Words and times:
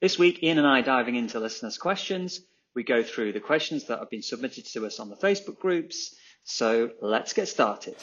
This 0.00 0.18
week, 0.18 0.42
Ian 0.42 0.58
and 0.58 0.66
I 0.66 0.80
are 0.80 0.82
diving 0.82 1.14
into 1.14 1.38
listeners' 1.38 1.78
questions. 1.78 2.40
We 2.74 2.82
go 2.82 3.02
through 3.02 3.32
the 3.32 3.40
questions 3.40 3.84
that 3.86 4.00
have 4.00 4.10
been 4.10 4.22
submitted 4.22 4.66
to 4.72 4.86
us 4.86 4.98
on 4.98 5.08
the 5.08 5.16
Facebook 5.16 5.58
groups. 5.58 6.14
So 6.42 6.90
let's 7.00 7.32
get 7.32 7.46
started. 7.48 7.94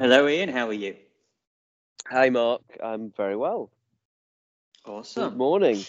Hello, 0.00 0.26
Ian. 0.26 0.48
How 0.48 0.68
are 0.68 0.72
you? 0.72 0.96
Hi, 2.08 2.30
Mark. 2.30 2.62
I'm 2.82 3.12
very 3.16 3.36
well. 3.36 3.70
Awesome. 4.86 5.30
Good 5.30 5.38
morning. 5.38 5.84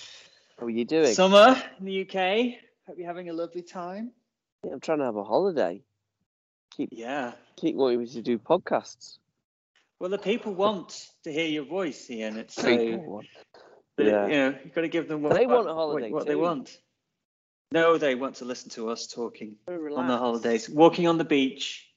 How 0.59 0.67
are 0.67 0.69
you 0.69 0.85
doing? 0.85 1.13
Summer 1.13 1.61
in 1.79 1.85
the 1.85 2.01
UK. 2.01 2.64
Hope 2.87 2.97
you're 2.97 3.07
having 3.07 3.29
a 3.29 3.33
lovely 3.33 3.61
time. 3.61 4.11
Yeah, 4.63 4.73
I'm 4.73 4.79
trying 4.79 4.99
to 4.99 5.05
have 5.05 5.15
a 5.15 5.23
holiday. 5.23 5.81
Keep 6.71 6.89
Yeah. 6.91 7.33
keep 7.55 7.75
wanting 7.75 7.99
me 7.99 8.07
to 8.07 8.21
do 8.21 8.37
podcasts. 8.37 9.17
Well, 9.99 10.09
the 10.09 10.17
people 10.17 10.53
want 10.53 11.09
to 11.23 11.31
hear 11.31 11.47
your 11.47 11.63
voice, 11.63 12.09
Ian. 12.09 12.37
It's 12.37 12.53
so 12.55 12.63
People. 12.77 13.23
But, 13.95 14.05
Yeah. 14.05 14.27
You 14.27 14.33
know, 14.33 14.59
you've 14.63 14.73
got 14.73 14.81
to 14.81 14.87
give 14.89 15.07
them 15.07 15.21
what 15.21 15.33
They 15.33 15.47
want 15.47 15.65
what- 15.65 15.71
a 15.71 15.73
holiday 15.73 16.11
What, 16.11 16.25
they 16.27 16.33
too. 16.33 16.39
want. 16.39 16.77
No, 17.71 17.97
they 17.97 18.13
want 18.13 18.35
to 18.37 18.45
listen 18.45 18.69
to 18.71 18.89
us 18.89 19.07
talking 19.07 19.57
on 19.67 20.07
the 20.07 20.17
holidays, 20.17 20.69
walking 20.69 21.07
on 21.07 21.17
the 21.17 21.23
beach, 21.23 21.89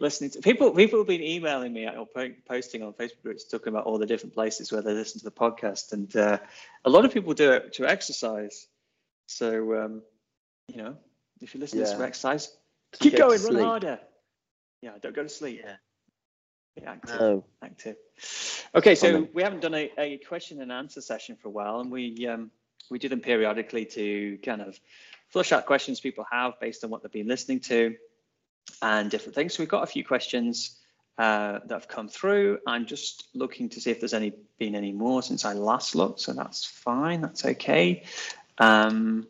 listening 0.00 0.30
to 0.30 0.40
people. 0.40 0.72
People 0.72 0.98
have 1.00 1.06
been 1.06 1.22
emailing 1.22 1.72
me 1.72 1.86
or 1.88 2.06
posting 2.48 2.82
on 2.82 2.94
Facebook 2.94 3.22
groups 3.22 3.44
talking 3.44 3.68
about 3.68 3.84
all 3.84 3.98
the 3.98 4.06
different 4.06 4.34
places 4.34 4.72
where 4.72 4.82
they 4.82 4.92
listen 4.94 5.18
to 5.20 5.24
the 5.24 5.30
podcast, 5.30 5.92
and 5.92 6.14
uh, 6.16 6.38
a 6.84 6.90
lot 6.90 7.04
of 7.04 7.12
people 7.12 7.34
do 7.34 7.52
it 7.52 7.74
to 7.74 7.86
exercise. 7.86 8.66
So, 9.26 9.84
um, 9.84 10.02
you 10.68 10.76
know, 10.76 10.96
if 11.40 11.54
you 11.54 11.60
listen 11.60 11.78
to 11.78 11.84
this 11.84 11.92
Yeah. 11.92 11.98
for 11.98 12.04
exercise, 12.04 12.56
To 12.92 12.98
keep 12.98 13.16
go 13.16 13.28
going, 13.28 13.42
run 13.42 13.64
harder. 13.64 14.00
Yeah, 14.82 14.92
don't 15.00 15.14
go 15.14 15.22
to 15.22 15.28
sleep. 15.28 15.60
Yeah. 15.62 15.76
Be 16.76 16.82
active 16.84 17.20
No. 17.20 17.44
active. 17.62 17.96
Okay, 18.74 18.94
so 18.94 19.12
Funny. 19.12 19.30
we 19.32 19.42
haven't 19.42 19.60
done 19.60 19.74
a, 19.74 19.90
a 19.98 20.18
question 20.18 20.60
and 20.60 20.70
answer 20.70 21.00
session 21.00 21.36
for 21.36 21.48
a 21.48 21.50
while, 21.50 21.80
and 21.80 21.90
we 21.90 22.26
um, 22.26 22.50
we 22.90 22.98
do 22.98 23.08
them 23.08 23.20
periodically 23.20 23.86
to 23.86 24.38
kind 24.44 24.60
of 24.60 24.78
flush 25.28 25.52
out 25.52 25.66
questions 25.66 26.00
people 26.00 26.24
have 26.30 26.60
based 26.60 26.84
on 26.84 26.90
what 26.90 27.02
they've 27.02 27.10
been 27.10 27.26
listening 27.26 27.60
to 27.60 27.96
and 28.82 29.10
different 29.10 29.34
things. 29.34 29.54
So 29.54 29.62
we've 29.62 29.68
got 29.68 29.82
a 29.82 29.86
few 29.86 30.04
questions 30.04 30.78
uh, 31.18 31.60
that 31.64 31.70
have 31.70 31.88
come 31.88 32.08
through. 32.08 32.58
I'm 32.66 32.86
just 32.86 33.28
looking 33.34 33.68
to 33.70 33.80
see 33.80 33.90
if 33.90 34.00
there's 34.00 34.14
any 34.14 34.34
been 34.58 34.74
any 34.74 34.92
more 34.92 35.22
since 35.22 35.44
I 35.44 35.54
last 35.54 35.94
looked, 35.94 36.20
so 36.20 36.32
that's 36.34 36.64
fine. 36.64 37.22
That's 37.22 37.44
okay. 37.44 38.04
Um, 38.58 39.26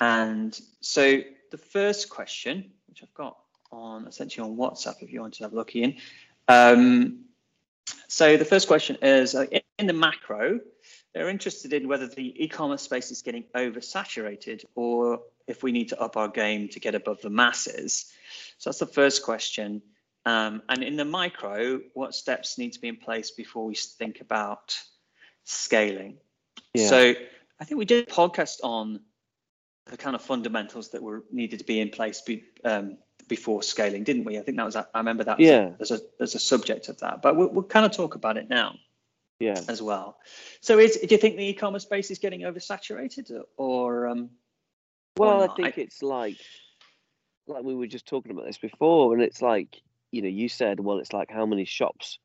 and 0.00 0.58
so 0.80 1.20
the 1.50 1.58
first 1.58 2.08
question, 2.08 2.70
which 2.88 3.02
I've 3.02 3.14
got 3.14 3.36
on 3.70 4.06
essentially 4.06 4.48
on 4.48 4.56
WhatsApp, 4.56 5.02
if 5.02 5.12
you 5.12 5.20
want 5.20 5.34
to 5.34 5.44
have 5.44 5.52
a 5.52 5.56
look 5.56 5.76
in. 5.76 5.96
Um, 6.48 7.26
so 8.08 8.36
the 8.36 8.44
first 8.44 8.66
question 8.66 8.96
is 9.02 9.34
uh, 9.34 9.46
in- 9.78 9.86
the 9.86 9.92
macro, 9.92 10.60
they're 11.14 11.28
interested 11.28 11.72
in 11.72 11.88
whether 11.88 12.06
the 12.06 12.44
e-commerce 12.44 12.82
space 12.82 13.10
is 13.10 13.22
getting 13.22 13.44
oversaturated 13.54 14.64
or 14.74 15.20
if 15.46 15.62
we 15.62 15.72
need 15.72 15.88
to 15.88 16.00
up 16.00 16.16
our 16.16 16.28
game 16.28 16.68
to 16.68 16.80
get 16.80 16.94
above 16.94 17.20
the 17.22 17.30
masses. 17.30 18.12
So 18.58 18.70
that's 18.70 18.78
the 18.78 18.86
first 18.86 19.22
question. 19.22 19.82
Um, 20.26 20.62
and 20.68 20.82
in 20.82 20.96
the 20.96 21.04
micro, 21.04 21.80
what 21.94 22.14
steps 22.14 22.58
need 22.58 22.74
to 22.74 22.80
be 22.80 22.88
in 22.88 22.96
place 22.96 23.30
before 23.30 23.64
we 23.64 23.74
think 23.74 24.20
about 24.20 24.78
scaling? 25.44 26.18
Yeah. 26.74 26.88
So 26.88 27.14
I 27.58 27.64
think 27.64 27.78
we 27.78 27.86
did 27.86 28.06
a 28.06 28.10
podcast 28.10 28.60
on 28.62 29.00
the 29.86 29.96
kind 29.96 30.14
of 30.14 30.22
fundamentals 30.22 30.90
that 30.90 31.02
were 31.02 31.24
needed 31.30 31.58
to 31.58 31.64
be 31.64 31.80
in 31.80 31.90
place 31.90 32.20
be, 32.20 32.44
um, 32.64 32.98
before 33.28 33.62
scaling, 33.62 34.04
didn't 34.04 34.24
we? 34.24 34.38
I 34.38 34.42
think 34.42 34.56
that 34.56 34.66
was 34.66 34.76
I 34.76 34.84
remember 34.94 35.24
that. 35.24 35.40
Yeah. 35.40 35.70
There's 35.78 35.90
a 35.90 36.00
there's 36.18 36.34
a 36.34 36.40
subject 36.40 36.88
of 36.88 36.98
that, 37.00 37.22
but 37.22 37.36
we'll, 37.36 37.48
we'll 37.48 37.64
kind 37.64 37.86
of 37.86 37.92
talk 37.92 38.14
about 38.14 38.36
it 38.36 38.48
now 38.48 38.76
Yeah. 39.38 39.60
as 39.68 39.80
well. 39.80 40.18
So 40.60 40.78
is 40.78 40.96
do 40.96 41.06
you 41.14 41.18
think 41.18 41.36
the 41.36 41.46
e-commerce 41.46 41.84
space 41.84 42.10
is 42.10 42.18
getting 42.18 42.40
oversaturated 42.40 43.30
or 43.56 44.08
um, 44.08 44.30
Well, 45.16 45.42
I 45.42 45.54
think 45.54 45.78
it's 45.78 46.02
like 46.02 46.38
like 47.46 47.64
we 47.64 47.74
were 47.74 47.86
just 47.86 48.06
talking 48.06 48.32
about 48.32 48.46
this 48.46 48.58
before, 48.58 49.14
and 49.14 49.22
it's 49.22 49.42
like 49.42 49.80
you 50.10 50.22
know 50.22 50.28
you 50.28 50.48
said, 50.48 50.80
well, 50.80 50.98
it's 50.98 51.12
like 51.12 51.30
how 51.30 51.46
many 51.46 51.64
shops, 51.64 52.18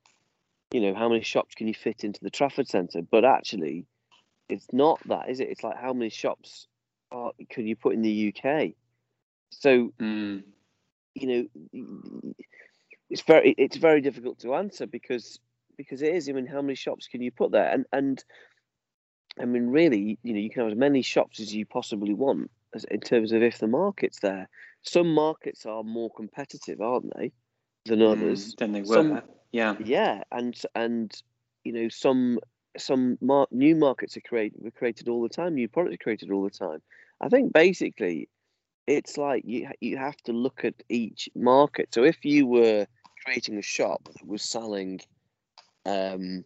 you 0.71 0.81
know, 0.81 0.95
how 0.95 1.09
many 1.09 1.21
shops 1.21 1.55
can 1.55 1.67
you 1.67 1.73
fit 1.73 2.03
into 2.03 2.19
the 2.23 2.29
Trafford 2.31 2.67
Centre? 2.67 3.01
But 3.01 3.25
actually, 3.25 3.85
it's 4.49 4.67
not 4.71 4.99
that, 5.07 5.29
is 5.29 5.39
it? 5.39 5.49
It's 5.49 5.63
like 5.63 5.77
how 5.77 5.93
many 5.93 6.09
shops 6.09 6.67
are, 7.11 7.31
can 7.49 7.67
you 7.67 7.75
put 7.75 7.93
in 7.93 8.01
the 8.01 8.33
UK? 8.35 8.71
So 9.51 9.93
mm, 9.99 10.43
you 11.13 11.27
know, 11.27 12.33
it's 13.09 13.21
very 13.21 13.55
it's 13.57 13.77
very 13.77 14.01
difficult 14.01 14.39
to 14.39 14.55
answer 14.55 14.85
because 14.85 15.39
because 15.77 16.01
it 16.01 16.13
is. 16.13 16.29
I 16.29 16.33
mean, 16.33 16.47
how 16.47 16.61
many 16.61 16.75
shops 16.75 17.07
can 17.07 17.21
you 17.21 17.31
put 17.31 17.51
there? 17.51 17.69
And 17.69 17.85
and 17.93 18.23
I 19.39 19.45
mean, 19.45 19.67
really, 19.67 20.17
you 20.23 20.33
know, 20.33 20.39
you 20.39 20.49
can 20.49 20.63
have 20.63 20.71
as 20.71 20.77
many 20.77 21.01
shops 21.01 21.39
as 21.39 21.53
you 21.53 21.65
possibly 21.65 22.13
want 22.13 22.49
as, 22.73 22.85
in 22.85 23.01
terms 23.01 23.31
of 23.31 23.43
if 23.43 23.57
the 23.57 23.67
market's 23.67 24.19
there. 24.19 24.47
Some 24.81 25.13
markets 25.13 25.65
are 25.65 25.83
more 25.83 26.11
competitive, 26.15 26.79
aren't 26.79 27.11
they, 27.17 27.31
than 27.85 28.01
others? 28.01 28.53
mm, 28.53 28.57
than 28.57 28.71
they 28.71 28.81
were? 28.81 28.95
Some- 28.95 29.21
yeah. 29.51 29.75
Yeah, 29.79 30.23
and 30.31 30.55
and 30.75 31.11
you 31.63 31.71
know, 31.73 31.89
some 31.89 32.39
some 32.77 33.17
mar- 33.21 33.47
new 33.51 33.75
markets 33.75 34.17
are 34.17 34.21
created 34.21 34.61
were 34.61 34.71
created 34.71 35.09
all 35.09 35.23
the 35.23 35.29
time. 35.29 35.55
New 35.55 35.67
products 35.69 35.95
are 35.95 36.03
created 36.03 36.31
all 36.31 36.43
the 36.43 36.49
time. 36.49 36.81
I 37.21 37.29
think 37.29 37.53
basically, 37.53 38.29
it's 38.87 39.17
like 39.17 39.43
you 39.45 39.69
you 39.81 39.97
have 39.97 40.17
to 40.25 40.33
look 40.33 40.65
at 40.65 40.75
each 40.89 41.29
market. 41.35 41.93
So 41.93 42.03
if 42.03 42.25
you 42.25 42.47
were 42.47 42.87
creating 43.25 43.57
a 43.57 43.61
shop 43.63 44.09
that 44.13 44.27
was 44.27 44.43
selling, 44.43 45.01
um, 45.85 46.45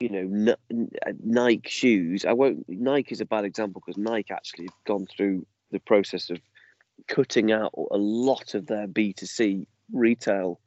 you 0.00 0.08
know, 0.10 0.18
N- 0.20 0.56
N- 0.70 0.90
Nike 1.24 1.68
shoes, 1.70 2.24
I 2.24 2.32
won't. 2.32 2.68
Nike 2.68 3.12
is 3.12 3.20
a 3.20 3.26
bad 3.26 3.44
example 3.44 3.82
because 3.84 3.98
Nike 3.98 4.32
actually 4.32 4.64
have 4.66 4.84
gone 4.86 5.06
through 5.06 5.46
the 5.70 5.80
process 5.80 6.30
of 6.30 6.38
cutting 7.08 7.52
out 7.52 7.72
a 7.90 7.96
lot 7.98 8.54
of 8.54 8.66
their 8.66 8.86
B 8.86 9.12
two 9.12 9.26
C 9.26 9.68
retail 9.92 10.60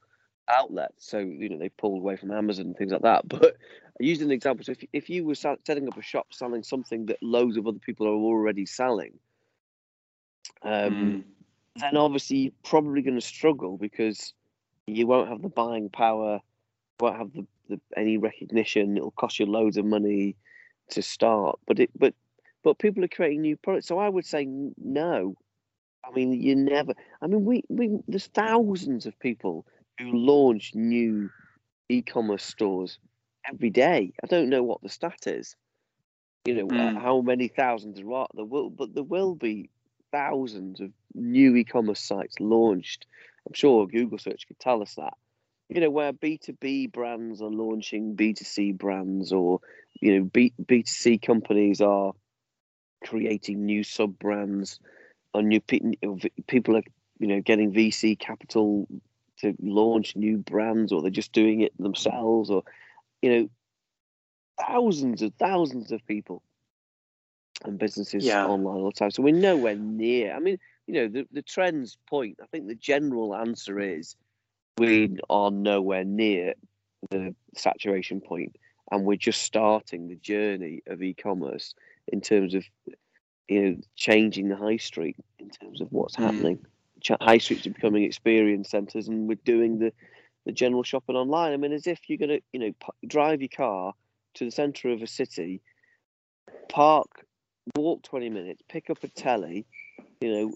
outlets. 0.50 1.10
So 1.10 1.20
you 1.20 1.50
know 1.50 1.58
they 1.58 1.70
pulled 1.70 2.00
away 2.00 2.16
from 2.18 2.32
Amazon 2.32 2.68
and 2.68 2.78
things 2.78 2.92
like 2.92 3.02
that. 3.04 3.28
But 3.30 3.58
I 4.00 4.04
used 4.04 4.22
an 4.22 4.32
example. 4.32 4.64
So 4.66 4.74
if 4.74 4.84
if 4.94 5.10
you 5.10 5.26
were 5.26 5.36
sell- 5.36 5.58
setting 5.66 5.88
up 5.88 5.98
a 5.98 6.02
shop 6.02 6.34
selling 6.34 6.64
something 6.64 7.06
that 7.08 7.22
loads 7.22 7.58
of 7.58 7.68
other 7.68 7.80
people 7.80 8.08
are 8.08 8.12
already 8.12 8.66
selling, 8.66 9.20
um, 10.64 11.18
Mm, 11.18 11.24
then 11.76 11.98
obviously 11.98 12.38
you're 12.38 12.52
probably 12.64 13.02
going 13.02 13.20
to 13.20 13.26
struggle 13.26 13.78
because 13.78 14.34
you 14.88 15.08
won't 15.08 15.30
have 15.30 15.42
the 15.42 15.50
buying 15.50 15.90
power, 15.90 16.40
won't 17.00 17.18
have 17.18 17.34
the, 17.34 17.46
the 17.70 17.80
any 17.96 18.18
recognition. 18.18 18.98
It'll 18.98 19.12
cost 19.12 19.40
you 19.40 19.46
loads 19.46 19.78
of 19.78 19.86
money 19.86 20.36
to 20.90 21.02
start. 21.02 21.60
But 21.68 21.80
it 21.80 21.92
but 21.98 22.14
but 22.64 22.80
people 22.80 23.04
are 23.04 23.10
creating 23.10 23.42
new 23.42 23.58
products. 23.58 23.88
So 23.88 24.00
I 24.00 24.10
would 24.10 24.26
say 24.26 24.48
no. 24.78 25.36
I 26.06 26.12
mean, 26.12 26.34
you 26.34 26.56
never. 26.56 26.94
I 27.22 27.28
mean, 27.28 27.46
we 27.46 27.64
we 27.70 28.00
there's 28.08 28.28
thousands 28.28 29.06
of 29.06 29.20
people 29.20 29.66
who 30.00 30.12
launch 30.12 30.74
new 30.76 31.30
e-commerce 31.90 32.44
stores 32.44 33.00
every 33.52 33.70
day. 33.70 34.14
I 34.24 34.28
don't 34.28 34.50
know 34.50 34.64
what 34.64 34.82
the 34.82 34.90
stat 34.90 35.28
is. 35.28 35.56
You 36.46 36.56
know 36.56 36.68
Mm. 36.68 36.98
how 36.98 37.22
many 37.22 37.48
thousands 37.48 37.98
there 37.98 38.12
are. 38.14 38.28
There 38.34 38.46
will, 38.46 38.70
but 38.70 38.94
there 38.94 39.04
will 39.04 39.36
be 39.36 39.70
thousands 40.12 40.80
of 40.80 40.92
new 41.14 41.56
e-commerce 41.56 42.00
sites 42.00 42.40
launched. 42.40 43.06
I'm 43.46 43.54
sure 43.54 43.84
a 43.84 43.88
Google 43.88 44.18
search 44.18 44.48
could 44.48 44.60
tell 44.60 44.82
us 44.82 44.96
that. 44.96 45.14
You 45.70 45.82
know 45.82 45.90
where 45.90 46.14
B2B 46.14 46.92
brands 46.92 47.42
are 47.42 47.50
launching 47.50 48.16
B2C 48.16 48.78
brands, 48.78 49.34
or 49.34 49.60
you 50.02 50.20
know 50.20 50.24
B 50.26 50.54
B2C 50.64 51.22
companies 51.22 51.82
are 51.82 52.14
creating 53.04 53.66
new 53.66 53.84
sub 53.84 54.18
brands, 54.18 54.80
or 55.34 55.42
new 55.42 55.60
pe- 55.60 55.82
people 56.48 56.78
are 56.78 56.84
you 57.20 57.28
know 57.28 57.42
getting 57.42 57.74
VC 57.74 58.18
capital 58.18 58.88
to 59.42 59.56
launch 59.62 60.16
new 60.16 60.38
brands, 60.38 60.92
or 60.92 61.02
they're 61.02 61.12
just 61.12 61.32
doing 61.32 61.62
it 61.62 61.78
themselves, 61.78 62.50
or 62.50 62.64
you 63.22 63.30
know 63.30 63.50
thousands 64.68 65.22
and 65.22 65.38
thousands 65.38 65.92
of 65.92 66.06
people 66.08 66.42
and 67.66 67.80
businesses 67.80 68.26
Yeah. 68.26 68.46
online 68.46 68.78
all 68.78 68.86
the 68.86 68.92
time. 68.92 69.12
So 69.12 69.24
we're 69.24 69.34
nowhere 69.34 69.76
near. 69.76 70.34
I 70.34 70.40
mean, 70.40 70.60
you 70.88 70.94
know 70.94 71.08
the 71.08 71.28
the 71.32 71.42
trends 71.42 71.98
point. 72.08 72.40
I 72.42 72.46
think 72.48 72.68
the 72.68 72.76
general 72.76 73.36
answer 73.36 73.80
is 73.80 74.16
we 74.78 75.18
are 75.30 75.52
nowhere 75.52 76.04
near 76.04 76.54
the 77.10 77.36
saturation 77.56 78.22
point, 78.22 78.56
and 78.92 79.06
we're 79.06 79.18
just 79.18 79.42
starting 79.42 80.08
the 80.08 80.16
journey 80.16 80.84
of 80.88 81.02
e-commerce 81.02 81.74
in 82.08 82.22
terms 82.22 82.54
of 82.54 82.66
you 83.48 83.62
know 83.62 83.78
changing 83.96 84.50
the 84.50 84.56
high 84.56 84.78
street 84.78 85.18
in 85.40 85.50
terms 85.50 85.82
of 85.82 85.92
what's 85.92 86.16
mm. 86.16 86.28
High 87.22 87.38
streets 87.38 87.68
are 87.68 87.72
becoming 87.72 88.04
experience 88.04 88.70
centres, 88.70 89.08
and 89.08 89.28
we're 89.28 89.36
doing 89.46 89.80
the 89.80 89.94
the 90.46 90.52
general 90.54 90.84
shopping 90.84 91.16
online. 91.16 91.54
I 91.54 91.58
mean, 91.58 91.74
as 91.74 91.88
if 91.88 92.00
you're 92.08 92.18
going 92.18 92.30
to 92.30 92.42
you 92.54 92.60
know 92.60 92.74
drive 93.06 93.42
your 93.42 93.50
car 93.50 93.94
to 94.36 94.46
the 94.46 94.52
centre 94.52 94.90
of 94.90 95.02
a 95.02 95.08
city, 95.08 95.62
park, 96.70 97.26
walk 97.76 98.04
20 98.04 98.30
minutes, 98.30 98.62
pick 98.70 98.90
up 98.90 99.04
a 99.04 99.08
telly, 99.08 99.66
you 100.22 100.32
know, 100.32 100.54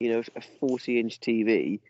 you 0.00 0.12
know, 0.12 0.22
a 0.36 0.40
40 0.60 1.00
inch 1.00 1.20
TV, 1.20 1.80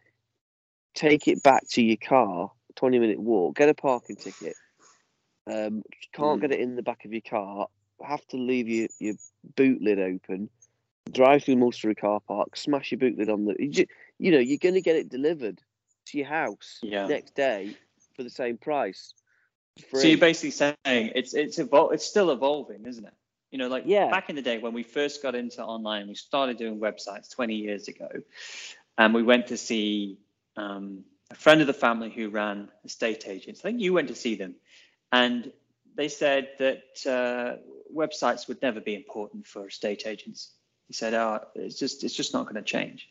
take 0.94 1.26
it 1.28 1.42
back 1.42 1.66
to 1.70 1.82
your 1.82 1.96
car, 1.96 2.50
20 2.76 2.98
minute 2.98 3.18
walk, 3.18 3.56
get 3.56 3.68
a 3.68 3.74
parking 3.74 4.16
ticket. 4.16 4.54
Um, 5.46 5.82
can't 6.12 6.38
mm. 6.38 6.40
get 6.40 6.52
it 6.52 6.60
in 6.60 6.76
the 6.76 6.82
back 6.82 7.04
of 7.04 7.12
your 7.12 7.22
car, 7.22 7.66
have 8.02 8.26
to 8.28 8.36
leave 8.36 8.68
your, 8.68 8.88
your 8.98 9.14
boot 9.56 9.82
lid 9.82 9.98
open, 9.98 10.48
drive 11.10 11.44
through 11.44 11.56
Mulberry 11.56 11.94
car 11.94 12.20
park, 12.20 12.56
smash 12.56 12.92
your 12.92 12.98
boot 12.98 13.18
lid 13.18 13.28
on 13.28 13.44
the. 13.44 13.56
You, 13.58 13.86
you 14.18 14.32
know, 14.32 14.38
you're 14.38 14.58
going 14.58 14.74
to 14.74 14.80
get 14.80 14.96
it 14.96 15.08
delivered 15.08 15.60
to 16.06 16.18
your 16.18 16.26
house 16.26 16.78
yeah. 16.82 17.06
next 17.06 17.34
day 17.34 17.76
for 18.16 18.22
the 18.22 18.30
same 18.30 18.58
price. 18.58 19.14
Free. 19.90 20.00
So 20.00 20.08
you're 20.08 20.18
basically 20.18 20.52
saying 20.52 20.76
it's 20.84 21.34
it's 21.34 21.58
evol- 21.58 21.92
it's 21.92 22.06
still 22.06 22.30
evolving, 22.30 22.86
isn't 22.86 23.04
it? 23.04 23.14
You 23.50 23.58
know, 23.58 23.68
like 23.68 23.84
yeah. 23.86 24.10
back 24.10 24.30
in 24.30 24.36
the 24.36 24.42
day 24.42 24.58
when 24.58 24.72
we 24.72 24.82
first 24.82 25.22
got 25.22 25.34
into 25.34 25.62
online, 25.62 26.08
we 26.08 26.14
started 26.14 26.58
doing 26.58 26.80
websites 26.80 27.30
20 27.34 27.54
years 27.54 27.88
ago, 27.88 28.08
and 28.98 29.14
we 29.14 29.22
went 29.22 29.48
to 29.48 29.56
see 29.56 30.18
um, 30.56 31.04
a 31.30 31.34
friend 31.34 31.60
of 31.60 31.66
the 31.66 31.72
family 31.72 32.10
who 32.10 32.30
ran 32.30 32.68
estate 32.84 33.28
agents. 33.28 33.60
I 33.60 33.62
think 33.64 33.80
you 33.80 33.92
went 33.92 34.08
to 34.08 34.14
see 34.14 34.36
them, 34.36 34.54
and 35.12 35.52
they 35.96 36.08
said 36.08 36.50
that 36.58 36.82
uh, 37.06 37.56
websites 37.94 38.48
would 38.48 38.62
never 38.62 38.80
be 38.80 38.94
important 38.94 39.46
for 39.46 39.66
estate 39.66 40.06
agents. 40.06 40.52
He 40.88 40.94
said, 40.94 41.14
"Oh, 41.14 41.40
it's 41.54 41.78
just 41.78 42.04
it's 42.04 42.14
just 42.14 42.32
not 42.32 42.44
going 42.44 42.56
to 42.56 42.62
change." 42.62 43.08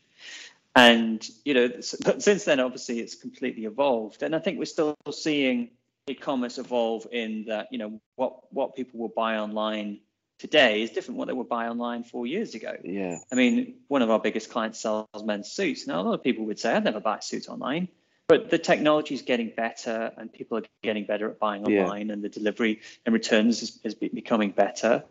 And 0.75 1.27
you 1.45 1.53
know, 1.53 1.69
but 2.03 2.23
since 2.23 2.45
then, 2.45 2.59
obviously, 2.59 2.99
it's 2.99 3.15
completely 3.15 3.65
evolved, 3.65 4.23
and 4.23 4.35
I 4.35 4.39
think 4.39 4.59
we're 4.59 4.65
still 4.65 4.95
seeing 5.11 5.69
e-commerce 6.07 6.57
evolve 6.57 7.07
in 7.11 7.45
that 7.45 7.67
you 7.71 7.77
know 7.77 8.01
what 8.15 8.51
what 8.51 8.75
people 8.75 8.99
will 8.99 9.13
buy 9.15 9.37
online 9.37 9.99
today 10.39 10.81
is 10.81 10.91
different 10.91 11.17
what 11.17 11.27
they 11.27 11.33
would 11.33 11.47
buy 11.47 11.67
online 11.67 12.03
four 12.03 12.27
years 12.27 12.53
ago. 12.53 12.75
Yeah. 12.83 13.17
I 13.31 13.35
mean, 13.35 13.75
one 13.87 14.01
of 14.01 14.09
our 14.09 14.19
biggest 14.19 14.49
clients 14.49 14.79
sells 14.79 15.07
men's 15.23 15.49
suits. 15.49 15.87
Now, 15.87 16.01
a 16.01 16.03
lot 16.03 16.13
of 16.15 16.23
people 16.23 16.45
would 16.45 16.59
say, 16.59 16.73
I'd 16.73 16.83
never 16.83 16.99
buy 16.99 17.17
a 17.17 17.21
suit 17.21 17.47
online. 17.47 17.87
But 18.27 18.49
the 18.49 18.57
technology 18.57 19.15
is 19.15 19.21
getting 19.21 19.53
better 19.55 20.11
and 20.17 20.31
people 20.31 20.57
are 20.57 20.63
getting 20.81 21.05
better 21.05 21.29
at 21.29 21.39
buying 21.39 21.63
online 21.63 22.07
yeah. 22.07 22.13
and 22.13 22.23
the 22.23 22.29
delivery 22.29 22.81
and 23.05 23.13
returns 23.13 23.61
is, 23.61 23.79
is 23.83 23.95
becoming 23.95 24.51
better. 24.51 25.03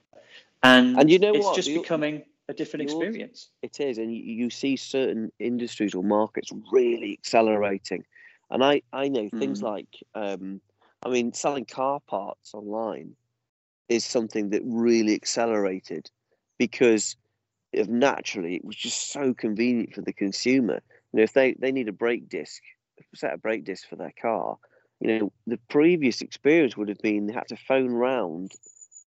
And, 0.62 0.98
and 0.98 1.10
you 1.10 1.18
know 1.18 1.34
it's 1.34 1.44
what? 1.44 1.56
just 1.56 1.68
becoming 1.68 2.24
a 2.48 2.54
different 2.54 2.82
experience. 2.82 3.50
It 3.62 3.80
is. 3.80 3.98
And 3.98 4.14
you, 4.14 4.22
you 4.22 4.50
see 4.50 4.76
certain 4.76 5.30
industries 5.38 5.94
or 5.94 6.02
markets 6.02 6.50
really 6.72 7.12
accelerating. 7.12 8.04
And 8.50 8.64
I, 8.64 8.82
I 8.92 9.08
know 9.08 9.28
things 9.38 9.60
mm. 9.60 9.64
like, 9.64 9.88
um, 10.14 10.60
I 11.04 11.08
mean, 11.08 11.32
selling 11.32 11.64
car 11.64 12.00
parts 12.06 12.54
online 12.54 13.14
is 13.88 14.04
something 14.04 14.50
that 14.50 14.62
really 14.64 15.14
accelerated 15.14 16.10
because 16.58 17.16
of 17.74 17.88
naturally 17.88 18.54
it 18.56 18.64
was 18.64 18.76
just 18.76 19.10
so 19.10 19.32
convenient 19.32 19.94
for 19.94 20.02
the 20.02 20.12
consumer. 20.12 20.82
You 21.12 21.18
know, 21.18 21.22
if 21.22 21.32
they, 21.32 21.54
they 21.54 21.72
need 21.72 21.88
a 21.88 21.92
brake 21.92 22.28
disc, 22.28 22.62
a 23.00 23.16
set 23.16 23.32
of 23.32 23.42
brake 23.42 23.64
discs 23.64 23.86
for 23.86 23.96
their 23.96 24.12
car, 24.20 24.58
you 25.00 25.18
know, 25.18 25.32
the 25.46 25.58
previous 25.68 26.20
experience 26.20 26.76
would 26.76 26.88
have 26.88 26.98
been 26.98 27.26
they 27.26 27.32
had 27.32 27.48
to 27.48 27.56
phone 27.56 27.90
round, 27.90 28.52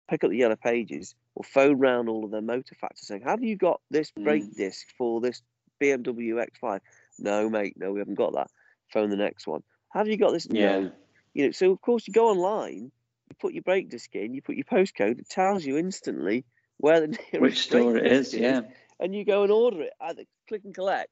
pick 0.08 0.25
up 0.25 0.31
the 0.31 0.37
yellow 0.37 0.56
pages, 0.56 1.14
or 1.35 1.44
phone 1.44 1.79
round 1.79 2.08
all 2.08 2.25
of 2.25 2.31
their 2.31 2.43
motor 2.43 2.75
factors 2.75 3.06
saying, 3.06 3.23
Have 3.23 3.43
you 3.43 3.56
got 3.56 3.81
this 3.91 4.11
brake 4.11 4.44
mm. 4.44 4.56
disc 4.56 4.87
for 4.97 5.20
this 5.20 5.43
BMW 5.82 6.44
X5? 6.44 6.81
No, 7.19 7.49
mate, 7.49 7.75
no, 7.76 7.93
we 7.93 8.00
haven't 8.00 8.14
got 8.14 8.35
that. 8.35 8.50
Phone 8.93 9.11
the 9.11 9.17
next 9.17 9.47
one. 9.47 9.62
Have 9.91 10.08
you 10.08 10.17
got 10.17 10.32
this? 10.32 10.47
Yeah. 10.50 10.81
No. 10.81 10.91
You 11.35 11.47
know, 11.47 11.50
so 11.50 11.70
of 11.70 11.81
course 11.81 12.06
you 12.06 12.14
go 12.14 12.29
online 12.31 12.91
you 13.29 13.37
put 13.38 13.55
your 13.55 13.62
brake 13.62 13.91
disc 13.91 14.14
in, 14.14 14.35
you 14.35 14.43
put 14.43 14.56
your 14.56 14.64
postcode, 14.64 15.19
it 15.19 15.29
tells 15.29 15.64
you 15.64 15.76
instantly 15.76 16.44
where 16.79 17.00
the 17.00 17.09
nearest 17.32 17.41
which 17.41 17.59
store 17.59 17.97
it 17.97 18.06
is, 18.06 18.32
yeah. 18.35 18.62
And 18.99 19.14
you 19.14 19.25
go 19.25 19.43
and 19.43 19.52
order 19.52 19.82
it, 19.82 19.93
either 20.00 20.23
click 20.49 20.62
and 20.64 20.75
collect, 20.75 21.11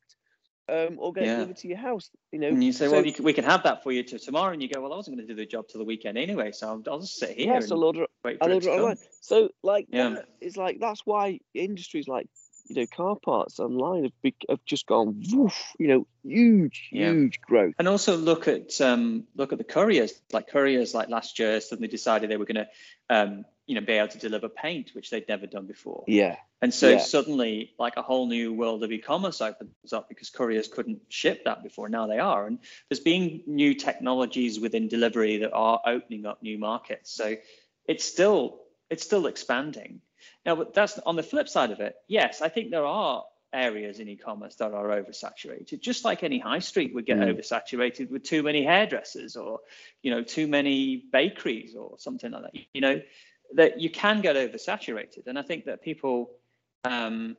um, 0.69 0.97
or 0.99 1.13
get 1.13 1.25
yeah. 1.25 1.33
it 1.33 1.35
delivered 1.35 1.57
to 1.59 1.69
your 1.69 1.79
house. 1.79 2.11
You 2.33 2.39
know, 2.39 2.49
and 2.49 2.63
you 2.63 2.73
say, 2.73 2.87
so, 2.87 2.93
well, 2.93 3.05
you 3.05 3.13
can, 3.13 3.25
we 3.25 3.33
can 3.33 3.45
have 3.45 3.63
that 3.65 3.83
for 3.83 3.93
you 3.93 4.03
to 4.03 4.19
tomorrow, 4.19 4.53
and 4.53 4.63
you 4.63 4.69
go, 4.69 4.81
well, 4.81 4.93
I 4.93 4.97
wasn't 4.97 5.17
going 5.17 5.27
to 5.27 5.35
do 5.35 5.41
the 5.41 5.47
job 5.47 5.69
till 5.69 5.79
the 5.79 5.85
weekend 5.85 6.19
anyway, 6.19 6.53
so 6.53 6.69
I'll, 6.69 6.83
I'll 6.91 7.01
just 7.01 7.17
sit 7.17 7.31
here. 7.37 7.55
Yes, 7.55 7.71
I'll 7.71 7.85
order, 7.85 8.07
I'll 8.25 8.53
order 8.53 8.69
it 8.69 8.73
online. 8.73 8.97
So, 9.21 9.51
like, 9.63 9.87
yeah. 9.91 10.17
it's 10.41 10.57
like 10.57 10.79
that's 10.81 11.03
why 11.05 11.41
industries 11.55 12.09
like 12.09 12.29
you 12.67 12.77
know, 12.77 12.87
car 12.87 13.17
parts 13.17 13.61
online 13.61 14.05
have, 14.05 14.23
be, 14.23 14.35
have 14.49 14.65
just 14.65 14.87
gone, 14.87 15.23
woof, 15.33 15.73
you 15.79 15.89
know, 15.89 16.07
huge, 16.23 16.89
yeah. 16.93 17.11
huge 17.11 17.41
growth. 17.41 17.75
And 17.79 17.87
also 17.87 18.17
look 18.17 18.49
at 18.49 18.81
um, 18.81 19.25
look 19.37 19.53
at 19.53 19.59
the 19.59 19.65
couriers. 19.65 20.13
Like 20.33 20.49
couriers, 20.49 20.95
like 20.95 21.09
last 21.09 21.39
year, 21.39 21.61
suddenly 21.61 21.89
decided 21.89 22.31
they 22.31 22.37
were 22.37 22.47
going 22.47 22.65
to, 22.65 22.69
um, 23.11 23.45
you 23.67 23.75
know, 23.75 23.81
be 23.81 23.95
able 23.95 24.09
to 24.09 24.19
deliver 24.19 24.49
paint, 24.49 24.91
which 24.95 25.11
they'd 25.11 25.29
never 25.29 25.47
done 25.47 25.67
before. 25.67 26.05
Yeah. 26.07 26.37
And 26.61 26.73
so 26.73 26.91
yeah. 26.91 26.99
suddenly, 26.99 27.73
like 27.79 27.97
a 27.97 28.03
whole 28.03 28.27
new 28.27 28.53
world 28.53 28.83
of 28.85 28.93
e-commerce 28.93 29.41
opens 29.41 29.93
up 29.93 30.09
because 30.09 30.31
couriers 30.31 30.69
couldn't 30.69 31.01
ship 31.09 31.45
that 31.45 31.63
before. 31.63 31.89
Now 31.89 32.07
they 32.07 32.19
are, 32.19 32.47
and 32.47 32.59
there's 32.89 33.01
being 33.01 33.43
new 33.47 33.75
technologies 33.75 34.61
within 34.61 34.89
delivery 34.89 35.39
that 35.39 35.53
are 35.53 35.81
opening 35.87 36.27
up 36.27 36.43
new 36.43 36.59
markets. 36.59 37.13
So 37.13 37.37
it's 37.87 38.05
still 38.05 38.61
it's 38.91 39.03
still 39.03 39.27
expanding. 39.27 40.01
Now, 40.47 40.57
but 40.57 40.75
that's 40.75 40.99
on 41.01 41.17
the 41.17 41.23
flip 41.23 41.49
side 41.49 41.71
of 41.71 41.81
it. 41.81 41.97
Yes, 42.09 42.41
I 42.41 42.49
think 42.49 42.71
there 42.71 42.87
are 42.87 43.25
areas 43.53 44.01
in 44.01 44.09
e-commerce 44.09 44.57
that 44.57 44.73
are 44.73 44.89
oversaturated 44.89 45.81
just 45.81 46.05
like 46.05 46.25
any 46.25 46.41
high 46.41 46.59
street 46.59 46.93
would 46.93 47.07
get 47.07 47.19
mm. 47.19 47.33
oversaturated 47.33 48.11
with 48.11 48.25
too 48.25 48.43
many 48.43 48.65
hairdressers 48.65 49.37
or 49.37 49.61
you 50.03 50.11
know 50.11 50.25
too 50.25 50.49
many 50.49 51.05
bakeries 51.13 51.77
or 51.77 51.95
something 51.99 52.33
like 52.33 52.43
that 52.43 52.53
you 52.73 52.81
know 52.81 53.01
that 53.55 53.81
you 53.81 53.91
can 53.91 54.21
get 54.21 54.37
oversaturated. 54.37 55.27
And 55.27 55.39
i 55.39 55.43
think 55.43 55.65
that 55.67 55.83
people 55.83 56.31
um, 56.85 57.37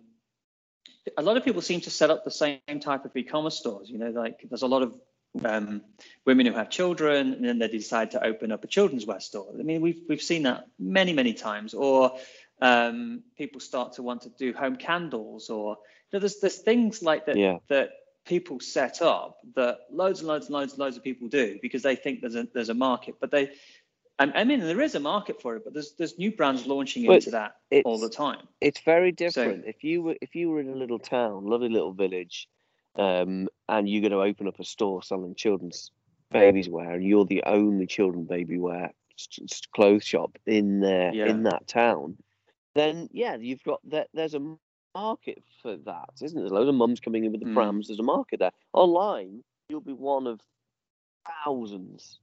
a 1.17 1.21
lot 1.21 1.37
of 1.37 1.45
people 1.45 1.61
seem 1.61 1.81
to 1.81 1.91
set 1.91 2.09
up 2.09 2.23
the 2.23 2.31
same 2.31 2.79
type 2.79 3.05
of 3.05 3.15
e-commerce 3.15 3.57
stores 3.57 3.89
you 3.89 3.97
know 3.97 4.09
like 4.09 4.45
there's 4.49 4.63
a 4.63 4.67
lot 4.67 4.81
of 4.81 4.95
um, 5.43 5.81
women 6.25 6.45
who 6.45 6.53
have 6.53 6.69
children 6.69 7.33
and 7.33 7.43
then 7.43 7.59
they 7.59 7.67
decide 7.67 8.11
to 8.11 8.23
open 8.23 8.51
up 8.51 8.63
a 8.63 8.67
children's 8.67 9.05
wear 9.05 9.19
store. 9.19 9.47
I 9.57 9.63
mean 9.63 9.81
we've 9.81 10.01
we've 10.07 10.21
seen 10.21 10.43
that 10.43 10.67
many 10.79 11.13
many 11.13 11.33
times. 11.33 11.73
Or 11.73 12.17
um, 12.61 13.23
people 13.37 13.59
start 13.59 13.93
to 13.93 14.03
want 14.03 14.21
to 14.21 14.29
do 14.29 14.53
home 14.53 14.77
candles 14.77 15.49
or 15.49 15.77
you 16.11 16.17
know, 16.17 16.19
there's 16.19 16.39
there's 16.39 16.59
things 16.59 17.01
like 17.01 17.25
that 17.25 17.37
yeah. 17.37 17.57
that 17.67 17.89
people 18.25 18.59
set 18.59 19.01
up 19.01 19.37
that 19.55 19.79
loads 19.91 20.19
and 20.19 20.27
loads 20.27 20.47
and 20.47 20.55
loads 20.55 20.73
and 20.73 20.79
loads 20.79 20.97
of 20.97 21.03
people 21.03 21.27
do 21.27 21.59
because 21.61 21.83
they 21.83 21.95
think 21.95 22.21
there's 22.21 22.35
a 22.35 22.47
there's 22.53 22.69
a 22.69 22.73
market. 22.73 23.15
But 23.19 23.31
they 23.31 23.51
I 24.17 24.45
mean, 24.45 24.61
there 24.61 24.81
is 24.81 24.95
a 24.95 24.99
market 24.99 25.41
for 25.41 25.57
it, 25.57 25.63
but 25.65 25.73
there's 25.73 25.93
there's 25.97 26.17
new 26.17 26.31
brands 26.31 26.65
launching 26.65 27.05
but 27.05 27.15
into 27.15 27.31
that 27.31 27.57
all 27.83 27.99
the 27.99 28.09
time. 28.09 28.47
It's 28.61 28.79
very 28.79 29.11
different. 29.11 29.63
So, 29.63 29.69
if 29.69 29.83
you 29.83 30.01
were 30.03 30.15
if 30.21 30.35
you 30.35 30.49
were 30.49 30.61
in 30.61 30.69
a 30.69 30.75
little 30.75 30.99
town, 30.99 31.45
lovely 31.45 31.69
little 31.69 31.91
village, 31.91 32.47
um, 32.97 33.49
and 33.67 33.89
you're 33.89 34.01
going 34.01 34.11
to 34.13 34.21
open 34.21 34.47
up 34.47 34.59
a 34.59 34.63
store 34.63 35.03
selling 35.03 35.35
children's 35.35 35.91
babies 36.31 36.69
wear, 36.69 36.91
and 36.91 37.03
you're 37.03 37.25
the 37.25 37.43
only 37.45 37.87
children 37.87 38.23
baby 38.23 38.57
wear 38.57 38.91
clothes 39.73 40.03
shop 40.03 40.37
in 40.45 40.79
there 40.79 41.13
yeah. 41.13 41.27
in 41.27 41.43
that 41.43 41.67
town, 41.67 42.17
then 42.73 43.09
yeah, 43.11 43.35
you've 43.35 43.63
got 43.63 43.79
that. 43.89 44.07
There's 44.13 44.33
a 44.33 44.55
market 44.93 45.41
for 45.61 45.77
that, 45.77 46.09
isn't 46.21 46.35
there? 46.35 46.43
There's 46.43 46.51
a 46.51 46.55
load 46.55 46.67
of 46.67 46.75
mums 46.75 46.99
coming 46.99 47.25
in 47.25 47.31
with 47.31 47.41
the 47.41 47.47
mm. 47.47 47.53
prams. 47.53 47.87
There's 47.87 47.99
a 47.99 48.03
market 48.03 48.39
there. 48.39 48.51
Online, 48.73 49.43
you'll 49.69 49.81
be 49.81 49.93
one 49.93 50.27
of 50.27 50.39
thousands. 51.43 52.19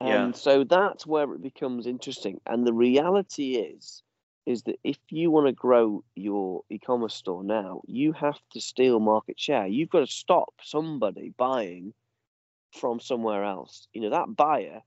Yeah. 0.00 0.24
And 0.24 0.36
so 0.36 0.64
that's 0.64 1.06
where 1.06 1.32
it 1.32 1.42
becomes 1.42 1.86
interesting. 1.86 2.40
And 2.46 2.66
the 2.66 2.72
reality 2.72 3.56
is, 3.56 4.02
is 4.44 4.62
that 4.64 4.78
if 4.84 4.98
you 5.10 5.30
want 5.30 5.46
to 5.46 5.52
grow 5.52 6.04
your 6.14 6.62
e-commerce 6.70 7.14
store 7.14 7.42
now, 7.42 7.80
you 7.86 8.12
have 8.12 8.38
to 8.52 8.60
steal 8.60 9.00
market 9.00 9.40
share. 9.40 9.66
You've 9.66 9.90
got 9.90 10.00
to 10.00 10.06
stop 10.06 10.52
somebody 10.62 11.32
buying 11.36 11.94
from 12.72 13.00
somewhere 13.00 13.44
else. 13.44 13.88
You 13.92 14.02
know, 14.02 14.10
that 14.10 14.36
buyer 14.36 14.82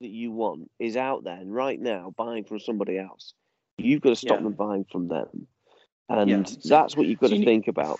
that 0.00 0.10
you 0.10 0.32
want 0.32 0.70
is 0.78 0.96
out 0.96 1.24
there 1.24 1.36
and 1.36 1.54
right 1.54 1.80
now 1.80 2.12
buying 2.16 2.44
from 2.44 2.58
somebody 2.58 2.98
else. 2.98 3.34
You've 3.78 4.02
got 4.02 4.10
to 4.10 4.16
stop 4.16 4.38
yeah. 4.38 4.44
them 4.44 4.52
buying 4.52 4.84
from 4.90 5.08
them, 5.08 5.46
and 6.08 6.28
yeah. 6.28 6.42
so, 6.44 6.68
that's 6.68 6.96
what 6.96 7.06
you've 7.06 7.18
got 7.18 7.30
so 7.30 7.36
to 7.36 7.44
think 7.44 7.68
about. 7.68 7.98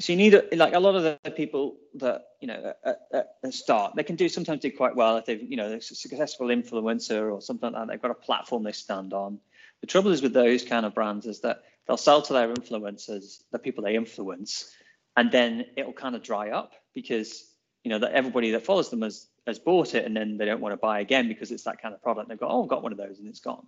So 0.00 0.12
you 0.12 0.16
need 0.16 0.40
like 0.52 0.74
a 0.74 0.80
lot 0.80 0.96
of 0.96 1.02
the 1.02 1.30
people 1.30 1.76
that 1.96 2.22
you 2.40 2.48
know 2.48 2.72
at, 2.84 3.28
at 3.44 3.54
start 3.54 3.94
they 3.96 4.02
can 4.02 4.16
do 4.16 4.28
sometimes 4.28 4.60
do 4.60 4.70
quite 4.70 4.96
well 4.96 5.18
if 5.18 5.26
they've 5.26 5.42
you 5.42 5.56
know 5.56 5.68
they're 5.68 5.78
a 5.78 5.82
successful 5.82 6.46
influencer 6.48 7.30
or 7.30 7.42
something 7.42 7.72
like 7.72 7.82
that. 7.82 7.92
They've 7.92 8.02
got 8.02 8.10
a 8.10 8.14
platform 8.14 8.62
they 8.62 8.72
stand 8.72 9.12
on. 9.12 9.38
The 9.82 9.86
trouble 9.86 10.10
is 10.12 10.22
with 10.22 10.32
those 10.32 10.64
kind 10.64 10.86
of 10.86 10.94
brands 10.94 11.26
is 11.26 11.40
that 11.40 11.62
they'll 11.86 11.96
sell 11.96 12.22
to 12.22 12.32
their 12.32 12.48
influencers, 12.48 13.42
the 13.52 13.58
people 13.58 13.84
they 13.84 13.94
influence, 13.94 14.74
and 15.16 15.30
then 15.30 15.66
it'll 15.76 15.92
kind 15.92 16.16
of 16.16 16.22
dry 16.22 16.50
up 16.50 16.72
because 16.94 17.44
you 17.84 17.90
know 17.90 17.98
that 17.98 18.12
everybody 18.12 18.52
that 18.52 18.64
follows 18.64 18.88
them 18.90 19.02
has 19.02 19.28
has 19.46 19.58
bought 19.58 19.94
it 19.94 20.06
and 20.06 20.16
then 20.16 20.38
they 20.38 20.46
don't 20.46 20.60
want 20.60 20.72
to 20.72 20.78
buy 20.78 21.00
again 21.00 21.28
because 21.28 21.50
it's 21.50 21.64
that 21.64 21.80
kind 21.82 21.94
of 21.94 22.02
product. 22.02 22.28
They've 22.28 22.40
got 22.40 22.50
oh, 22.50 22.62
I've 22.62 22.70
got 22.70 22.82
one 22.82 22.92
of 22.92 22.98
those 22.98 23.18
and 23.18 23.28
it's 23.28 23.40
gone. 23.40 23.66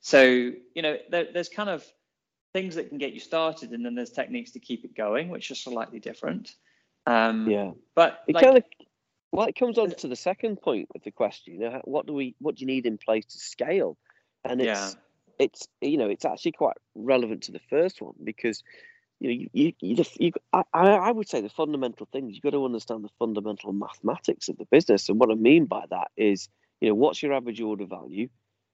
So 0.00 0.22
you 0.22 0.82
know 0.82 0.96
there, 1.10 1.28
there's 1.32 1.48
kind 1.48 1.70
of 1.70 1.84
things 2.52 2.74
that 2.74 2.88
can 2.88 2.98
get 2.98 3.12
you 3.12 3.20
started, 3.20 3.72
and 3.72 3.84
then 3.84 3.94
there's 3.94 4.10
techniques 4.10 4.52
to 4.52 4.60
keep 4.60 4.84
it 4.84 4.94
going, 4.94 5.28
which 5.28 5.50
are 5.50 5.54
slightly 5.54 6.00
different. 6.00 6.54
Um, 7.06 7.48
yeah, 7.50 7.72
but 7.94 8.20
it 8.28 8.34
like, 8.34 8.44
kind 8.44 8.56
of 8.58 8.64
well, 9.32 9.46
it 9.46 9.56
comes 9.56 9.78
on 9.78 9.90
to 9.90 10.08
the 10.08 10.16
second 10.16 10.60
point 10.60 10.88
of 10.94 11.02
the 11.02 11.10
question. 11.10 11.54
You 11.54 11.60
know, 11.60 11.80
what 11.84 12.06
do 12.06 12.12
we, 12.12 12.36
what 12.38 12.56
do 12.56 12.60
you 12.60 12.66
need 12.66 12.84
in 12.86 12.98
place 12.98 13.24
to 13.24 13.38
scale? 13.38 13.96
And 14.44 14.60
it's, 14.60 14.68
Yeah. 14.68 14.90
it's, 15.38 15.68
you 15.80 15.96
know, 15.96 16.08
it's 16.10 16.26
actually 16.26 16.52
quite 16.52 16.76
relevant 16.94 17.44
to 17.44 17.52
the 17.52 17.60
first 17.70 18.02
one 18.02 18.14
because, 18.22 18.62
you 19.20 19.28
know, 19.28 19.48
you, 19.52 19.72
you, 19.80 19.96
the- 19.96 20.16
you 20.20 20.32
I, 20.52 20.62
I 20.74 20.86
I 20.90 21.10
would 21.10 21.28
say 21.28 21.40
the 21.40 21.48
fundamental 21.48 22.06
things 22.12 22.34
you've 22.34 22.42
got 22.42 22.50
to 22.50 22.64
understand 22.64 23.04
the 23.04 23.08
fundamental 23.18 23.72
mathematics 23.72 24.50
of 24.50 24.58
the 24.58 24.66
business. 24.66 25.08
And 25.08 25.18
what 25.18 25.30
I 25.30 25.34
mean 25.34 25.64
by 25.64 25.84
that 25.88 26.10
is, 26.16 26.48
you 26.82 26.88
know, 26.88 26.94
what's 26.94 27.22
your 27.22 27.32
average 27.32 27.60
order 27.60 27.86
value? 27.86 28.28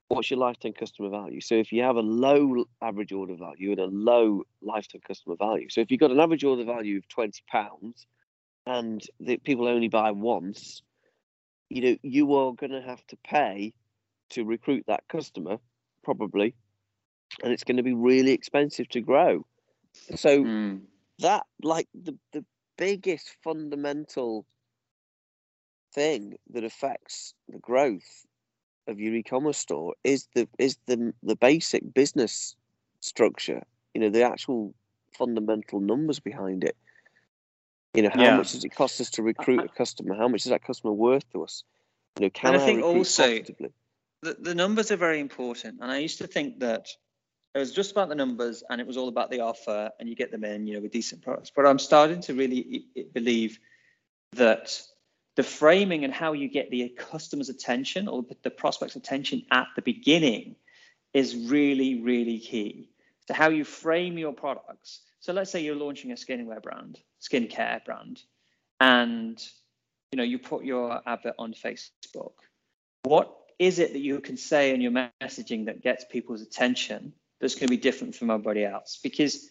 What's 0.08 0.30
your 0.30 0.38
lifetime 0.38 0.72
customer 0.72 1.10
value? 1.10 1.40
So 1.42 1.54
if 1.54 1.70
you 1.70 1.82
have 1.82 1.96
a 1.96 2.00
low 2.00 2.64
average 2.80 3.12
order 3.12 3.36
value 3.36 3.72
and 3.72 3.80
a 3.80 3.86
low 3.86 4.44
lifetime 4.62 5.02
customer 5.06 5.36
value, 5.36 5.68
so 5.68 5.82
if 5.82 5.90
you've 5.90 6.00
got 6.00 6.10
an 6.10 6.18
average 6.20 6.44
order 6.44 6.64
value 6.64 6.96
of 6.96 7.08
twenty 7.08 7.42
pounds 7.46 8.06
and 8.66 9.02
the 9.20 9.36
people 9.36 9.68
only 9.68 9.88
buy 9.88 10.12
once, 10.12 10.82
you 11.68 11.82
know, 11.82 11.96
you 12.02 12.34
are 12.34 12.52
going 12.54 12.72
to 12.72 12.80
have 12.80 13.06
to 13.08 13.16
pay 13.22 13.74
to 14.30 14.44
recruit 14.44 14.84
that 14.86 15.04
customer, 15.08 15.58
probably, 16.02 16.54
and 17.42 17.52
it's 17.52 17.64
going 17.64 17.76
to 17.76 17.82
be 17.82 17.94
really 17.94 18.32
expensive 18.32 18.88
to 18.90 19.00
grow. 19.00 19.46
So 20.16 20.44
mm, 20.44 20.80
that, 21.18 21.44
like, 21.62 21.88
the 21.94 22.16
the 22.32 22.44
biggest 22.78 23.36
fundamental 23.42 24.46
thing 25.92 26.36
that 26.50 26.64
affects 26.64 27.34
the 27.48 27.58
growth 27.58 28.24
of 28.88 28.98
your 28.98 29.14
e-commerce 29.14 29.58
store 29.58 29.94
is 30.04 30.28
the 30.34 30.48
is 30.58 30.78
the 30.86 31.12
the 31.22 31.36
basic 31.36 31.94
business 31.94 32.56
structure. 33.00 33.62
You 33.94 34.00
know, 34.00 34.10
the 34.10 34.22
actual 34.22 34.74
fundamental 35.16 35.80
numbers 35.80 36.18
behind 36.20 36.64
it. 36.64 36.76
You 37.94 38.02
know, 38.02 38.10
how 38.12 38.22
Yeah. 38.22 38.36
much 38.36 38.52
does 38.52 38.64
it 38.64 38.70
cost 38.74 39.00
us 39.00 39.10
to 39.10 39.22
recruit 39.22 39.60
a 39.64 39.68
customer? 39.68 40.14
How 40.14 40.28
much 40.28 40.44
is 40.44 40.50
that 40.50 40.62
customer 40.62 40.92
worth 40.92 41.28
to 41.32 41.44
us? 41.44 41.64
You 42.18 42.26
know, 42.26 42.30
can 42.30 42.54
I 42.54 42.58
think 42.58 42.82
also- 42.82 43.22
profitably? 43.24 43.72
the, 44.22 44.34
the 44.34 44.54
numbers 44.54 44.90
are 44.90 44.96
very 44.96 45.20
important. 45.20 45.78
And 45.80 45.90
I 45.92 45.98
used 45.98 46.18
to 46.18 46.26
think 46.26 46.58
that 46.60 46.88
it 47.54 47.58
was 47.58 47.72
just 47.72 47.92
about 47.92 48.08
the 48.08 48.14
numbers 48.16 48.62
and 48.68 48.80
it 48.80 48.86
was 48.86 48.96
all 48.96 49.08
about 49.08 49.30
the 49.30 49.40
offer 49.40 49.90
and 49.98 50.08
you 50.08 50.14
get 50.16 50.30
them 50.32 50.44
in, 50.44 50.66
you 50.66 50.74
know, 50.74 50.80
with 50.80 50.90
decent 50.92 51.22
products. 51.22 51.50
But 51.54 51.66
I'm 51.66 51.78
starting 51.78 52.20
to 52.22 52.34
really 52.34 52.60
i- 52.96 53.00
i- 53.00 53.06
believe 53.12 53.60
that 54.32 54.82
the 55.38 55.44
framing 55.44 56.02
and 56.02 56.12
how 56.12 56.32
you 56.32 56.48
get 56.48 56.68
the 56.68 56.88
customer's 56.88 57.48
attention 57.48 58.08
or 58.08 58.24
the- 58.42 58.50
prospect's 58.50 58.96
attention 58.96 59.46
at 59.52 59.68
the 59.76 59.82
beginning 59.82 60.56
is 61.14 61.48
really, 61.48 62.02
really 62.02 62.40
key 62.40 62.90
to 63.28 63.34
how 63.34 63.48
you 63.48 63.64
frame 63.64 64.18
your 64.18 64.32
products. 64.32 65.00
So 65.20 65.32
let's 65.32 65.52
say 65.52 65.62
you're 65.62 65.76
launching 65.76 66.10
a 66.10 66.16
skincare 66.16 66.60
brand, 66.60 66.98
skincare 67.20 67.84
brand, 67.84 68.20
and 68.80 69.38
you 70.10 70.16
know 70.16 70.24
you 70.24 70.40
put 70.40 70.64
your 70.64 71.00
advert 71.06 71.36
on 71.38 71.54
Facebook. 71.54 72.34
What 73.04 73.32
is 73.60 73.78
it 73.78 73.92
that 73.92 74.00
you 74.00 74.18
can 74.20 74.36
say 74.36 74.74
in 74.74 74.80
your 74.80 74.90
messaging 74.90 75.66
that 75.66 75.82
gets 75.82 76.04
people's 76.04 76.42
attention 76.42 77.12
that's 77.40 77.54
going 77.54 77.68
to 77.68 77.76
be 77.76 77.76
different 77.76 78.16
from 78.16 78.30
everybody 78.30 78.64
else? 78.64 78.98
Because, 79.00 79.48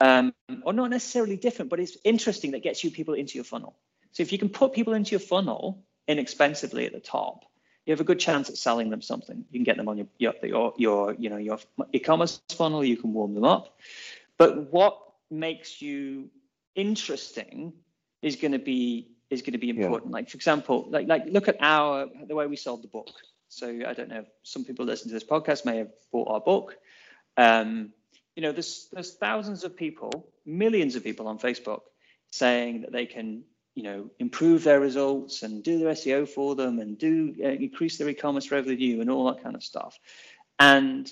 um, 0.00 0.34
or 0.64 0.72
not 0.72 0.90
necessarily 0.90 1.36
different, 1.36 1.70
but 1.70 1.78
it's 1.78 1.96
interesting 2.02 2.50
that 2.52 2.64
gets 2.64 2.82
you 2.82 2.90
people 2.90 3.14
into 3.14 3.36
your 3.36 3.44
funnel. 3.44 3.78
So 4.12 4.22
if 4.22 4.32
you 4.32 4.38
can 4.38 4.48
put 4.48 4.72
people 4.72 4.94
into 4.94 5.12
your 5.12 5.20
funnel 5.20 5.84
inexpensively 6.06 6.86
at 6.86 6.92
the 6.92 7.00
top, 7.00 7.44
you 7.84 7.92
have 7.92 8.00
a 8.00 8.04
good 8.04 8.18
chance 8.18 8.50
at 8.50 8.56
selling 8.56 8.90
them 8.90 9.00
something. 9.00 9.44
You 9.50 9.58
can 9.58 9.64
get 9.64 9.76
them 9.76 9.88
on 9.88 9.96
your 9.96 10.06
your 10.18 10.34
your, 10.42 10.74
your 10.76 11.14
you 11.14 11.30
know 11.30 11.38
your 11.38 11.58
e-commerce 11.92 12.40
funnel. 12.50 12.84
You 12.84 12.96
can 12.96 13.14
warm 13.14 13.34
them 13.34 13.44
up. 13.44 13.78
But 14.36 14.72
what 14.72 15.00
makes 15.30 15.80
you 15.80 16.30
interesting 16.74 17.72
is 18.22 18.36
going 18.36 18.52
to 18.52 18.58
be 18.58 19.08
is 19.30 19.42
going 19.42 19.52
to 19.52 19.58
be 19.58 19.70
important. 19.70 20.12
Like 20.12 20.28
for 20.28 20.36
example, 20.36 20.86
like 20.90 21.08
like 21.08 21.24
look 21.26 21.48
at 21.48 21.56
our 21.60 22.08
the 22.26 22.34
way 22.34 22.46
we 22.46 22.56
sold 22.56 22.82
the 22.82 22.88
book. 22.88 23.10
So 23.48 23.68
I 23.86 23.94
don't 23.94 24.10
know. 24.10 24.26
Some 24.42 24.64
people 24.64 24.84
listening 24.84 25.10
to 25.10 25.14
this 25.14 25.28
podcast 25.28 25.64
may 25.64 25.78
have 25.78 25.90
bought 26.12 26.28
our 26.28 26.40
book. 26.40 26.76
Um, 27.36 27.92
you 28.36 28.42
know, 28.42 28.52
there's 28.52 28.88
there's 28.92 29.14
thousands 29.14 29.64
of 29.64 29.76
people, 29.76 30.28
millions 30.44 30.94
of 30.94 31.04
people 31.04 31.26
on 31.26 31.38
Facebook 31.38 31.80
saying 32.30 32.82
that 32.82 32.92
they 32.92 33.06
can 33.06 33.44
you 33.78 33.84
know 33.84 34.10
improve 34.18 34.64
their 34.64 34.80
results 34.80 35.44
and 35.44 35.62
do 35.62 35.78
their 35.78 35.92
SEO 35.92 36.28
for 36.28 36.56
them 36.56 36.80
and 36.80 36.98
do 36.98 37.32
uh, 37.44 37.48
increase 37.48 37.96
their 37.96 38.08
e-commerce 38.08 38.50
revenue 38.50 39.00
and 39.00 39.08
all 39.08 39.26
that 39.26 39.42
kind 39.44 39.54
of 39.54 39.62
stuff. 39.62 39.96
And 40.58 41.08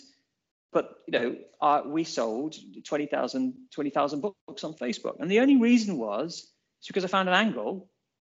but 0.72 0.96
you 1.06 1.12
know, 1.18 1.36
uh, 1.60 1.82
we 1.86 2.02
sold 2.02 2.56
20,000 2.84 3.54
20,000 3.72 4.20
books 4.20 4.64
on 4.64 4.74
Facebook, 4.74 5.20
and 5.20 5.30
the 5.30 5.38
only 5.40 5.56
reason 5.56 5.96
was 5.96 6.50
it's 6.80 6.88
because 6.88 7.04
I 7.04 7.08
found 7.08 7.28
an 7.28 7.36
angle 7.36 7.88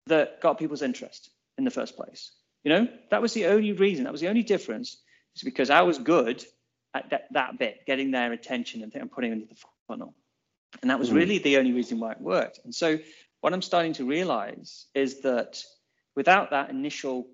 that 0.07 0.41
got 0.41 0.59
people's 0.59 0.83
interest 0.83 1.29
in 1.59 1.65
the 1.65 1.71
first 1.73 1.97
place. 1.97 2.31
You 2.63 2.71
know, 2.73 2.89
that 3.11 3.23
was 3.23 3.33
the 3.35 3.47
only 3.47 3.73
reason. 3.73 4.05
That 4.05 4.13
was 4.13 4.21
the 4.21 4.29
only 4.29 4.45
difference. 4.45 4.97
It's 5.35 5.43
because 5.43 5.71
I 5.71 5.83
was 5.83 5.99
good 5.99 6.45
at 6.95 7.11
that, 7.11 7.27
that 7.33 7.59
bit, 7.59 7.81
getting 7.85 8.13
their 8.13 8.33
attention 8.33 8.83
and, 8.85 8.95
and 8.95 9.11
putting 9.11 9.33
it 9.33 9.35
into 9.35 9.49
the 9.55 9.61
funnel, 9.89 10.15
and 10.83 10.91
that 10.91 11.01
was 11.01 11.11
Mm. 11.11 11.15
really 11.17 11.39
the 11.39 11.57
only 11.59 11.73
reason 11.73 11.99
why 11.99 12.13
it 12.13 12.21
worked. 12.21 12.61
And 12.65 12.73
so, 12.73 12.99
what 13.41 13.53
I'm 13.53 13.63
starting 13.63 13.93
to 13.95 14.05
realize 14.05 14.87
is 14.95 15.21
that 15.23 15.63
without 16.17 16.51
that 16.51 16.71
initial 16.71 17.27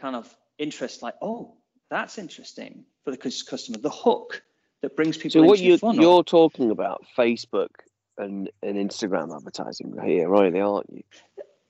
kind 0.00 0.14
of 0.16 0.32
interest, 0.58 1.02
like, 1.02 1.14
oh, 1.22 1.56
that's 1.90 2.18
interesting 2.18 2.84
for 3.04 3.10
the 3.10 3.16
customer, 3.16 3.78
the 3.78 3.90
hook 3.90 4.42
that 4.82 4.94
brings 4.96 5.16
people 5.16 5.30
So 5.30 5.38
into 5.40 5.48
what 5.48 5.58
you 5.58 5.78
you're 6.00 6.22
talking 6.24 6.70
about 6.70 7.04
Facebook 7.16 7.70
and, 8.16 8.50
and 8.62 8.76
Instagram 8.76 9.34
advertising 9.34 9.96
here, 10.04 10.28
right? 10.28 10.52
They 10.52 10.60
aren't 10.60 10.92
you? 10.92 11.02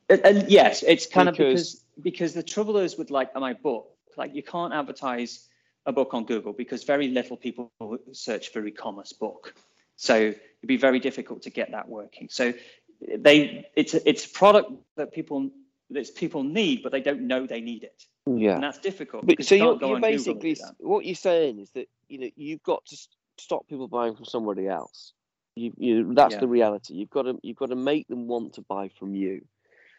And, 0.08 0.20
and 0.24 0.50
yes, 0.50 0.82
it's 0.82 1.06
kind 1.06 1.30
Because- 1.30 1.74
of 1.74 1.80
because 1.80 1.84
because 2.00 2.32
the 2.34 2.42
trouble 2.44 2.76
is 2.76 2.96
with 2.96 3.10
like 3.10 3.34
my 3.34 3.54
book, 3.54 3.88
like 4.16 4.34
you 4.34 4.42
can't 4.42 4.72
advertise 4.72 5.48
a 5.84 5.92
book 5.92 6.14
on 6.14 6.24
Google 6.24 6.52
because 6.52 6.84
very 6.84 7.08
little 7.08 7.36
people 7.36 7.72
search 8.12 8.50
for 8.52 8.64
e-commerce 8.64 9.12
book. 9.12 9.54
So 9.96 10.14
it'd 10.16 10.40
be 10.64 10.76
very 10.76 11.00
difficult 11.00 11.42
to 11.42 11.50
get 11.50 11.72
that 11.72 11.88
working. 11.88 12.28
So 12.30 12.52
they 13.00 13.66
it's 13.76 13.94
a, 13.94 14.08
it's 14.08 14.24
a 14.26 14.30
product 14.30 14.72
that 14.96 15.12
people 15.12 15.50
that 15.90 16.14
people 16.16 16.42
need, 16.42 16.82
but 16.82 16.92
they 16.92 17.00
don't 17.00 17.22
know 17.22 17.46
they 17.46 17.60
need 17.60 17.82
it, 17.84 18.02
Yeah. 18.26 18.54
and 18.54 18.62
that's 18.62 18.78
difficult. 18.78 19.26
But 19.26 19.42
so 19.44 19.54
you 19.54 19.62
you're, 19.64 19.78
you're 19.80 19.96
on 19.96 20.00
Google 20.00 20.32
and 20.32 20.40
basically 20.40 20.56
what 20.80 21.04
you're 21.04 21.14
saying 21.14 21.58
is 21.60 21.70
that 21.72 21.88
you 22.08 22.18
know 22.18 22.30
you've 22.36 22.62
got 22.62 22.84
to 22.86 22.96
stop 23.38 23.66
people 23.68 23.88
buying 23.88 24.14
from 24.16 24.24
somebody 24.24 24.66
else. 24.66 25.12
You, 25.56 25.72
you 25.76 26.14
that's 26.14 26.34
Yeah. 26.34 26.40
the 26.40 26.48
reality. 26.48 26.94
You've 26.94 27.10
got 27.10 27.22
to 27.22 27.38
you've 27.42 27.56
got 27.56 27.70
to 27.70 27.76
make 27.76 28.06
them 28.08 28.26
want 28.28 28.54
to 28.54 28.62
buy 28.62 28.88
from 28.98 29.14
you. 29.14 29.42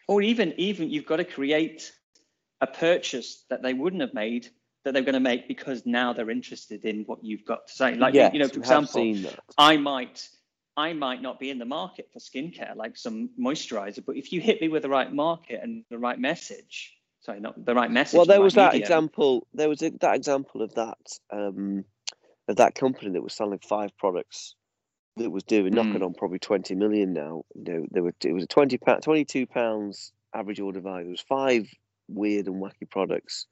or 0.08 0.22
even 0.22 0.54
even 0.58 0.90
you've 0.90 1.06
got 1.06 1.16
to 1.16 1.24
create 1.24 1.92
a 2.60 2.66
purchase 2.66 3.44
that 3.48 3.62
they 3.62 3.72
wouldn't 3.74 4.02
have 4.02 4.12
made 4.14 4.48
that 4.84 4.92
they're 4.94 5.02
going 5.02 5.14
to 5.14 5.20
make 5.20 5.46
because 5.48 5.84
now 5.84 6.12
they're 6.12 6.30
interested 6.30 6.84
in 6.84 7.04
what 7.04 7.22
you've 7.22 7.44
got 7.44 7.66
to 7.66 7.72
say. 7.72 7.94
Like 7.94 8.14
yes, 8.14 8.32
you 8.32 8.38
know, 8.40 8.48
for 8.48 8.58
example. 8.60 9.14
I 9.58 9.76
might 9.76 10.26
I 10.80 10.92
might 10.94 11.22
not 11.22 11.38
be 11.40 11.50
in 11.50 11.58
the 11.58 11.66
market 11.80 12.08
for 12.12 12.20
skincare 12.20 12.74
like 12.76 12.96
some 12.96 13.30
moisturizer, 13.38 14.02
but 14.06 14.16
if 14.16 14.32
you 14.32 14.40
hit 14.40 14.60
me 14.62 14.68
with 14.68 14.82
the 14.82 14.88
right 14.98 15.12
market 15.12 15.60
and 15.62 15.84
the 15.90 15.98
right 15.98 16.18
message, 16.18 16.94
sorry, 17.20 17.40
not 17.40 17.64
the 17.64 17.74
right 17.74 17.90
message. 17.90 18.16
Well, 18.16 18.26
the 18.26 18.32
there 18.32 18.42
was 18.42 18.54
that 18.54 18.74
example. 18.82 19.46
There 19.54 19.68
was 19.68 19.82
a, 19.82 19.90
that 20.00 20.16
example 20.16 20.62
of 20.62 20.74
that 20.74 20.98
um, 21.32 21.84
of 22.48 22.56
that 22.56 22.74
company 22.74 23.12
that 23.12 23.22
was 23.22 23.34
selling 23.34 23.60
five 23.60 23.96
products 23.98 24.54
that 25.16 25.30
was 25.30 25.44
doing 25.44 25.74
knocking 25.74 26.02
Mm. 26.02 26.06
on 26.06 26.14
probably 26.14 26.38
twenty 26.38 26.74
million 26.74 27.12
now. 27.12 27.44
You 27.54 27.64
know, 27.74 27.86
there 27.90 28.02
were 28.02 28.14
it 28.24 28.32
was 28.32 28.44
a 28.44 28.48
twenty 28.48 28.78
pound, 28.78 29.02
twenty 29.02 29.24
two 29.24 29.46
pounds 29.46 30.12
average 30.34 30.60
order 30.60 30.80
value. 30.80 31.04
There 31.04 31.10
was 31.10 31.20
five 31.20 31.68
weird 32.08 32.46
and 32.48 32.62
wacky 32.62 32.88
products, 32.90 33.46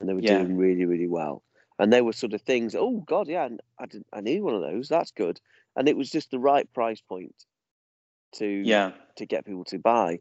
and 0.00 0.08
they 0.08 0.14
were 0.14 0.20
Yeah. 0.20 0.38
doing 0.38 0.56
really 0.56 0.86
really 0.86 1.08
well. 1.08 1.42
And 1.78 1.92
they 1.92 2.02
were 2.02 2.12
sort 2.12 2.34
of 2.34 2.42
things. 2.42 2.74
Oh 2.76 3.00
God, 3.06 3.28
yeah, 3.28 3.48
I 3.80 3.86
didn't, 3.86 4.06
I 4.12 4.20
need 4.20 4.42
one 4.42 4.54
of 4.54 4.62
those. 4.62 4.88
That's 4.88 5.12
good. 5.12 5.40
And 5.76 5.88
it 5.88 5.96
was 5.96 6.10
just 6.10 6.30
the 6.30 6.38
right 6.38 6.70
price 6.72 7.00
point 7.00 7.34
to 8.34 8.46
Yeah. 8.46 8.92
to 9.16 9.26
get 9.26 9.44
people 9.44 9.64
to 9.66 9.78
buy. 9.78 10.20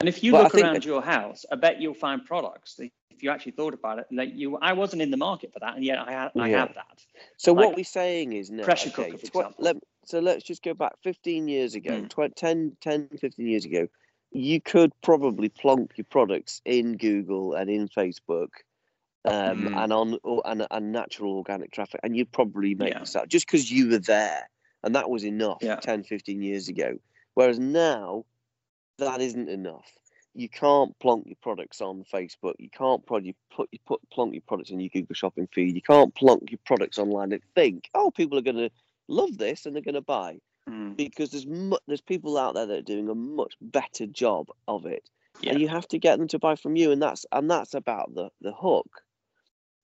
And 0.00 0.08
if 0.08 0.24
you 0.24 0.32
But 0.32 0.44
look 0.44 0.54
around 0.56 0.74
that- 0.74 0.84
your 0.84 1.02
house, 1.02 1.44
I 1.50 1.54
bet 1.56 1.80
you'll 1.80 1.94
find 1.94 2.24
products 2.24 2.74
that 2.76 2.90
if 3.10 3.22
you 3.22 3.30
actually 3.30 3.52
thought 3.52 3.74
about 3.74 4.00
it, 4.00 4.06
like 4.10 4.30
you, 4.34 4.56
I 4.56 4.72
wasn't 4.72 5.02
in 5.02 5.10
the 5.12 5.16
market 5.16 5.52
for 5.52 5.60
that, 5.60 5.76
and 5.76 5.84
yet 5.84 5.98
I, 6.00 6.12
ha- 6.12 6.30
I 6.36 6.48
Yeah. 6.50 6.60
have 6.66 6.74
that. 6.74 7.04
So 7.36 7.52
Like 7.52 7.66
what 7.66 7.76
we're 7.76 7.84
saying 7.84 8.32
is 8.32 8.50
now, 8.50 8.64
pressure 8.64 8.88
okay, 8.90 9.10
cooker, 9.12 9.18
for 9.18 9.26
example. 9.26 9.54
let, 9.64 9.76
so 10.04 10.18
let's 10.18 10.42
just 10.42 10.62
go 10.64 10.74
back 10.74 10.94
15 11.04 11.46
years 11.46 11.76
ago, 11.76 12.02
Mm. 12.02 12.08
tw- 12.08 12.34
10, 12.34 12.76
10, 12.80 13.08
15 13.18 13.46
years 13.46 13.64
ago, 13.64 13.86
you 14.32 14.60
could 14.60 14.90
probably 15.02 15.48
plonk 15.50 15.92
your 15.96 16.06
products 16.06 16.60
in 16.64 16.96
Google 16.96 17.54
and 17.54 17.70
in 17.70 17.86
Facebook 17.88 18.48
um, 19.24 19.66
Mm. 19.68 19.76
and 19.84 19.92
on 19.92 20.18
and, 20.44 20.66
and 20.68 20.90
natural 20.90 21.34
organic 21.36 21.70
traffic, 21.70 22.00
and 22.02 22.16
you'd 22.16 22.32
probably 22.32 22.74
make 22.74 22.92
Yeah. 22.94 22.98
this 22.98 23.14
out 23.14 23.28
just 23.28 23.46
because 23.46 23.70
you 23.70 23.88
were 23.88 23.98
there. 23.98 24.50
And 24.82 24.94
that 24.94 25.08
was 25.10 25.24
enough 25.24 25.58
Yeah. 25.62 25.76
10, 25.76 26.02
15 26.04 26.42
years 26.42 26.68
ago. 26.68 26.98
Whereas 27.34 27.58
now, 27.58 28.24
that 28.98 29.20
isn't 29.20 29.48
enough. 29.48 29.90
You 30.34 30.48
can't 30.48 30.98
plonk 30.98 31.26
your 31.26 31.36
products 31.42 31.80
on 31.80 32.04
Facebook. 32.12 32.54
You 32.58 32.70
can't 32.70 33.04
prod 33.04 33.24
you 33.26 33.34
put 33.54 33.68
you 33.72 33.78
put 33.86 34.00
plonk 34.10 34.32
your 34.32 34.42
products 34.46 34.70
in 34.70 34.80
your 34.80 34.88
Google 34.88 35.14
Shopping 35.14 35.46
feed. 35.52 35.74
You 35.74 35.82
can't 35.82 36.14
plonk 36.14 36.50
your 36.50 36.60
products 36.64 36.98
online 36.98 37.32
and 37.32 37.42
think, 37.54 37.90
oh, 37.94 38.10
people 38.10 38.38
are 38.38 38.42
going 38.42 38.56
to 38.56 38.70
love 39.08 39.36
this 39.36 39.66
and 39.66 39.74
they're 39.74 39.82
going 39.82 39.94
to 39.94 40.00
buy 40.00 40.38
Mm. 40.68 40.96
because 40.96 41.30
there's 41.32 41.44
mu- 41.46 41.76
there's 41.88 42.00
people 42.00 42.38
out 42.38 42.54
there 42.54 42.66
that 42.66 42.78
are 42.78 42.82
doing 42.82 43.08
a 43.08 43.16
much 43.16 43.54
better 43.60 44.06
job 44.06 44.46
of 44.68 44.86
it, 44.86 45.10
Yeah. 45.40 45.50
and 45.52 45.60
you 45.60 45.66
have 45.66 45.88
to 45.88 45.98
get 45.98 46.20
them 46.20 46.28
to 46.28 46.38
buy 46.38 46.54
from 46.54 46.76
you, 46.76 46.92
and 46.92 47.02
that's 47.02 47.26
and 47.32 47.50
that's 47.50 47.74
about 47.74 48.14
the 48.14 48.30
the 48.42 48.52
hook. 48.52 49.02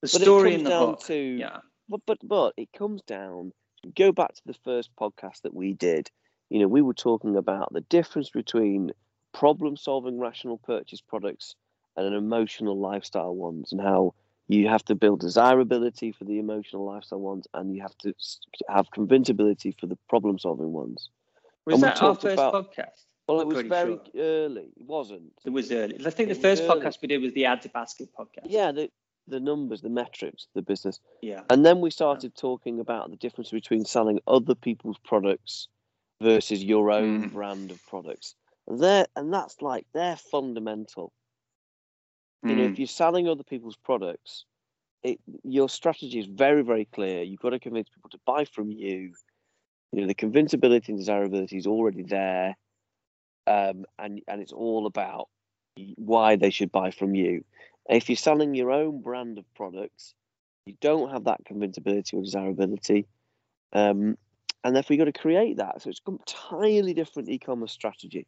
The 0.03 0.09
But 0.13 0.21
story 0.23 0.53
it 0.55 0.61
in 0.61 0.61
comes 0.61 0.65
the 0.65 0.71
down 0.71 0.89
hook. 0.91 1.01
to 1.07 1.15
Yeah. 1.17 1.61
but 1.89 2.01
but 2.07 2.19
but 2.23 2.55
it 2.57 2.73
comes 2.73 3.03
down. 3.03 3.53
Go 3.97 4.13
back 4.13 4.35
to 4.35 4.43
the 4.47 4.55
first 4.55 4.91
podcast 5.01 5.43
that 5.43 5.55
we 5.55 5.73
did. 5.73 6.11
You 6.51 6.61
know, 6.61 6.69
we 6.69 6.83
were 6.83 6.95
talking 6.95 7.37
about 7.37 7.73
the 7.73 7.81
difference 7.83 8.31
between 8.31 8.91
problem-solving 9.33 10.19
rational 10.19 10.59
purchase 10.59 11.01
products 11.01 11.55
and 11.97 12.07
an 12.07 12.15
emotional 12.15 12.79
lifestyle 12.79 13.35
ones, 13.35 13.73
and 13.73 13.81
how 13.81 14.15
you 14.49 14.69
have 14.69 14.85
to 14.87 14.95
build 14.95 15.21
desirability 15.21 16.11
for 16.13 16.25
the 16.25 16.39
emotional 16.39 16.85
lifestyle 16.85 17.21
ones, 17.21 17.47
and 17.55 17.75
you 17.75 17.83
have 17.83 17.97
to 17.99 18.15
have 18.69 18.91
convincibility 18.91 19.73
for 19.79 19.87
the 19.87 19.99
problem-solving 20.09 20.73
ones. 20.73 21.11
Was 21.67 21.75
And 21.75 21.83
that 21.85 22.03
our 22.03 22.15
first 22.15 22.35
about- 22.35 22.55
podcast? 22.55 23.05
Well, 23.27 23.41
I'm 23.43 23.51
it 23.51 23.55
was 23.55 23.67
very 23.67 23.93
sure. 23.97 24.03
early. 24.17 24.71
It 24.75 24.87
wasn't. 24.87 25.33
It 25.45 25.51
was 25.51 25.71
early. 25.71 26.01
I 26.07 26.09
think 26.09 26.31
It 26.31 26.35
the 26.35 26.41
first 26.41 26.63
early. 26.63 26.81
podcast 26.81 27.03
we 27.03 27.09
did 27.09 27.21
was 27.21 27.35
the 27.35 27.45
Add 27.45 27.61
to 27.61 27.69
Basket 27.69 28.09
podcast. 28.19 28.47
Yeah, 28.47 28.73
the 28.73 28.91
the 29.29 29.41
numbers, 29.41 29.81
the 29.81 29.89
metrics, 29.89 30.49
the 30.55 30.63
business. 30.63 31.01
Yeah. 31.23 31.43
And 31.51 31.65
then 31.65 31.81
we 31.81 31.91
started 31.91 32.35
talking 32.35 32.81
about 32.81 33.11
the 33.11 33.17
difference 33.17 33.51
between 33.51 33.85
selling 33.85 34.21
other 34.27 34.55
people's 34.55 34.99
products 35.05 35.69
versus 36.21 36.63
your 36.65 36.91
own 36.91 37.25
Mm. 37.25 37.33
brand 37.33 37.71
of 37.71 37.85
products. 37.87 38.35
And 38.67 38.81
they're, 38.81 39.07
and 39.17 39.33
that's 39.33 39.63
like 39.63 39.87
they're 39.93 40.17
fundamental. 40.17 41.13
You 42.43 42.55
know, 42.55 42.63
Mm. 42.63 42.73
if 42.73 42.79
you're 42.79 42.87
selling 42.89 43.29
other 43.29 43.45
people's 43.45 43.77
products, 43.77 44.45
it 45.03 45.21
your 45.45 45.69
strategy 45.69 46.19
is 46.19 46.27
very, 46.27 46.63
very 46.63 46.85
clear. 46.87 47.23
You've 47.23 47.41
got 47.41 47.51
to 47.51 47.59
convince 47.61 47.89
people 47.89 48.11
to 48.11 48.21
buy 48.27 48.45
from 48.45 48.71
you. 48.71 49.15
You 49.93 50.01
know, 50.03 50.07
the 50.07 50.15
convincibility 50.15 50.93
and 50.93 50.99
desirability 50.99 51.57
is 51.57 51.67
already 51.67 52.03
there. 52.03 52.57
Um, 53.47 53.85
and 53.99 54.21
and 54.29 54.41
it's 54.43 54.53
all 54.53 54.87
about 54.87 55.29
why 55.97 56.37
they 56.37 56.51
should 56.51 56.73
buy 56.73 56.91
from 56.91 57.15
you. 57.15 57.45
If 57.89 58.09
you're 58.09 58.17
selling 58.17 58.55
your 58.55 58.71
own 58.71 59.01
brand 59.01 59.39
of 59.39 59.45
products, 59.55 60.15
you 60.67 60.75
don't 60.81 61.11
have 61.11 61.25
that 61.25 61.45
convincibility 61.45 62.17
or 62.17 62.23
desirability. 62.23 63.07
Um, 63.73 64.19
and 64.65 64.75
therefore, 64.77 64.95
you've 64.95 65.07
got 65.07 65.13
to 65.13 65.19
create 65.21 65.57
that. 65.59 65.83
So 65.83 65.91
it's 65.91 66.01
a 66.07 66.11
entirely 66.11 66.93
different 66.93 67.29
e-commerce 67.31 67.73
strategy. 67.73 68.27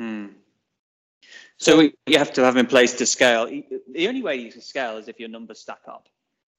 Mm. 0.00 0.34
So 1.58 1.78
we, 1.78 1.94
you 2.06 2.18
have 2.18 2.32
to 2.34 2.44
have 2.44 2.56
in 2.56 2.66
place 2.66 2.94
to 2.94 3.06
scale. 3.06 3.46
The 3.46 4.08
only 4.08 4.22
way 4.22 4.36
you 4.36 4.52
can 4.52 4.60
scale 4.60 4.96
is 4.98 5.08
if 5.08 5.18
your 5.18 5.28
numbers 5.28 5.58
stack 5.60 5.80
up. 5.88 6.08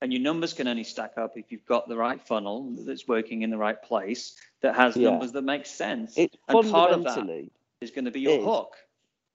And 0.01 0.11
your 0.11 0.21
numbers 0.21 0.51
can 0.51 0.67
only 0.67 0.83
stack 0.83 1.13
up 1.17 1.37
if 1.37 1.49
you've 1.49 1.65
got 1.65 1.87
the 1.87 1.95
right 1.95 2.21
funnel 2.21 2.71
that's 2.79 3.07
working 3.07 3.43
in 3.43 3.49
the 3.49 3.57
right 3.57 3.81
place 3.81 4.35
that 4.61 4.75
has 4.75 4.97
Yeah. 4.97 5.11
numbers 5.11 5.31
that 5.31 5.43
make 5.43 5.65
sense. 5.65 6.17
It 6.17 6.35
And 6.49 6.69
part 6.69 6.91
of 6.91 7.03
that- 7.03 7.47
is 7.79 7.91
going 7.91 8.05
to 8.05 8.11
be 8.11 8.19
your 8.21 8.39
is. 8.39 8.43
hook. 8.43 8.75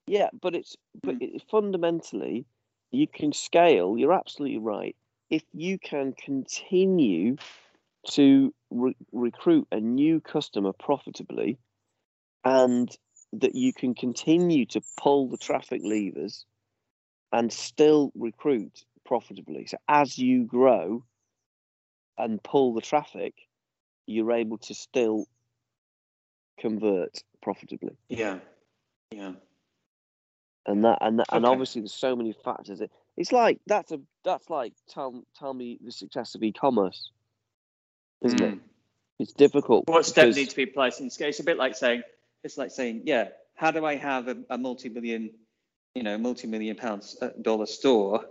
yeah, 0.05 0.29
but 0.41 0.53
it's 0.55 0.75
but 1.03 1.15
Mm. 1.19 1.35
it, 1.35 1.43
fundamentally, 1.49 2.45
you 2.91 3.07
can 3.07 3.33
scale. 3.33 3.97
You're 3.97 4.13
absolutely 4.13 4.59
right. 4.59 4.95
If 5.29 5.43
you 5.53 5.77
can 5.77 6.13
continue 6.13 7.37
to 8.11 8.53
re- 8.71 8.95
recruit 9.11 9.67
a 9.71 9.79
new 9.79 10.19
customer 10.21 10.73
profitably, 10.73 11.59
and 12.43 12.89
that 13.33 13.55
you 13.55 13.73
can 13.73 13.93
continue 13.93 14.65
to 14.65 14.81
pull 14.97 15.29
the 15.29 15.37
traffic 15.37 15.81
levers 15.83 16.45
and 17.31 17.51
still 17.51 18.11
recruit 18.15 18.85
profitably. 19.05 19.67
So 19.67 19.77
as 19.87 20.17
you 20.17 20.45
grow 20.45 21.03
and 22.17 22.41
pull 22.41 22.73
the 22.73 22.81
traffic, 22.81 23.35
you're 24.07 24.31
able 24.31 24.57
to 24.59 24.73
still 24.73 25.27
convert 26.59 27.23
profitably. 27.41 27.97
Yeah. 28.09 28.39
Yeah. 29.11 29.33
And 30.69 30.85
that 30.85 30.99
and 31.01 31.17
that, 31.17 31.25
and 31.31 31.47
obviously 31.47 31.81
there's 31.81 31.93
so 31.93 32.15
many 32.15 32.31
factors. 32.31 32.79
It, 32.79 32.91
it's 33.17 33.31
like 33.31 33.59
that's 33.65 33.91
a 33.91 33.99
that's 34.23 34.49
like 34.51 34.73
tell 34.87 35.23
tell 35.37 35.51
me 35.51 35.79
the 35.83 35.91
success 35.91 36.35
of 36.35 36.43
e-commerce, 36.43 37.11
isn't 38.21 38.39
it? 38.39 38.55
Mm. 38.55 38.59
It's 39.17 39.33
difficult. 39.33 39.87
What 39.87 40.05
steps 40.05 40.35
need 40.35 40.51
to 40.51 40.55
be 40.55 40.67
placed 40.67 41.01
in 41.01 41.09
scale? 41.09 41.29
It's 41.29 41.39
a 41.39 41.43
bit 41.43 41.57
like 41.57 41.75
saying, 41.75 42.03
it's 42.43 42.57
like 42.57 42.69
saying, 42.69 43.01
yeah, 43.05 43.29
how 43.55 43.71
do 43.71 43.83
I 43.83 43.95
have 43.95 44.27
a, 44.27 44.37
a 44.49 44.57
multi-million, 44.57 45.31
you 45.95 46.03
know, 46.03 46.17
multi-million 46.17 46.77
pounds 46.77 47.17
uh, 47.19 47.31
dollar 47.41 47.65
store, 47.65 48.25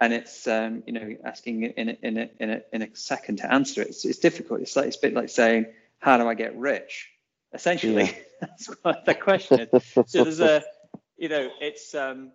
and 0.00 0.12
it's, 0.12 0.48
um, 0.48 0.82
you 0.86 0.92
know, 0.92 1.16
asking 1.24 1.62
in 1.62 1.88
a, 1.90 1.96
in 2.02 2.18
a 2.18 2.30
in 2.40 2.50
a 2.50 2.62
in 2.72 2.82
a 2.82 2.94
second 2.96 3.36
to 3.36 3.50
answer 3.50 3.82
it. 3.82 3.88
It's, 3.88 4.04
it's 4.04 4.18
difficult. 4.18 4.62
It's 4.62 4.74
like 4.74 4.88
it's 4.88 4.96
a 4.96 5.00
bit 5.00 5.14
like 5.14 5.28
saying, 5.28 5.66
how 6.00 6.18
do 6.18 6.28
I 6.28 6.34
get 6.34 6.56
rich? 6.58 7.08
Essentially, 7.54 8.04
Yeah. 8.04 8.12
that's 8.40 8.66
what 8.82 9.04
the 9.04 9.14
question 9.14 9.68
is. 9.72 9.84
So 10.06 10.24
there's 10.24 10.40
a, 10.40 10.64
you 11.22 11.28
know, 11.28 11.50
it's 11.60 11.94
um, 11.94 12.32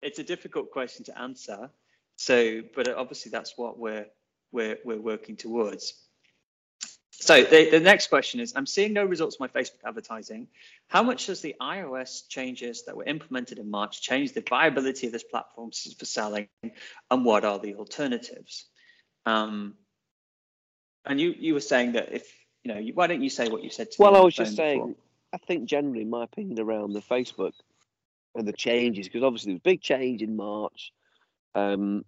it's 0.00 0.18
a 0.18 0.24
difficult 0.24 0.70
question 0.70 1.04
to 1.04 1.18
answer. 1.20 1.68
So, 2.16 2.62
but 2.74 2.88
obviously 2.88 3.30
that's 3.30 3.52
what 3.58 3.78
we're 3.78 4.06
we're 4.50 4.78
we're 4.82 5.00
working 5.00 5.36
towards. 5.36 5.92
So 7.10 7.44
the, 7.44 7.68
the 7.68 7.80
next 7.80 8.06
question 8.06 8.40
is, 8.40 8.54
I'm 8.56 8.64
seeing 8.64 8.94
no 8.94 9.04
results 9.04 9.36
from 9.36 9.50
my 9.52 9.60
Facebook 9.60 9.84
advertising. 9.84 10.48
How 10.88 11.02
much 11.02 11.26
does 11.26 11.42
the 11.42 11.54
iOS 11.60 12.26
changes 12.28 12.86
that 12.86 12.96
were 12.96 13.04
implemented 13.04 13.58
in 13.58 13.70
March 13.70 14.00
change 14.00 14.32
the 14.32 14.40
viability 14.40 15.06
of 15.06 15.12
this 15.12 15.22
platform 15.22 15.70
for 15.70 16.06
selling, 16.06 16.48
and 17.10 17.24
what 17.26 17.44
are 17.44 17.58
the 17.58 17.74
alternatives? 17.74 18.64
Um, 19.26 19.74
and 21.04 21.20
you 21.20 21.34
you 21.38 21.52
were 21.52 21.60
saying 21.60 21.92
that 21.92 22.14
if 22.14 22.26
you 22.64 22.72
know, 22.72 22.80
you, 22.80 22.94
why 22.94 23.06
don't 23.06 23.22
you 23.22 23.28
say 23.28 23.50
what 23.50 23.62
you 23.62 23.68
said 23.68 23.90
to 23.90 24.00
me? 24.00 24.04
Well, 24.04 24.14
on 24.16 24.22
I 24.22 24.24
was 24.24 24.34
just 24.34 24.56
saying, 24.56 24.78
before? 24.78 24.94
I 25.34 25.36
think 25.36 25.66
generally 25.66 26.06
my 26.06 26.24
opinion 26.24 26.58
around 26.58 26.94
the 26.94 27.02
Facebook 27.02 27.52
and 28.34 28.46
the 28.46 28.52
changes, 28.52 29.06
because 29.06 29.22
obviously 29.22 29.52
there 29.52 29.54
was 29.54 29.60
a 29.60 29.70
big 29.70 29.80
change 29.80 30.22
in 30.22 30.36
March 30.36 30.92
um, 31.54 32.04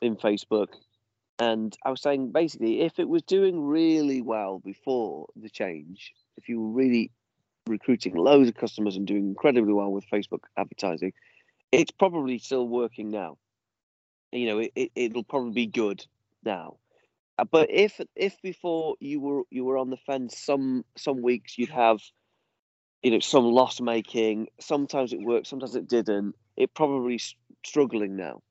in 0.00 0.16
Facebook. 0.16 0.68
And 1.38 1.76
I 1.84 1.90
was 1.90 2.02
saying 2.02 2.32
basically, 2.32 2.82
if 2.82 2.98
it 2.98 3.08
was 3.08 3.22
doing 3.22 3.60
really 3.64 4.22
well 4.22 4.58
before 4.58 5.26
the 5.34 5.48
change, 5.48 6.12
if 6.36 6.48
you 6.48 6.60
were 6.60 6.70
really 6.70 7.10
recruiting 7.66 8.14
loads 8.14 8.48
of 8.48 8.54
customers 8.54 8.96
and 8.96 9.06
doing 9.06 9.26
incredibly 9.28 9.72
well 9.72 9.92
with 9.92 10.04
Facebook 10.10 10.40
advertising, 10.56 11.12
it's 11.70 11.90
probably 11.90 12.38
still 12.38 12.68
working 12.68 13.10
now. 13.10 13.38
You 14.30 14.46
know, 14.46 14.58
it, 14.58 14.72
it, 14.74 14.90
it'll 14.94 15.24
probably 15.24 15.52
be 15.52 15.66
good 15.66 16.04
now. 16.44 16.76
Uh, 17.38 17.44
But 17.44 17.70
if 17.70 18.00
if 18.14 18.40
before 18.42 18.96
you 19.00 19.20
were 19.20 19.42
you 19.50 19.64
were 19.64 19.78
on 19.78 19.90
the 19.90 19.96
fence, 19.96 20.38
some 20.38 20.84
some 20.96 21.22
weeks 21.22 21.56
you'd 21.56 21.70
have, 21.70 22.00
you 23.02 23.10
know, 23.10 23.20
some 23.20 23.44
loss 23.44 23.80
making. 23.80 24.48
Sometimes 24.60 25.12
it 25.12 25.20
worked, 25.20 25.46
sometimes 25.46 25.74
it 25.76 25.88
didn't. 25.88 26.34
It 26.56 26.74
probably 26.74 27.16
s- 27.16 27.34
struggling 27.64 28.16
now. 28.16 28.42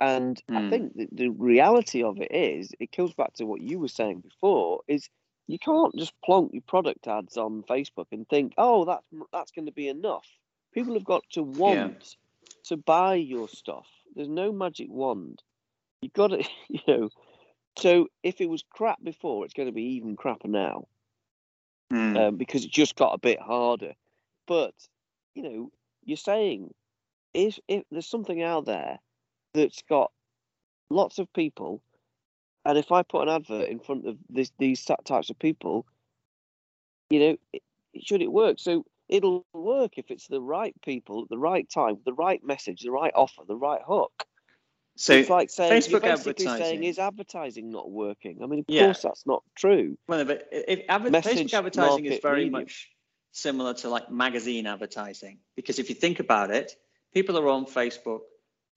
And 0.00 0.42
I 0.54 0.60
Hmm. 0.60 0.70
think 0.70 0.94
the, 0.94 1.08
the 1.12 1.28
reality 1.28 2.02
of 2.02 2.20
it 2.20 2.30
is, 2.32 2.72
it 2.80 2.92
comes 2.92 3.14
back 3.14 3.34
to 3.34 3.46
what 3.46 3.60
you 3.62 3.78
were 3.78 3.88
saying 3.88 4.20
before: 4.20 4.82
is 4.88 5.08
you 5.46 5.58
can't 5.58 5.94
just 5.96 6.12
plonk 6.24 6.52
your 6.52 6.62
product 6.62 7.06
ads 7.06 7.36
on 7.36 7.62
Facebook 7.62 8.06
and 8.12 8.28
think, 8.28 8.54
oh, 8.58 8.84
that's 8.84 9.06
that's 9.32 9.52
going 9.52 9.66
to 9.66 9.72
be 9.72 9.88
enough. 9.88 10.26
People 10.72 10.94
have 10.94 11.04
got 11.04 11.24
to 11.32 11.42
want 11.42 12.16
to 12.64 12.76
buy 12.76 13.14
your 13.14 13.48
stuff. 13.48 13.86
There's 14.14 14.28
no 14.28 14.52
magic 14.52 14.88
wand. 14.90 15.42
You've 16.00 16.12
got 16.12 16.28
to, 16.28 16.44
you 16.68 16.80
know. 16.86 17.10
So 17.78 18.08
if 18.22 18.40
it 18.40 18.48
was 18.50 18.62
crap 18.70 19.02
before, 19.02 19.44
it's 19.44 19.54
going 19.54 19.68
to 19.68 19.72
be 19.74 19.94
even 19.96 20.16
crapper 20.16 20.46
now 20.46 20.86
Hmm. 21.90 22.16
um, 22.16 22.36
because 22.36 22.64
it 22.64 22.70
just 22.70 22.96
got 22.96 23.14
a 23.14 23.18
bit 23.18 23.40
harder. 23.40 23.94
But 24.46 24.74
you 25.34 25.42
know, 25.42 25.72
you're 26.04 26.16
saying 26.16 26.72
if 27.34 27.58
if 27.68 27.84
there's 27.90 28.06
something 28.06 28.42
out 28.42 28.66
there 28.66 28.98
that's 29.54 29.82
got 29.88 30.12
lots 30.90 31.18
of 31.18 31.32
people, 31.32 31.82
and 32.64 32.76
if 32.76 32.92
I 32.92 33.02
put 33.02 33.22
an 33.22 33.34
advert 33.34 33.68
in 33.68 33.78
front 33.78 34.06
of 34.06 34.16
this 34.28 34.52
these 34.58 34.84
types 34.84 35.30
of 35.30 35.38
people, 35.38 35.86
you 37.10 37.20
know, 37.20 37.36
it, 37.52 37.62
should 38.02 38.22
it 38.22 38.32
work? 38.32 38.58
So 38.58 38.84
it'll 39.08 39.46
work 39.54 39.96
if 39.96 40.10
it's 40.10 40.28
the 40.28 40.42
right 40.42 40.74
people 40.82 41.22
at 41.22 41.30
the 41.30 41.38
right 41.38 41.68
time, 41.68 41.98
the 42.04 42.12
right 42.12 42.44
message, 42.44 42.82
the 42.82 42.90
right 42.90 43.12
offer, 43.14 43.42
the 43.46 43.56
right 43.56 43.80
hook. 43.86 44.26
So 44.98 45.12
it's 45.14 45.30
like 45.30 45.48
saying 45.50 45.70
you're 45.88 46.00
Facebook 46.00 46.02
basically 46.02 46.44
saying 46.44 46.54
advertising. 46.56 46.84
is 46.84 46.98
advertising 46.98 47.70
not 47.70 47.90
working? 47.90 48.42
I 48.42 48.46
mean, 48.46 48.60
of 48.60 48.64
Yeah. 48.68 48.86
course 48.86 49.02
that's 49.02 49.26
not 49.26 49.42
true. 49.54 49.96
Well, 50.08 50.24
but 50.24 50.48
if 50.50 50.82
adver- 50.88 51.10
Message, 51.10 51.38
Facebook 51.50 51.54
advertising 51.58 52.04
is 52.06 52.18
very 52.20 52.44
medium. 52.44 52.52
much 52.52 52.90
similar 53.32 53.74
to 53.74 53.88
like 53.88 54.10
magazine 54.10 54.66
advertising 54.66 55.38
because 55.54 55.78
if 55.78 55.88
you 55.88 55.94
think 55.94 56.18
about 56.20 56.50
it, 56.50 56.76
people 57.14 57.38
are 57.38 57.48
on 57.48 57.66
Facebook 57.66 58.22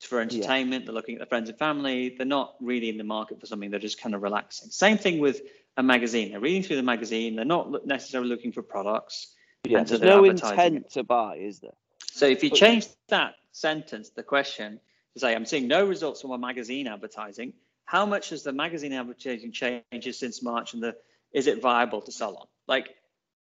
for 0.00 0.20
entertainment. 0.20 0.86
They're 0.86 0.94
looking 0.94 1.16
at 1.16 1.18
their 1.20 1.26
friends 1.26 1.48
and 1.48 1.58
family. 1.58 2.14
They're 2.16 2.26
not 2.26 2.54
really 2.60 2.88
in 2.88 2.98
the 2.98 3.04
market 3.04 3.40
for 3.40 3.46
something. 3.46 3.70
They're 3.70 3.80
just 3.80 4.00
kind 4.00 4.14
of 4.14 4.22
relaxing. 4.22 4.70
Same 4.70 4.98
thing 4.98 5.18
with 5.18 5.42
a 5.76 5.82
magazine. 5.82 6.32
They're 6.32 6.40
reading 6.40 6.62
through 6.62 6.76
the 6.76 6.82
magazine. 6.82 7.36
They're 7.36 7.44
not 7.44 7.86
necessarily 7.86 8.28
looking 8.28 8.52
for 8.52 8.62
products. 8.62 9.34
Yeah, 9.64 9.84
there's 9.84 10.00
no 10.00 10.24
intent 10.24 10.76
it. 10.76 10.90
to 10.92 11.04
buy, 11.04 11.36
is 11.36 11.60
there? 11.60 11.74
So 12.12 12.26
if 12.26 12.42
you 12.42 12.50
change 12.50 12.86
that 13.08 13.34
sentence, 13.52 14.10
the 14.10 14.22
question 14.22 14.80
to 15.14 15.20
say, 15.20 15.34
I'm 15.34 15.44
seeing 15.44 15.68
no 15.68 15.84
results 15.84 16.20
from 16.20 16.30
my 16.30 16.36
magazine 16.36 16.86
advertising. 16.86 17.52
How 17.84 18.06
much 18.06 18.30
has 18.30 18.42
the 18.42 18.52
magazine 18.52 18.92
advertising 18.92 19.52
changed 19.52 20.14
since 20.14 20.42
March, 20.42 20.74
and 20.74 20.82
the 20.82 20.96
is 21.32 21.46
it 21.46 21.60
viable 21.60 22.02
to 22.02 22.12
sell 22.12 22.36
on? 22.36 22.46
Like, 22.66 22.94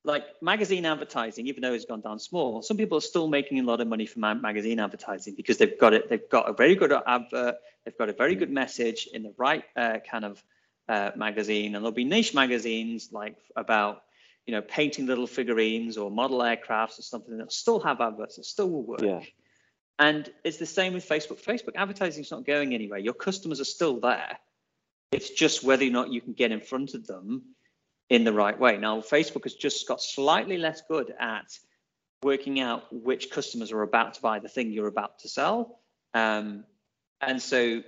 like 0.05 0.25
magazine 0.43 0.85
advertising, 0.85 1.47
even 1.47 1.63
though 1.63 1.73
it's 1.73 1.85
gone 1.85 2.01
down 2.01 2.19
small, 2.19 2.63
some 2.63 2.77
people 2.77 2.99
are 2.99 3.03
still 3.03 3.29
making 3.29 3.59
a 3.59 3.63
lot 3.63 3.81
of 3.81 3.89
money 3.89 4.07
from 4.07 4.21
ma- 4.21 4.35
magazine 4.35 4.79
advertising 4.79 5.35
because 5.35 5.59
they've 5.59 5.79
got 5.79 5.95
it. 5.95 6.09
They've 6.09 6.29
got 6.29 6.49
a 6.49 6.53
very 6.53 6.75
good 6.75 6.93
advert. 6.93 7.57
They've 7.85 7.97
got 7.97 8.09
a 8.09 8.13
very 8.13 8.35
good 8.35 8.51
message 8.51 9.09
in 9.13 9.23
the 9.23 9.35
right 9.37 9.65
uh, 9.77 9.99
kind 10.11 10.25
of 10.25 10.43
uh, 10.89 11.11
magazine, 11.17 11.75
and 11.75 11.85
there'll 11.85 11.93
be 11.93 12.05
niche 12.05 12.35
magazines 12.35 13.11
like 13.13 13.37
about 13.57 14.03
you 14.47 14.53
know 14.53 14.61
painting 14.61 15.07
little 15.07 15.27
figurines 15.27 15.97
or 15.97 16.11
model 16.11 16.39
aircrafts 16.39 16.99
or 16.99 17.03
something 17.03 17.39
that 17.39 17.53
still 17.53 17.81
have 17.81 18.01
adverts 18.01 18.37
that 18.37 18.45
still 18.45 18.69
will 18.69 18.83
work. 18.83 19.03
Yeah. 19.03 19.21
And 19.99 20.31
it's 20.43 20.57
the 20.59 20.67
same 20.67 20.93
with 20.93 21.09
Facebook. 21.09 21.43
Facebook 21.43 21.77
advertising 21.77 22.25
is 22.25 22.31
not 22.31 22.45
going 22.45 22.75
anywhere. 22.75 22.99
Your 22.99 23.15
customers 23.15 23.61
are 23.61 23.65
still 23.65 24.01
there. 24.01 24.39
It's 25.13 25.31
just 25.31 25.63
whether 25.63 25.87
or 25.87 25.91
not 25.91 26.13
you 26.13 26.21
can 26.21 26.33
get 26.33 26.51
in 26.51 26.61
front 26.61 26.95
of 26.95 27.07
them 27.07 27.43
in 28.11 28.25
the 28.25 28.33
right 28.33 28.59
way. 28.59 28.77
Now, 28.77 29.01
Facebook 29.01 29.45
has 29.45 29.55
just 29.55 29.87
got 29.87 30.03
slightly 30.03 30.59
less 30.59 30.83
good 30.89 31.15
at 31.19 31.47
working 32.23 32.59
out 32.59 32.93
which 32.93 33.31
customers 33.31 33.71
are 33.71 33.83
about 33.83 34.15
to 34.15 34.21
buy 34.21 34.41
the 34.41 34.49
thing 34.49 34.73
you're 34.73 34.89
about 34.89 35.21
to 35.21 35.29
sell. 35.29 35.79
Um, 36.15 36.65
and 37.21 37.41
so 37.41 37.83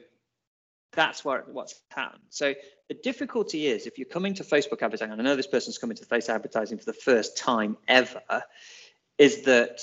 that's 0.93 1.25
what's 1.25 1.75
happened. 1.91 2.23
So 2.31 2.55
the 2.89 2.95
difficulty 2.95 3.67
is 3.67 3.87
if 3.87 3.99
you're 3.99 4.07
coming 4.07 4.35
to 4.35 4.45
Facebook 4.45 4.83
advertising, 4.83 5.13
and 5.13 5.21
I 5.21 5.25
know 5.25 5.37
this 5.37 5.47
person's 5.47 5.79
coming 5.79 5.97
to 5.97 6.05
face 6.05 6.29
advertising 6.29 6.79
for 6.79 6.85
the 6.85 6.93
first 6.93 7.37
time 7.37 7.77
ever, 7.89 8.45
is 9.19 9.43
that 9.43 9.81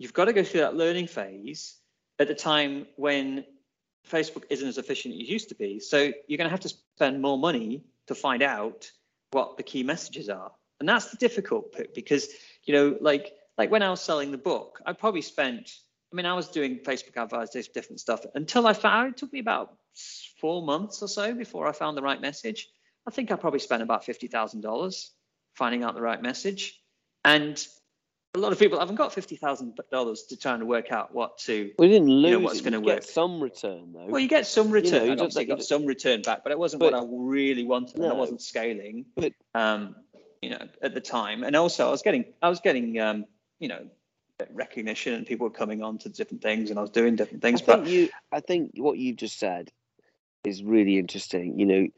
you've 0.00 0.14
got 0.14 0.24
to 0.24 0.32
go 0.32 0.42
through 0.42 0.60
that 0.60 0.74
learning 0.74 1.06
phase 1.06 1.76
at 2.18 2.26
the 2.26 2.34
time 2.34 2.86
when 2.96 3.44
Facebook 4.08 4.44
isn't 4.48 4.66
as 4.66 4.78
efficient 4.78 5.14
as 5.14 5.20
it 5.20 5.26
used 5.26 5.50
to 5.50 5.54
be. 5.54 5.78
So 5.78 5.98
you're 6.26 6.38
going 6.38 6.48
to 6.48 6.50
have 6.50 6.60
to 6.60 6.70
spend 6.70 7.20
more 7.20 7.38
money 7.38 7.84
to 8.06 8.14
find 8.14 8.42
out 8.42 8.90
what 9.30 9.58
the 9.58 9.62
key 9.62 9.82
messages 9.82 10.30
are. 10.30 10.52
And 10.80 10.88
that's 10.88 11.10
the 11.10 11.18
difficult 11.18 11.76
bit 11.76 11.94
because, 11.94 12.28
you 12.64 12.72
know, 12.72 12.96
like 13.00 13.34
like 13.58 13.70
when 13.70 13.82
I 13.82 13.90
was 13.90 14.00
selling 14.00 14.30
the 14.30 14.38
book, 14.38 14.80
I 14.86 14.94
probably 14.94 15.20
spent, 15.20 15.70
I 16.10 16.16
mean, 16.16 16.24
I 16.24 16.32
was 16.32 16.48
doing 16.48 16.78
Facebook 16.78 17.18
advertising, 17.18 17.70
different 17.74 18.00
stuff 18.00 18.24
until 18.34 18.66
I 18.66 18.72
found 18.72 19.10
it 19.10 19.16
took 19.18 19.30
me 19.34 19.40
about 19.40 19.76
four 20.40 20.62
months 20.62 21.02
or 21.02 21.08
so 21.08 21.34
before 21.34 21.68
I 21.68 21.72
found 21.72 21.94
the 21.94 22.02
right 22.02 22.20
message. 22.20 22.68
I 23.06 23.10
think 23.10 23.30
I 23.30 23.36
probably 23.36 23.60
spent 23.60 23.82
about 23.82 24.06
fifty 24.06 24.28
thousand 24.28 24.62
dollars 24.62 25.12
finding 25.56 25.84
out 25.84 25.94
the 25.94 26.00
right 26.00 26.22
message. 26.22 26.80
And 27.22 27.62
a 28.34 28.38
lot 28.38 28.52
of 28.52 28.58
people 28.58 28.78
haven't 28.78 28.94
got 28.94 29.12
fifty 29.12 29.36
thousand 29.36 29.78
dollars 29.90 30.22
to 30.24 30.36
try 30.36 30.54
and 30.54 30.66
work 30.68 30.92
out 30.92 31.12
what 31.14 31.38
to 31.38 31.72
We 31.78 31.88
didn't 31.88 32.08
lose. 32.08 32.30
know 32.32 32.38
what's 32.38 32.64
You 32.64 32.70
get 32.70 32.82
work. 32.82 33.02
some 33.02 33.40
return 33.42 33.92
though. 33.92 34.06
well, 34.06 34.20
you 34.20 34.28
get 34.28 34.46
some 34.46 34.70
return. 34.70 35.02
you 35.02 35.08
don't- 35.16 35.20
obviously, 35.20 35.42
you 35.42 35.48
got 35.48 35.62
some 35.64 35.84
return 35.84 36.22
back, 36.22 36.42
but 36.44 36.52
it 36.52 36.58
wasn't 36.58 36.80
But- 36.80 36.92
what 36.92 37.02
I 37.02 37.06
really 37.10 37.64
wanted. 37.64 37.96
and 37.96 38.06
I 38.06 38.12
wasn't 38.12 38.40
scaling. 38.40 39.06
But- 39.16 39.32
um, 39.54 39.96
you 40.42 40.50
know, 40.50 40.68
at 40.80 40.94
the 40.94 41.00
time, 41.00 41.42
and 41.42 41.54
also 41.56 41.86
I 41.88 41.90
was 41.90 42.02
getting, 42.02 42.24
I 42.40 42.48
was 42.48 42.60
getting, 42.60 42.98
um, 43.00 43.26
you 43.58 43.68
know, 43.68 43.86
recognition, 44.52 45.12
and 45.12 45.26
people 45.26 45.44
were 45.44 45.50
coming 45.52 45.82
on 45.82 45.98
to 45.98 46.08
different 46.08 46.42
things, 46.42 46.70
and 46.70 46.78
I 46.78 46.82
was 46.82 46.90
doing 46.90 47.16
different 47.16 47.42
things. 47.42 47.60
think 47.60 47.82
But 47.82 47.90
you. 47.90 48.08
I 48.32 48.40
think 48.40 48.70
what 48.76 48.96
you've 48.96 49.16
just 49.16 49.38
said 49.38 49.70
is 50.44 50.62
really 50.62 50.98
interesting. 50.98 51.58
You 51.58 51.66
know, 51.66 51.88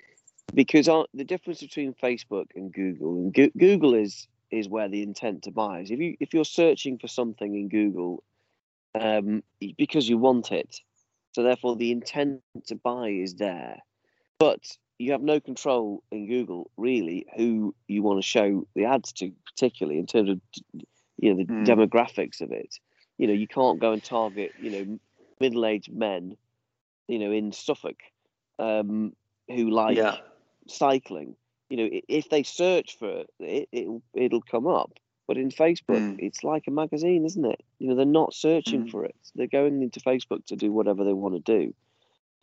because 0.55 0.89
our, 0.89 1.07
the 1.15 1.23
difference 1.25 1.61
between 1.61 1.95
Facebook 1.95 2.47
and 2.57 2.73
Google, 2.73 3.15
and 3.17 3.33
Goo- 3.35 3.53
Google 3.57 3.95
is 3.95 4.27
is 4.53 4.69
where 4.69 4.89
the 4.89 5.03
intent 5.03 5.43
to 5.45 5.51
buy 5.51 5.81
is. 5.81 5.91
If 5.91 5.99
you 5.99 6.17
if 6.21 6.35
you're 6.35 6.45
searching 6.45 6.99
for 6.99 7.09
something 7.09 7.55
in 7.55 7.69
Google, 7.69 8.23
um, 8.95 9.43
because 9.77 10.09
you 10.09 10.19
want 10.19 10.53
it, 10.53 10.81
so 11.33 11.43
therefore 11.43 11.77
the 11.77 11.91
intent 11.91 12.43
to 12.67 12.77
buy 12.77 13.09
is 13.09 13.35
there, 13.35 13.79
but 14.39 14.61
you 14.99 15.13
have 15.13 15.23
no 15.23 15.41
control 15.41 16.05
in 16.13 16.29
Google 16.29 16.71
really 16.77 17.27
who 17.37 17.75
you 17.89 18.03
want 18.03 18.19
to 18.19 18.27
show 18.27 18.67
the 18.77 18.85
ads 18.85 19.13
to, 19.15 19.33
particularly 19.47 19.99
in 19.99 20.07
terms 20.07 20.31
of 20.31 20.41
you 21.19 21.35
know 21.35 21.37
the 21.39 21.45
Mm. 21.53 21.67
demographics 21.67 22.41
of 22.41 22.53
it. 22.53 22.79
You 23.19 23.27
know, 23.27 23.35
you 23.35 23.49
can't 23.49 23.81
go 23.81 23.93
and 23.93 24.05
target 24.05 24.53
you 24.61 24.71
know 24.71 24.99
middle-aged 25.41 25.93
men, 25.93 26.37
you 27.09 27.19
know, 27.19 27.33
in 27.33 27.53
Suffolk, 27.53 27.99
um, 28.59 29.13
who 29.49 29.71
like 29.71 29.97
yeah, 29.97 30.17
cycling. 30.69 31.35
You 31.73 31.79
know, 31.79 31.89
if 32.07 32.29
they 32.29 32.43
search 32.43 32.99
for 32.99 33.09
it, 33.21 33.31
it 33.41 33.69
it'll, 33.73 34.03
it'll 34.13 34.43
come 34.43 34.67
up. 34.67 34.99
But 35.27 35.39
in 35.39 35.49
Facebook, 35.49 35.97
Mm. 36.03 36.17
it's 36.19 36.45
like 36.45 36.67
a 36.67 36.71
magazine, 36.71 37.25
isn't 37.25 37.47
it? 37.47 37.63
You 37.79 37.89
know, 37.89 37.95
they're 37.95 38.05
not 38.05 38.35
searching 38.35 38.85
Mm. 38.85 38.91
for 38.91 39.07
it; 39.07 39.17
they're 39.35 39.47
going 39.47 39.81
into 39.83 39.99
Facebook 40.01 40.45
to 40.49 40.57
do 40.57 40.71
whatever 40.71 41.03
they 41.03 41.15
want 41.15 41.35
to 41.35 41.41
do. 41.41 41.73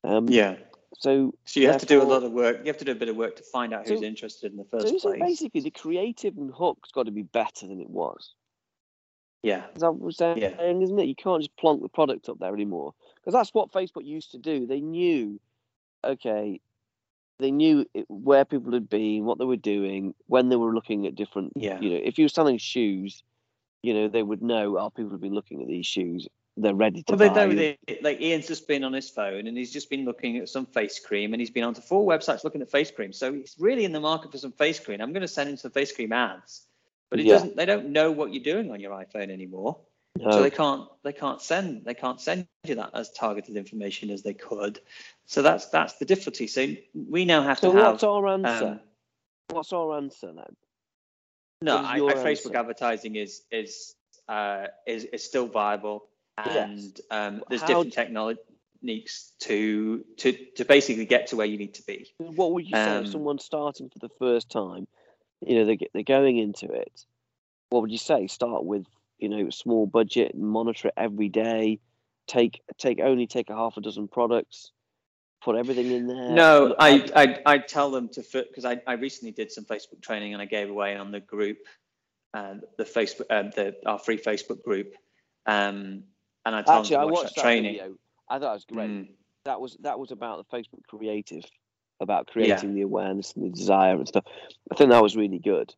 Um, 0.04 0.28
yeah. 0.30 0.56
So, 0.98 1.36
So 1.46 1.60
you 1.60 1.68
have 1.68 1.80
to 1.82 1.86
do 1.86 2.02
a 2.02 2.10
lot 2.14 2.24
of 2.24 2.32
work. 2.32 2.58
You 2.62 2.66
have 2.66 2.78
to 2.80 2.86
do 2.86 2.92
a 2.94 2.96
bit 2.96 3.10
of 3.10 3.18
work 3.18 3.36
to 3.36 3.44
find 3.44 3.72
out 3.72 3.88
who's 3.88 4.00
So- 4.00 4.06
interested 4.06 4.52
in 4.52 4.58
the 4.58 4.64
first 4.64 4.88
so 5.00 5.10
place. 5.10 5.22
basically, 5.22 5.62
the 5.62 5.70
creative 5.70 6.36
and 6.36 6.52
hook's 6.52 6.92
got 6.92 7.04
to 7.06 7.12
be 7.12 7.22
better 7.22 7.68
than 7.68 7.80
it 7.82 7.90
was. 7.92 8.34
Yeah, 9.44 9.68
that 9.76 9.92
what 9.92 10.00
we're 10.02 10.12
saying, 10.12 10.40
Yeah. 10.40 10.60
isn't 10.60 10.98
it? 11.00 11.06
You 11.06 11.16
can't 11.16 11.44
just 11.44 11.56
plonk 11.58 11.84
the 11.84 11.88
product 11.90 12.28
up 12.30 12.40
there 12.40 12.56
anymore 12.56 12.96
because 13.18 13.34
that's 13.34 13.54
what 13.54 13.72
Facebook 13.72 14.06
used 14.06 14.32
to 14.32 14.40
do. 14.40 14.66
They 14.66 14.82
knew, 14.82 15.40
okay, 16.04 16.60
they 17.40 17.52
knew 17.52 17.86
it, 17.94 18.06
where 18.10 18.46
people 18.46 18.74
had 18.74 18.90
been, 18.90 19.26
what 19.26 19.40
they 19.40 19.46
were 19.46 19.56
doing, 19.56 20.14
when 20.28 20.50
they 20.50 20.56
were 20.56 20.74
looking 20.74 21.08
at 21.08 21.16
different. 21.16 21.54
Yeah. 21.56 21.80
You 21.80 21.92
know, 21.92 22.02
if 22.04 22.18
you 22.18 22.26
were 22.26 22.30
selling 22.30 22.58
shoes, 22.58 23.24
you 23.82 23.94
know, 23.94 24.08
they 24.10 24.24
would 24.24 24.42
know. 24.42 24.78
Oh, 24.78 24.90
people 24.90 25.12
have 25.12 25.22
been 25.22 25.34
looking 25.34 25.62
at 25.62 25.68
these 25.68 25.86
shoes. 25.86 26.28
They're 26.58 26.76
ready 26.76 27.04
to 27.04 27.14
Well, 27.14 27.18
they 27.18 27.30
buy. 27.30 27.46
know 27.48 27.56
they, 27.56 27.78
like 28.02 28.20
Ian's 28.20 28.48
just 28.48 28.68
been 28.68 28.84
on 28.84 28.92
his 28.92 29.10
phone 29.10 29.48
and 29.48 29.58
he's 29.58 29.72
just 29.72 29.90
been 29.90 30.04
looking 30.04 30.38
at 30.38 30.50
some 30.50 30.66
face 30.66 31.00
cream 31.00 31.34
and 31.34 31.40
he's 31.40 31.50
been 31.50 31.64
onto 31.64 31.80
four 31.80 32.06
websites 32.06 32.44
looking 32.44 32.62
at 32.62 32.70
face 32.70 32.92
cream. 32.92 33.14
So 33.14 33.32
he's 33.32 33.56
really 33.58 33.86
in 33.86 33.94
the 33.94 34.02
market 34.02 34.32
for 34.34 34.38
some 34.38 34.52
face 34.52 34.78
cream. 34.78 35.00
I'm 35.00 35.14
going 35.14 35.22
to 35.22 35.28
send 35.28 35.50
him 35.50 35.56
some 35.56 35.72
face 35.72 35.94
cream 35.94 36.12
ads, 36.12 36.68
but 37.10 37.22
it 37.22 37.26
Yeah. 37.26 37.36
doesn't. 37.36 37.56
They 37.56 37.66
don't 37.66 37.92
know 37.92 38.12
what 38.12 38.34
you're 38.34 38.44
doing 38.44 38.72
on 38.72 38.82
your 38.82 38.92
iPhone 38.92 39.30
anymore, 39.30 39.78
No. 40.18 40.32
so 40.32 40.42
they 40.42 40.50
can't. 40.50 40.88
They 41.04 41.14
can't 41.14 41.42
send. 41.42 41.86
They 41.86 41.94
can't 41.94 42.20
send 42.20 42.48
you 42.66 42.76
that 42.76 42.92
as 42.94 43.12
targeted 43.12 43.56
information 43.56 44.10
as 44.10 44.22
they 44.24 44.34
could. 44.34 44.80
So 45.26 45.42
that's 45.42 45.68
that's 45.68 45.94
the 45.94 46.06
difficulty. 46.06 46.48
So 46.48 46.68
we 46.94 47.26
now 47.26 47.42
have 47.44 47.60
so 47.60 47.72
to 47.72 47.78
have. 47.78 47.92
what's 47.94 48.04
our 48.04 48.28
answer? 48.28 48.66
um, 48.66 48.80
what's 49.50 49.72
our 49.72 49.98
answer 49.98 50.34
then? 50.34 50.56
No, 51.62 51.78
I, 51.78 51.96
I, 51.96 52.00
Facebook 52.00 52.48
answer? 52.48 52.58
advertising 52.58 53.16
is 53.16 53.44
is 53.52 53.96
uh, 54.28 54.68
is 54.88 55.06
is 55.06 55.24
still 55.24 55.48
viable, 55.48 56.06
Yes. 56.46 56.70
and 56.70 57.02
um, 57.12 57.44
there's 57.50 57.62
How 57.62 57.84
different 57.84 57.94
techniques 58.82 59.34
to 59.42 60.04
to 60.18 60.32
to 60.56 60.66
basically 60.66 61.06
get 61.06 61.28
to 61.28 61.36
where 61.38 61.48
you 61.48 61.58
need 61.58 61.76
to 61.76 61.84
be. 61.84 62.12
What 62.18 62.52
would 62.54 62.66
you 62.66 62.76
say 62.76 62.98
Um, 62.98 63.04
if 63.06 63.12
someone's 63.12 63.46
starting 63.46 63.90
for 63.90 64.00
the 64.00 64.10
first 64.20 64.50
time? 64.50 64.88
You 65.46 65.56
know, 65.56 65.66
they 65.66 65.78
they're 65.94 66.04
going 66.04 66.38
into 66.38 66.72
it. 66.72 67.06
What 67.70 67.82
would 67.84 67.92
you 67.92 67.98
say? 67.98 68.28
Start 68.28 68.66
with 68.66 68.86
you 69.20 69.30
know 69.30 69.50
small 69.50 69.86
budget, 69.86 70.36
monitor 70.36 70.88
it 70.90 70.94
every 70.98 71.30
day. 71.30 71.80
Take 72.28 72.62
take 72.78 73.00
only 73.00 73.28
take 73.28 73.50
a 73.50 73.56
half 73.56 73.78
a 73.78 73.82
dozen 73.82 74.08
products. 74.08 74.72
Put 75.42 75.56
everything 75.56 75.92
in 75.92 76.08
there. 76.08 76.32
No, 76.32 76.76
I 76.78 77.10
I 77.16 77.54
I 77.54 77.58
tell 77.60 77.92
them 77.92 78.10
to 78.10 78.22
fit 78.24 78.50
because 78.50 78.66
I 78.66 78.82
I 78.86 78.94
recently 78.94 79.32
did 79.32 79.52
some 79.52 79.66
Facebook 79.66 80.02
training 80.02 80.34
and 80.34 80.42
I 80.42 80.46
gave 80.46 80.70
away 80.70 80.96
on 80.98 81.12
the 81.12 81.22
group, 81.22 81.58
uh, 82.34 82.56
the 82.78 82.84
Facebook 82.84 83.26
um, 83.30 83.52
the 83.56 83.76
our 83.86 84.00
free 84.00 84.18
Facebook 84.18 84.62
group, 84.64 84.94
um, 85.46 86.04
and 86.46 86.56
I 86.56 86.62
tell 86.62 86.82
actually, 86.82 86.98
I 86.98 87.00
them 87.02 87.08
to 87.10 87.14
watch 87.14 87.24
watched 87.24 87.36
that 87.36 87.42
that 87.42 87.42
training. 87.48 87.74
video. 87.74 87.96
I 88.30 88.40
thought 88.40 88.52
it 88.52 88.54
was 88.54 88.66
great. 88.66 88.90
Mm, 88.90 89.08
That 89.46 89.62
was 89.62 89.78
that 89.82 89.98
was 89.98 90.12
about 90.12 90.46
the 90.50 90.58
Facebook 90.58 90.84
creative, 90.88 91.46
about 92.02 92.28
creating 92.28 92.76
the 92.76 92.82
awareness 92.82 93.34
and 93.34 93.46
the 93.46 93.50
desire 93.50 93.96
and 93.96 94.08
stuff. 94.08 94.26
I 94.72 94.76
think 94.76 94.92
that 94.92 95.02
was 95.02 95.16
really 95.16 95.40
good. 95.40 95.74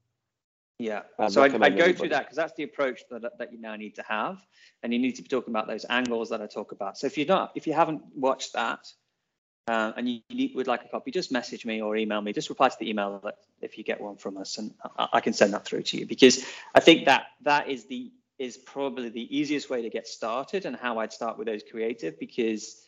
Yeah. 0.82 1.02
So 1.30 1.44
I'd, 1.44 1.54
I'd 1.54 1.60
go 1.60 1.65
everybody. 1.65 1.94
through 1.94 2.10
that 2.10 2.24
because 2.24 2.38
that's 2.38 2.54
the 2.54 2.63
approach 2.63 3.02
that, 3.12 3.38
that 3.38 3.54
you 3.54 3.60
now 3.60 3.76
need 3.76 3.96
to 3.96 4.04
have, 4.04 4.44
and 4.84 4.94
you 4.94 5.00
need 5.00 5.15
to 5.15 5.22
be 5.22 5.28
talking 5.28 5.54
about 5.54 5.67
those 5.67 5.86
angles 5.89 6.30
that 6.30 6.41
I 6.41 6.48
talk 6.48 6.72
about. 6.72 6.98
So 6.98 7.08
if 7.08 7.17
you're 7.17 7.28
not, 7.28 7.52
if 7.56 7.67
you 7.67 7.74
haven't 7.74 8.02
watched 8.15 8.54
that, 8.54 8.88
uh, 9.67 9.91
and 9.96 10.10
you, 10.10 10.22
you 10.30 10.50
would 10.56 10.67
like 10.67 10.84
a 10.84 10.88
copy, 10.88 11.12
just 11.12 11.32
message 11.32 11.65
me 11.65 11.82
or 11.82 11.96
email 11.96 12.20
me. 12.20 12.34
Just 12.34 12.50
reply 12.50 12.70
to 12.70 12.76
the 12.80 12.89
email 12.89 13.22
that 13.24 13.36
if 13.62 13.78
you 13.78 13.84
get 13.84 14.02
one 14.02 14.17
from 14.17 14.38
us, 14.38 14.58
and 14.58 14.74
I, 14.98 15.08
I 15.13 15.20
can 15.22 15.34
send 15.34 15.54
that 15.54 15.65
through 15.65 15.84
to 15.84 15.98
you 15.98 16.08
because 16.08 16.44
I 16.74 16.80
think 16.80 17.06
that 17.06 17.26
that 17.41 17.70
is 17.70 17.86
the 17.86 18.12
is 18.39 18.58
probably 18.58 19.10
the 19.10 19.38
easiest 19.38 19.70
way 19.70 19.84
to 19.84 19.89
get 19.91 20.08
started 20.08 20.65
and 20.65 20.76
how 20.76 20.98
I'd 20.98 21.13
start 21.13 21.38
with 21.38 21.46
those 21.46 21.62
creative 21.70 22.20
because 22.20 22.84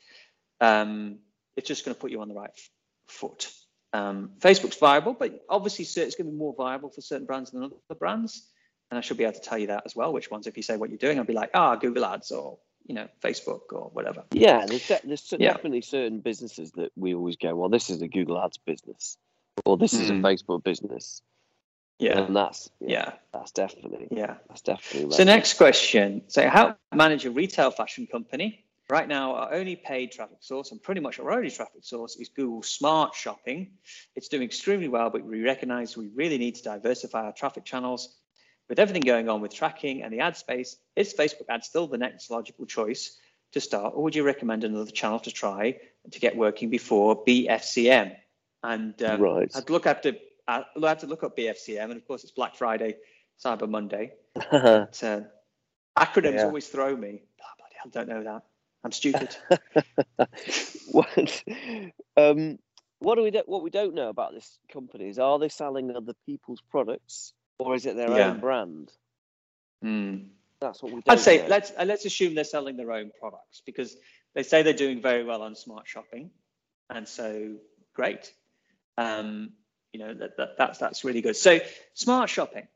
um, 0.60 1.20
it's 1.56 1.68
just 1.68 1.86
going 1.86 1.94
to 1.94 2.02
put 2.02 2.10
you 2.10 2.22
on 2.22 2.28
the 2.28 2.34
right 2.34 2.50
foot. 3.06 3.52
Um, 3.94 4.32
Facebook's 4.40 4.78
viable, 4.78 5.14
but 5.14 5.46
obviously 5.48 5.86
it's 5.86 6.16
going 6.16 6.26
to 6.28 6.32
be 6.32 6.38
more 6.38 6.56
viable 6.56 6.90
for 6.90 7.02
certain 7.02 7.26
brands 7.28 7.52
than 7.52 7.64
other 7.64 7.76
brands. 7.98 8.50
And 8.90 8.98
I 8.98 9.02
should 9.02 9.18
be 9.18 9.24
able 9.24 9.34
to 9.36 9.40
tell 9.42 9.58
you 9.58 9.68
that 9.68 9.84
as 9.86 9.96
well, 9.96 10.12
which 10.12 10.30
ones, 10.32 10.48
if 10.48 10.58
you 10.58 10.64
say 10.64 10.78
what 10.78 10.90
you're 10.90 10.98
doing, 10.98 11.18
I'll 11.20 11.26
be 11.26 11.34
like, 11.34 11.52
ah, 11.54 11.76
Google 11.76 12.06
Ads 12.06 12.32
or, 12.32 12.58
you 12.86 12.96
know, 12.96 13.08
Facebook 13.24 13.72
or 13.72 13.90
whatever. 13.94 14.24
Yeah, 14.32 14.66
there's, 14.66 14.88
de- 14.88 15.00
there's 15.04 15.32
Yeah. 15.40 15.54
definitely 15.54 15.82
certain 15.82 16.20
businesses 16.20 16.72
that 16.74 16.92
we 16.96 17.14
always 17.16 17.36
go, 17.38 17.56
well, 17.56 17.70
this 17.70 17.90
is 17.90 18.02
a 18.02 18.08
Google 18.08 18.40
Ads 18.44 18.58
business. 18.58 19.18
or 19.66 19.78
this 19.78 19.94
is 19.94 20.10
a 20.10 20.14
Mm. 20.14 20.22
Facebook 20.22 20.64
business. 20.64 21.22
Yeah. 22.00 22.20
And 22.22 22.36
that's 22.36 22.72
yeah, 22.80 22.90
Yeah. 22.90 23.14
that's 23.32 23.52
definitely 23.52 24.08
Yeah. 24.10 24.38
that's 24.50 24.62
definitely 24.62 25.16
So 25.16 25.24
next 25.24 25.54
question. 25.54 26.24
So 26.28 26.50
how 26.50 26.76
manage 26.92 27.26
a 27.26 27.32
retail 27.32 27.70
fashion 27.70 28.08
company? 28.08 28.63
Right 28.90 29.08
now, 29.08 29.36
our 29.36 29.54
only 29.54 29.76
paid 29.78 30.12
traffic 30.12 30.38
source 30.42 30.72
and 30.72 30.82
pretty 30.82 31.00
much 31.00 31.20
our 31.20 31.32
only 31.32 31.50
traffic 31.50 31.84
source 31.84 32.18
is 32.18 32.30
Google 32.30 32.64
Smart 32.64 33.16
Shopping. 33.16 33.72
It's 34.16 34.28
doing 34.28 34.44
extremely 34.44 34.90
well, 34.90 35.10
but 35.10 35.24
we 35.24 35.42
recognize 35.42 35.96
we 35.96 36.10
really 36.14 36.38
need 36.38 36.56
to 36.56 36.64
diversify 36.64 37.24
our 37.24 37.32
traffic 37.32 37.64
channels. 37.64 38.16
With 38.70 38.80
everything 38.80 39.02
going 39.02 39.30
on 39.30 39.42
with 39.42 39.54
tracking 39.54 40.04
and 40.04 40.12
the 40.14 40.20
ad 40.20 40.36
space, 40.38 40.78
is 40.96 41.14
Facebook 41.14 41.50
ads 41.50 41.68
still 41.68 41.88
the 41.88 41.98
next 41.98 42.30
logical 42.30 42.66
choice 42.66 43.18
to 43.54 43.62
start, 43.62 43.94
or 43.96 44.04
would 44.04 44.16
you 44.16 44.24
recommend 44.24 44.64
another 44.64 44.92
channel 44.92 45.20
to 45.20 45.32
try 45.32 45.78
to 46.12 46.20
get 46.20 46.36
working 46.36 46.70
before 46.70 47.24
BFCM? 47.24 48.16
And 48.64 49.02
um, 49.04 49.22
Right. 49.22 49.52
I'd 49.56 49.70
look 49.70 49.86
after 49.86 50.14
I 50.48 50.66
had 50.82 51.00
to 51.00 51.08
look 51.08 51.24
up 51.24 51.38
BFCM, 51.38 51.84
and 51.84 51.94
of 51.94 52.06
course 52.08 52.24
it's 52.24 52.32
Black 52.32 52.56
Friday, 52.56 52.98
Cyber 53.44 53.70
Monday. 53.70 54.14
But, 54.52 55.04
uh, 55.04 55.22
acronyms 55.98 56.36
Yeah. 56.36 56.46
always 56.46 56.68
throw 56.68 56.96
me. 56.96 57.22
Oh, 57.42 57.46
bloody 57.58 57.76
hell, 57.82 57.92
don't 57.92 58.10
know 58.10 58.24
that. 58.24 58.44
I'm 58.84 58.92
stupid. 58.92 59.36
what, 60.86 61.44
um, 62.18 62.60
what 63.00 63.16
do 63.16 63.24
we 63.24 63.32
do, 63.32 63.44
what 63.46 63.64
we 63.64 63.70
don't 63.70 63.96
know 63.96 64.10
about 64.10 64.34
this 64.34 64.60
company 64.72 65.10
is 65.10 65.20
are 65.20 65.40
they 65.40 65.50
selling 65.50 65.96
other 65.96 66.14
people's 66.26 66.62
products 66.72 67.34
or 67.60 67.76
is 67.76 67.86
it 67.86 67.96
their 67.96 68.14
Yeah. 68.14 68.16
own 68.16 68.40
brand? 68.40 68.92
Hmm. 69.82 70.16
That's 70.62 70.82
what 70.82 70.92
we 70.92 71.02
don't 71.02 71.14
I'd 71.14 71.20
say 71.20 71.38
know. 71.40 71.48
let's 71.48 71.72
uh, 71.78 71.86
let's 71.86 72.06
assume 72.06 72.36
they're 72.36 72.44
selling 72.46 72.78
their 72.78 72.92
own 72.92 73.12
products 73.20 73.62
because 73.66 73.96
they 74.34 74.44
say 74.44 74.64
they're 74.64 74.74
doing 74.74 75.02
very 75.02 75.24
well 75.24 75.42
on 75.42 75.56
smart 75.56 75.88
shopping, 75.88 76.32
and 76.90 77.08
so 77.08 77.56
great. 77.94 78.34
Um, 78.98 79.52
you 79.92 80.00
know 80.00 80.14
that, 80.14 80.38
that 80.38 80.50
that's 80.58 80.80
that's 80.80 81.04
really 81.04 81.22
good. 81.22 81.36
So 81.36 81.60
smart 81.94 82.30
shopping, 82.30 82.68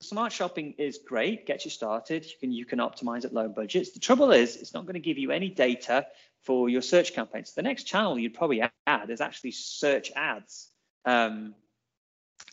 smart 0.00 0.32
shopping 0.32 0.74
is 0.78 0.98
great. 0.98 1.46
Gets 1.46 1.64
you 1.64 1.70
started. 1.70 2.24
You 2.24 2.36
can 2.40 2.52
you 2.52 2.64
can 2.64 2.78
optimize 2.78 3.24
at 3.24 3.32
low 3.32 3.48
budgets. 3.48 3.90
The 3.90 4.00
trouble 4.00 4.32
is 4.32 4.56
it's 4.56 4.74
not 4.74 4.84
going 4.84 4.94
to 4.94 5.00
give 5.00 5.18
you 5.18 5.30
any 5.30 5.48
data 5.48 6.06
for 6.42 6.68
your 6.68 6.82
search 6.82 7.14
campaigns. 7.14 7.54
The 7.54 7.62
next 7.62 7.84
channel 7.84 8.18
you'd 8.18 8.34
probably 8.34 8.62
add 8.86 9.10
is 9.10 9.20
actually 9.20 9.52
search 9.52 10.12
ads. 10.14 10.68
Um, 11.04 11.54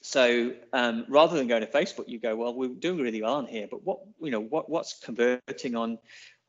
so 0.01 0.53
um, 0.73 1.05
rather 1.09 1.37
than 1.37 1.47
going 1.47 1.61
to 1.61 1.67
Facebook, 1.67 2.07
you 2.07 2.19
go, 2.19 2.35
well, 2.35 2.53
we're 2.53 2.69
doing 2.69 2.99
really 2.99 3.21
well 3.21 3.35
on 3.35 3.45
here, 3.45 3.67
but 3.69 3.83
what 3.83 3.99
you 4.21 4.31
know, 4.31 4.41
what 4.41 4.69
what's 4.69 4.99
converting 4.99 5.75
on 5.75 5.99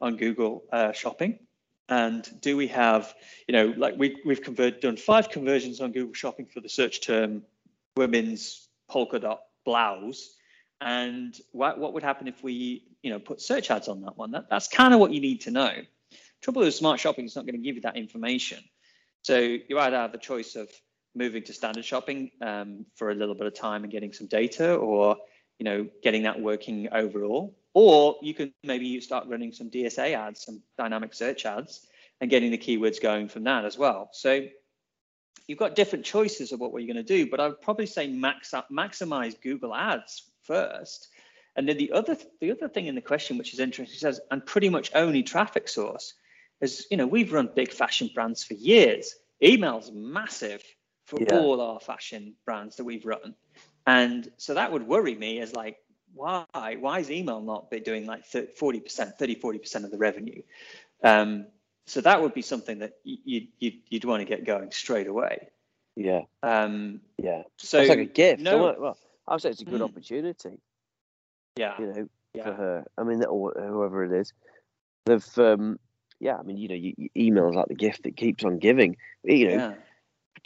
on 0.01 0.17
Google 0.17 0.65
uh, 0.73 0.93
Shopping, 0.93 1.39
and 1.89 2.29
do 2.41 2.57
we 2.57 2.69
have, 2.69 3.15
you 3.47 3.53
know, 3.53 3.73
like 3.77 3.95
we 3.97 4.17
we've 4.25 4.43
converted 4.43 4.81
done 4.81 4.97
five 4.97 5.31
conversions 5.31 5.81
on 5.81 5.93
Google 5.93 6.15
Shopping 6.15 6.47
for 6.47 6.61
the 6.61 6.69
search 6.69 7.01
term 7.01 7.43
women's 7.97 8.69
polka 8.89 9.19
dot 9.19 9.41
blouse, 9.65 10.35
and 10.81 11.39
what 11.53 11.79
what 11.79 11.95
would 11.95 12.03
happen 12.03 12.29
if 12.29 12.43
we 12.43 12.85
you 13.03 13.11
know 13.11 13.19
put 13.19 13.41
search 13.41 13.71
ads 13.71 13.89
on 13.89 14.03
that 14.03 14.17
one? 14.17 14.33
That 14.33 14.49
that's 14.51 14.69
kind 14.69 14.93
of 14.93 15.01
what 15.01 15.13
you 15.13 15.21
need 15.21 15.43
to 15.43 15.51
know. 15.51 15.73
Trouble 16.43 16.63
with 16.63 16.75
smart 16.75 17.01
shopping 17.01 17.25
is 17.25 17.35
not 17.35 17.47
going 17.47 17.55
to 17.55 17.63
give 17.63 17.77
you 17.77 17.83
that 17.83 17.97
information. 17.97 18.63
So 19.23 19.39
you 19.39 19.79
either 19.79 19.97
have 19.97 20.13
the 20.13 20.19
choice 20.19 20.55
of 20.55 20.69
moving 21.15 21.43
to 21.45 21.53
standard 21.53 21.85
shopping 21.85 22.31
um, 22.43 22.85
for 22.95 23.11
a 23.11 23.15
little 23.15 23.35
bit 23.35 23.47
of 23.47 23.55
time 23.55 23.83
and 23.83 23.93
getting 23.93 24.13
some 24.13 24.27
data, 24.27 24.75
or 24.75 25.17
you 25.59 25.65
know 25.65 25.89
getting 26.03 26.25
that 26.25 26.41
working 26.41 26.89
overall, 26.93 27.57
or 27.75 28.17
you 28.23 28.35
can 28.35 28.53
maybe 28.63 28.87
you 28.87 29.01
start 29.01 29.27
running 29.29 29.53
some 29.53 29.71
DSA 29.71 30.15
ads, 30.15 30.45
some 30.45 30.63
dynamic 30.77 31.15
search 31.15 31.47
ads, 31.47 31.87
and 32.21 32.31
getting 32.31 32.51
the 32.51 32.59
keywords 32.59 33.01
going 33.01 33.29
from 33.29 33.45
that 33.45 33.65
as 33.65 33.79
well. 33.79 34.11
So 34.13 34.47
you've 35.47 35.59
got 35.59 35.75
different 35.75 36.05
choices 36.05 36.53
of 36.53 36.61
what 36.61 36.73
we're 36.73 36.87
going 36.87 36.97
to 36.97 37.03
do, 37.03 37.31
but 37.31 37.41
I 37.41 37.49
would 37.49 37.63
probably 37.63 37.87
say 37.87 38.07
max 38.09 38.53
maximize 38.71 39.41
Google 39.41 39.75
Ads 39.75 40.31
first. 40.47 41.09
And 41.57 41.69
then 41.69 41.79
the 41.79 41.93
other 41.93 42.17
the 42.41 42.51
other 42.51 42.69
thing 42.69 42.87
in 42.87 42.95
the 42.95 43.01
question, 43.01 43.39
which 43.39 43.55
is 43.55 43.61
interesting, 43.61 43.99
says, 43.99 44.21
and 44.31 44.45
pretty 44.45 44.69
much 44.69 44.91
only 44.95 45.23
traffic 45.23 45.69
source, 45.69 46.15
is 46.61 46.87
you 46.91 46.97
know 46.97 47.07
we've 47.07 47.33
run 47.33 47.49
big 47.55 47.73
fashion 47.73 48.11
brands 48.15 48.45
for 48.45 48.55
years. 48.55 49.15
Email's 49.43 49.91
massive 49.93 50.63
for 51.07 51.19
Yeah. 51.21 51.39
all 51.39 51.61
our 51.61 51.81
fashion 51.81 52.35
brands 52.45 52.77
that 52.77 52.85
we've 52.85 53.07
run, 53.07 53.35
and 53.87 54.31
so 54.37 54.55
that 54.55 54.73
would 54.73 54.87
worry 54.87 55.15
me 55.15 55.41
as 55.41 55.55
like 55.55 55.79
why 56.15 56.45
why 56.81 56.99
is 57.01 57.11
email 57.11 57.41
not 57.41 57.71
be 57.71 57.81
doing 57.81 58.07
like 58.07 58.25
40 58.25 58.81
percent 58.81 59.19
30 59.19 59.35
40 59.35 59.59
percent 59.59 59.85
of 59.85 59.91
the 59.91 59.99
revenue 59.99 60.41
um, 61.05 61.47
so 61.87 62.01
that 62.01 62.23
would 62.23 62.33
be 62.33 62.41
something 62.43 62.79
that 62.79 62.95
you'd, 63.05 63.49
you'd, 63.59 63.79
you'd 63.91 64.05
want 64.07 64.21
to 64.23 64.25
get 64.25 64.45
going 64.45 64.71
straight 64.73 65.09
away 65.09 65.49
yeah, 65.95 66.23
um, 66.43 67.01
yeah. 67.23 67.43
so 67.59 67.81
it's 67.81 67.89
like 67.89 67.99
a 67.99 68.05
gift. 68.05 68.43
no- 68.43 68.73
No, 68.73 68.77
well, 68.81 68.99
I 69.29 69.35
would 69.35 69.43
say 69.43 69.51
it's 69.51 69.63
a 69.63 69.65
good 69.65 69.81
Mm. 69.81 69.85
opportunity, 69.85 70.61
yeah 71.57 71.79
you 71.79 71.87
know, 71.87 72.09
for 72.43 72.53
her. 72.53 72.85
I 72.99 73.03
mean, 73.05 73.25
or 73.25 73.53
whoever 73.53 74.05
it 74.05 74.13
is. 74.13 74.33
They've, 75.07 75.39
um, 75.39 75.79
yeah. 76.21 76.37
I 76.37 76.43
mean, 76.43 76.57
you 76.57 76.69
know, 76.69 76.75
you, 76.75 76.95
you 76.97 77.09
email 77.17 77.49
is 77.49 77.57
like 77.57 77.69
the 77.69 77.75
gift 77.75 78.03
that 78.05 78.17
keeps 78.17 78.45
on 78.45 78.59
giving. 78.59 78.97
You 79.25 79.49
know, 79.49 79.55
yeah 79.55 79.75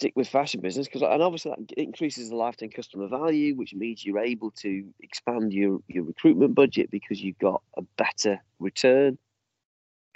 particularly 0.00 0.22
with 0.22 0.28
fashion 0.28 0.60
business, 0.60 0.86
because 0.86 1.02
and 1.02 1.22
obviously 1.22 1.50
that 1.50 1.72
increases 1.72 2.30
the 2.30 2.36
lifetime 2.36 2.70
customer 2.70 3.08
value, 3.08 3.54
which 3.54 3.74
means 3.74 4.04
you're 4.04 4.20
able 4.20 4.50
to 4.52 4.88
expand 5.00 5.52
your 5.52 5.80
your 5.88 6.04
recruitment 6.04 6.54
budget 6.54 6.90
because 6.90 7.20
you've 7.20 7.38
got 7.38 7.60
a 7.76 7.82
better 7.98 8.40
return. 8.60 9.18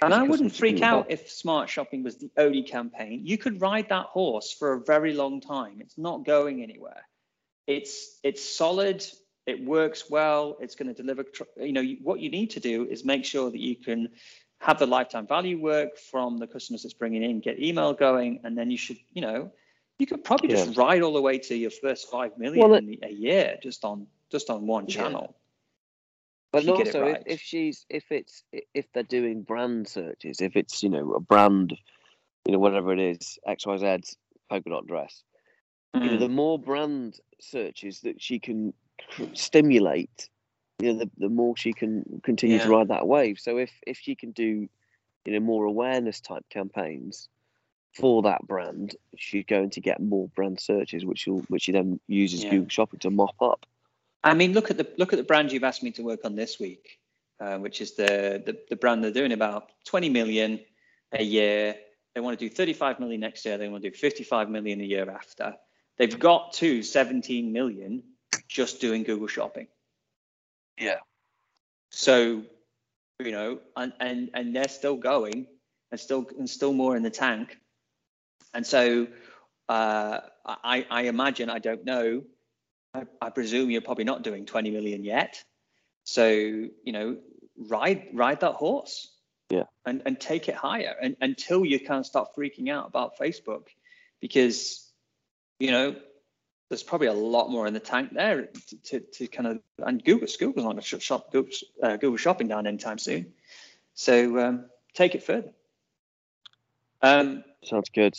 And 0.01 0.13
I 0.13 0.23
wouldn't 0.23 0.55
freak 0.55 0.81
out 0.81 1.05
if 1.09 1.29
smart 1.29 1.69
shopping 1.69 2.03
was 2.03 2.17
the 2.17 2.31
only 2.37 2.63
campaign. 2.63 3.21
You 3.23 3.37
could 3.37 3.61
ride 3.61 3.89
that 3.89 4.07
horse 4.07 4.51
for 4.51 4.73
a 4.73 4.81
very 4.81 5.13
long 5.13 5.39
time. 5.39 5.77
It's 5.79 5.97
not 5.97 6.25
going 6.25 6.63
anywhere. 6.63 7.07
It's 7.67 8.19
it's 8.23 8.43
solid. 8.43 9.05
It 9.45 9.63
works 9.63 10.09
well. 10.09 10.57
It's 10.59 10.75
going 10.75 10.87
to 10.93 10.93
deliver. 10.93 11.25
You 11.57 11.71
know 11.73 11.81
you- 11.81 11.97
what 12.01 12.19
you 12.19 12.29
need 12.29 12.51
to 12.51 12.59
do 12.59 12.85
is 12.85 13.05
make 13.05 13.25
sure 13.25 13.49
that 13.51 13.59
you 13.59 13.75
can 13.75 14.09
have 14.59 14.79
the 14.79 14.87
lifetime 14.87 15.27
value 15.27 15.59
work 15.59 15.97
from 15.97 16.37
the 16.37 16.47
customers 16.47 16.83
that's 16.83 16.93
bringing 16.93 17.23
in, 17.23 17.39
get 17.39 17.59
email 17.59 17.93
going, 17.93 18.39
and 18.43 18.57
then 18.57 18.71
you 18.71 18.77
should 18.77 18.97
you 19.13 19.21
know 19.21 19.51
you 19.99 20.05
could 20.05 20.23
probably 20.23 20.49
just 20.49 20.77
ride 20.77 21.01
all 21.01 21.13
the 21.13 21.21
way 21.21 21.37
to 21.37 21.55
your 21.55 21.71
first 21.71 22.09
five 22.09 22.37
million 22.37 22.69
Well, 22.69 22.73
in 22.75 22.85
the, 22.85 22.99
a 23.03 23.11
year 23.11 23.57
just 23.61 23.83
on 23.85 24.07
just 24.31 24.49
on 24.49 24.67
one 24.67 24.87
Yeah. 24.87 24.95
channel. 24.95 25.35
But 26.51 26.63
you 26.63 26.73
it 26.73 26.87
also, 26.87 27.01
right. 27.01 27.21
if, 27.25 27.27
if 27.35 27.41
she's 27.41 27.85
if 27.89 28.11
it's 28.11 28.43
if 28.73 28.85
they're 28.93 29.03
doing 29.03 29.41
brand 29.43 29.87
searches, 29.87 30.39
if 30.41 30.55
it's 30.55 30.83
you 30.83 30.89
know 30.89 31.13
a 31.13 31.19
brand, 31.19 31.73
you 32.45 32.53
know 32.53 32.59
whatever 32.59 32.93
it 32.93 32.99
is, 32.99 33.37
X 33.45 33.65
Y 33.65 33.77
Z 33.77 34.15
polka 34.49 34.69
dot 34.69 34.87
dress, 34.87 35.23
you 35.93 36.09
know 36.09 36.15
Mm. 36.17 36.19
the 36.19 36.29
more 36.29 36.57
brand 36.57 37.19
searches 37.39 38.01
that 38.01 38.21
she 38.21 38.39
can 38.39 38.73
cr- 39.09 39.23
stimulate, 39.33 40.29
you 40.79 40.91
know 40.93 40.99
the, 40.99 41.09
the 41.17 41.29
more 41.29 41.55
she 41.55 41.73
can 41.73 42.21
continue 42.23 42.59
to 42.59 42.69
ride 42.69 42.89
that 42.89 43.07
wave. 43.07 43.39
So 43.39 43.57
if 43.57 43.71
if 43.87 43.97
she 43.97 44.15
can 44.15 44.31
do, 44.31 44.67
you 45.25 45.33
know, 45.33 45.39
more 45.39 45.65
awareness 45.65 46.19
type 46.19 46.45
campaigns 46.49 47.29
for 47.93 48.21
that 48.23 48.45
brand, 48.45 48.95
she's 49.15 49.45
going 49.45 49.69
to 49.71 49.81
get 49.81 50.01
more 50.01 50.27
brand 50.35 50.59
searches, 50.59 51.05
which 51.05 51.19
she 51.19 51.31
which 51.31 51.63
she 51.63 51.71
then 51.71 51.99
uses 52.07 52.43
Yeah. 52.43 52.51
Google 52.51 52.69
Shopping 52.69 52.99
to 52.99 53.09
mop 53.09 53.41
up. 53.41 53.65
I 54.23 54.33
mean, 54.33 54.53
look 54.53 54.71
at 54.71 54.77
the 54.77 54.87
look 54.97 55.13
at 55.13 55.17
the 55.17 55.23
brand 55.23 55.51
you've 55.51 55.63
asked 55.63 55.83
me 55.83 55.91
to 55.91 56.03
work 56.03 56.25
on 56.25 56.35
this 56.35 56.59
week, 56.59 56.99
uh, 57.39 57.57
which 57.57 57.79
is 57.79 57.95
the, 57.95 58.43
the 58.45 58.57
the 58.69 58.75
brand 58.75 59.03
they're 59.03 59.11
doing 59.11 59.31
about 59.31 59.71
20 59.85 60.09
million 60.09 60.59
a 61.13 61.23
year. 61.23 61.75
They 62.13 62.21
want 62.21 62.37
to 62.39 62.49
do 62.49 62.53
35 62.53 62.99
million 62.99 63.21
next 63.21 63.45
year. 63.45 63.57
They 63.57 63.67
want 63.67 63.83
to 63.83 63.89
do 63.89 63.95
55 63.95 64.49
million 64.49 64.81
a 64.81 64.85
year 64.85 65.09
after. 65.09 65.55
They've 65.97 66.17
got 66.17 66.53
to 66.53 66.83
17 66.83 67.51
million 67.51 68.03
just 68.47 68.81
doing 68.81 69.03
Google 69.03 69.27
Shopping. 69.27 69.67
Yeah. 70.77 70.99
So, 71.91 72.43
you 73.19 73.31
know, 73.31 73.59
and 73.77 73.93
and 73.99 74.29
and 74.33 74.55
they're 74.55 74.67
still 74.67 74.97
going, 74.97 75.47
and 75.91 75.99
still 75.99 76.27
and 76.37 76.49
still 76.49 76.73
more 76.73 76.97
in 76.97 77.03
the 77.03 77.09
tank. 77.09 77.57
And 78.53 78.67
so, 78.67 79.07
uh, 79.69 80.19
I 80.45 80.85
I 80.89 81.01
imagine 81.03 81.49
I 81.49 81.59
don't 81.59 81.85
know 81.85 82.23
I, 82.95 83.03
I 83.21 83.29
presume 83.29 83.69
you're 83.69 83.81
probably 83.81 84.05
not 84.05 84.23
doing 84.23 84.45
20 84.45 84.71
million 84.71 85.03
yet. 85.03 85.43
So, 86.03 86.27
you 86.27 86.91
know, 86.91 87.17
ride 87.57 88.07
ride 88.13 88.39
that 88.41 88.53
horse. 88.53 89.11
Yeah. 89.49 89.63
And 89.85 90.01
and 90.05 90.19
take 90.19 90.49
it 90.49 90.55
higher 90.55 90.95
and 90.99 91.15
until 91.21 91.65
you 91.65 91.79
kind 91.79 91.99
of 91.99 92.05
start 92.05 92.29
freaking 92.35 92.69
out 92.69 92.87
about 92.87 93.19
Facebook 93.19 93.67
because 94.19 94.84
you 95.59 95.71
know 95.71 95.95
there's 96.69 96.83
probably 96.83 97.07
a 97.07 97.13
lot 97.13 97.49
more 97.49 97.67
in 97.67 97.73
the 97.73 97.79
tank 97.79 98.11
there 98.13 98.47
to, 98.67 98.77
to, 98.77 98.99
to 98.99 99.27
kind 99.27 99.47
of 99.47 99.59
and 99.79 100.03
Google 100.03 100.27
Google's 100.39 100.63
not 100.63 100.71
going 100.71 100.77
to 100.77 100.81
shut 100.81 101.01
shop 101.01 101.31
Google, 101.31 101.51
uh, 101.81 101.97
Google 101.97 102.17
shopping 102.17 102.47
down 102.47 102.65
anytime 102.67 102.97
soon. 102.97 103.33
So 103.93 104.39
um, 104.39 104.65
take 104.93 105.15
it 105.15 105.23
further. 105.23 105.51
Um, 107.01 107.43
Sounds 107.63 107.89
good. 107.89 108.15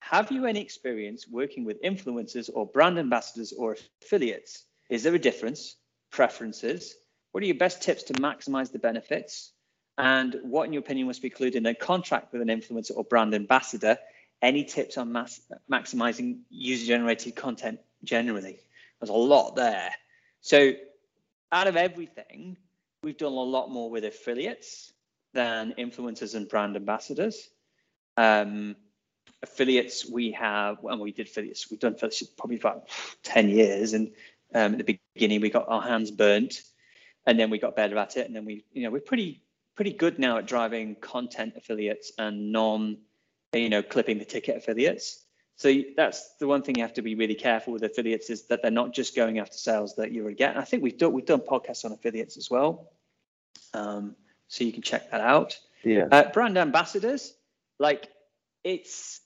have 0.00 0.30
you 0.30 0.46
any 0.46 0.60
experience 0.60 1.26
working 1.26 1.64
with 1.64 1.82
influencers 1.82 2.50
or 2.52 2.66
brand 2.66 2.98
ambassadors 2.98 3.52
or 3.52 3.76
affiliates? 4.02 4.64
Is 4.90 5.02
there 5.02 5.14
a 5.14 5.18
difference? 5.18 5.76
Preferences? 6.10 6.96
What 7.32 7.42
are 7.42 7.46
your 7.46 7.56
best 7.56 7.82
tips 7.82 8.02
to 8.04 8.12
maximize 8.14 8.72
the 8.72 8.78
benefits? 8.78 9.52
And 9.96 10.36
what, 10.42 10.66
in 10.66 10.72
your 10.72 10.80
opinion, 10.80 11.06
must 11.06 11.22
be 11.22 11.28
included 11.28 11.56
in 11.56 11.66
a 11.66 11.74
contract 11.74 12.32
with 12.32 12.42
an 12.42 12.48
influencer 12.48 12.92
or 12.96 13.04
brand 13.04 13.34
ambassador 13.34 13.98
any 14.42 14.64
tips 14.64 14.96
on 14.98 15.12
mass, 15.12 15.40
maximizing 15.70 16.40
user 16.50 16.86
generated 16.86 17.36
content 17.36 17.80
generally? 18.04 18.58
There's 19.00 19.10
a 19.10 19.14
lot 19.14 19.56
there. 19.56 19.90
So 20.40 20.72
out 21.52 21.66
of 21.66 21.76
everything, 21.76 22.56
we've 23.02 23.16
done 23.16 23.32
a 23.32 23.34
lot 23.34 23.70
more 23.70 23.90
with 23.90 24.04
affiliates 24.04 24.92
than 25.32 25.74
influencers 25.78 26.34
and 26.34 26.48
brand 26.48 26.76
ambassadors. 26.76 27.48
Um, 28.16 28.76
affiliates, 29.42 30.08
we 30.08 30.32
have, 30.32 30.78
and 30.84 31.00
we 31.00 31.12
did 31.12 31.26
affiliates, 31.26 31.70
we've 31.70 31.80
done 31.80 31.94
affiliates 31.94 32.22
probably 32.22 32.56
about 32.56 32.88
10 33.22 33.48
years. 33.48 33.92
And 33.94 34.08
um, 34.54 34.74
at 34.74 34.86
the 34.86 35.00
beginning, 35.14 35.40
we 35.40 35.50
got 35.50 35.68
our 35.68 35.82
hands 35.82 36.10
burnt 36.10 36.62
and 37.26 37.38
then 37.38 37.50
we 37.50 37.58
got 37.58 37.76
better 37.76 37.96
at 37.98 38.16
it. 38.16 38.26
And 38.26 38.34
then 38.34 38.44
we, 38.44 38.64
you 38.72 38.82
know, 38.82 38.90
we're 38.90 39.00
pretty, 39.00 39.42
pretty 39.76 39.92
good 39.92 40.18
now 40.18 40.38
at 40.38 40.46
driving 40.46 40.96
content 40.96 41.54
affiliates 41.56 42.12
and 42.18 42.52
non, 42.52 42.98
you 43.52 43.68
know, 43.68 43.82
clipping 43.82 44.18
the 44.18 44.24
ticket 44.24 44.56
affiliates. 44.56 45.24
So 45.56 45.70
that's 45.96 46.36
the 46.38 46.46
one 46.46 46.62
thing 46.62 46.76
you 46.76 46.82
have 46.82 46.94
to 46.94 47.02
be 47.02 47.14
really 47.14 47.34
careful 47.34 47.74
with 47.74 47.82
affiliates 47.82 48.30
is 48.30 48.46
that 48.46 48.62
they're 48.62 48.70
not 48.70 48.94
just 48.94 49.14
going 49.14 49.38
after 49.38 49.58
sales 49.58 49.96
that 49.96 50.10
you 50.10 50.22
already 50.22 50.36
get. 50.36 50.52
And 50.52 50.58
I 50.58 50.64
think 50.64 50.82
we've 50.82 50.96
done 50.96 51.12
we've 51.12 51.26
done 51.26 51.40
podcasts 51.40 51.84
on 51.84 51.92
affiliates 51.92 52.38
as 52.38 52.50
well, 52.50 52.90
um, 53.74 54.16
so 54.48 54.64
you 54.64 54.72
can 54.72 54.82
check 54.82 55.10
that 55.10 55.20
out. 55.20 55.58
Yeah. 55.84 56.06
Uh, 56.10 56.30
brand 56.30 56.56
ambassadors, 56.56 57.34
like 57.78 58.08
it's 58.64 59.20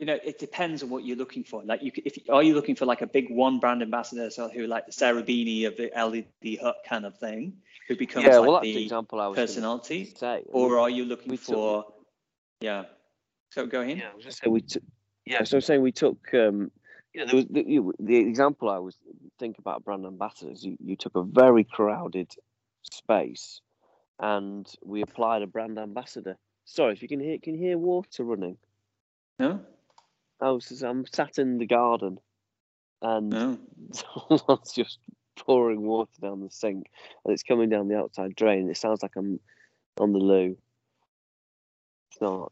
you 0.00 0.06
know 0.06 0.18
it 0.24 0.40
depends 0.40 0.82
on 0.82 0.90
what 0.90 1.04
you're 1.04 1.16
looking 1.16 1.44
for. 1.44 1.62
Like 1.62 1.84
you, 1.84 1.92
if 1.94 2.18
are 2.28 2.42
you 2.42 2.54
looking 2.54 2.74
for 2.74 2.86
like 2.86 3.02
a 3.02 3.06
big 3.06 3.30
one 3.30 3.60
brand 3.60 3.82
ambassador, 3.82 4.30
so 4.30 4.48
who 4.48 4.66
like 4.66 4.86
the 4.86 4.92
Sarah 4.92 5.22
Beeny 5.22 5.66
of 5.66 5.76
the 5.76 5.92
LED 5.94 6.58
hut 6.60 6.78
kind 6.88 7.06
of 7.06 7.16
thing, 7.18 7.52
who 7.86 7.94
becomes 7.94 8.26
yeah, 8.26 8.38
like 8.38 8.48
well, 8.48 8.60
the, 8.60 8.74
the 8.74 8.82
example 8.82 9.20
I 9.20 9.28
was 9.28 9.36
personality, 9.36 10.12
say, 10.16 10.42
or 10.48 10.80
are 10.80 10.90
you 10.90 11.04
looking 11.04 11.30
we 11.30 11.36
for 11.36 11.86
yeah? 12.62 12.84
So 13.50 13.66
go 13.66 13.80
ahead. 13.80 13.98
Yeah, 13.98 14.10
I 14.12 14.14
was 14.14 14.24
just 14.24 14.42
saying 14.42 14.52
we 14.52 14.60
took. 14.62 14.82
Yeah, 15.26 15.44
so 15.44 15.58
I'm 15.58 15.60
saying 15.60 15.82
we 15.82 15.92
took. 15.92 16.18
Um, 16.32 16.70
you 17.12 17.20
know, 17.20 17.26
there 17.26 17.36
was 17.36 17.46
the, 17.50 17.64
you, 17.66 17.92
the 17.98 18.16
example 18.16 18.70
I 18.70 18.78
was 18.78 18.96
thinking 19.38 19.60
about 19.60 19.84
brand 19.84 20.06
ambassadors. 20.06 20.64
You, 20.64 20.76
you 20.82 20.96
took 20.96 21.14
a 21.14 21.22
very 21.22 21.64
crowded 21.64 22.30
space, 22.82 23.60
and 24.18 24.66
we 24.82 25.02
applied 25.02 25.42
a 25.42 25.46
brand 25.46 25.78
ambassador. 25.78 26.36
Sorry, 26.64 26.94
if 26.94 27.02
you 27.02 27.08
can 27.08 27.20
hear, 27.20 27.38
can 27.42 27.54
you 27.54 27.60
hear 27.60 27.78
water 27.78 28.24
running? 28.24 28.56
No, 29.38 29.60
I 30.40 30.50
was, 30.50 30.82
I'm 30.82 31.04
sat 31.06 31.38
in 31.38 31.58
the 31.58 31.66
garden, 31.66 32.18
and 33.02 33.30
no. 33.30 33.58
someone's 33.92 34.72
just 34.72 34.98
pouring 35.36 35.82
water 35.82 36.12
down 36.20 36.40
the 36.40 36.50
sink, 36.50 36.90
and 37.24 37.34
it's 37.34 37.42
coming 37.42 37.68
down 37.68 37.88
the 37.88 37.98
outside 37.98 38.34
drain. 38.34 38.70
It 38.70 38.76
sounds 38.76 39.02
like 39.02 39.16
I'm 39.16 39.40
on 39.98 40.12
the 40.12 40.18
loo. 40.18 40.56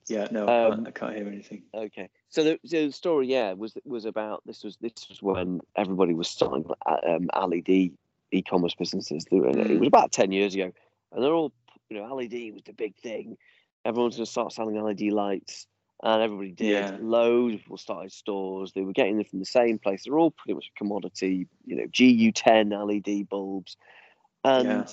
Yeah, 0.09 0.29
no, 0.31 0.49
I, 0.49 0.67
Um, 0.67 0.73
can't, 0.73 0.89
I 0.89 0.91
can't 0.91 1.17
hear 1.17 1.27
anything. 1.27 1.63
Okay, 1.75 2.09
so 2.29 2.43
the, 2.43 2.59
so 2.65 2.87
the 2.87 2.93
story, 2.93 3.29
yeah, 3.29 3.53
was 3.53 3.77
was 3.85 4.05
about 4.05 4.43
this 4.45 4.65
was 4.65 4.77
this 4.81 5.09
was 5.09 5.23
when 5.23 5.61
everybody 5.77 6.15
was 6.15 6.29
starting 6.29 6.65
uh, 6.87 6.97
um, 7.07 7.29
LED 7.35 7.93
e-commerce 8.33 8.75
businesses. 8.75 9.25
It 9.31 9.33
Mm. 9.33 9.79
was 9.79 9.87
about 9.89 10.13
ten 10.13 10.33
years 10.33 10.55
ago, 10.55 10.73
and 11.13 11.23
they're 11.23 11.33
all 11.33 11.53
you 11.89 11.99
know 11.99 12.15
LED 12.15 12.53
was 12.53 12.63
the 12.65 12.73
big 12.73 12.97
thing. 12.97 13.37
Everyone's 13.85 14.17
going 14.17 14.27
to 14.27 14.31
start 14.31 14.53
selling 14.53 14.83
LED 14.83 15.13
lights, 15.13 15.67
and 16.03 16.23
everybody 16.23 16.51
did. 16.51 16.69
Yeah. 16.69 16.97
Loads 17.01 17.55
of 17.55 17.61
people 17.61 17.77
started 17.79 18.13
stores. 18.13 18.73
They 18.73 18.83
were 18.83 18.93
getting 18.93 19.17
them 19.17 19.25
from 19.25 19.39
the 19.39 19.45
same 19.47 19.79
place. 19.79 20.05
They're 20.05 20.19
all 20.19 20.33
pretty 20.33 20.55
much 20.55 20.71
a 20.75 20.79
commodity, 20.79 21.47
you 21.67 21.77
know, 21.77 21.87
GU10 21.87 22.73
LED 22.73 23.29
bulbs, 23.29 23.77
and 24.45 24.67
Yeah. 24.67 24.87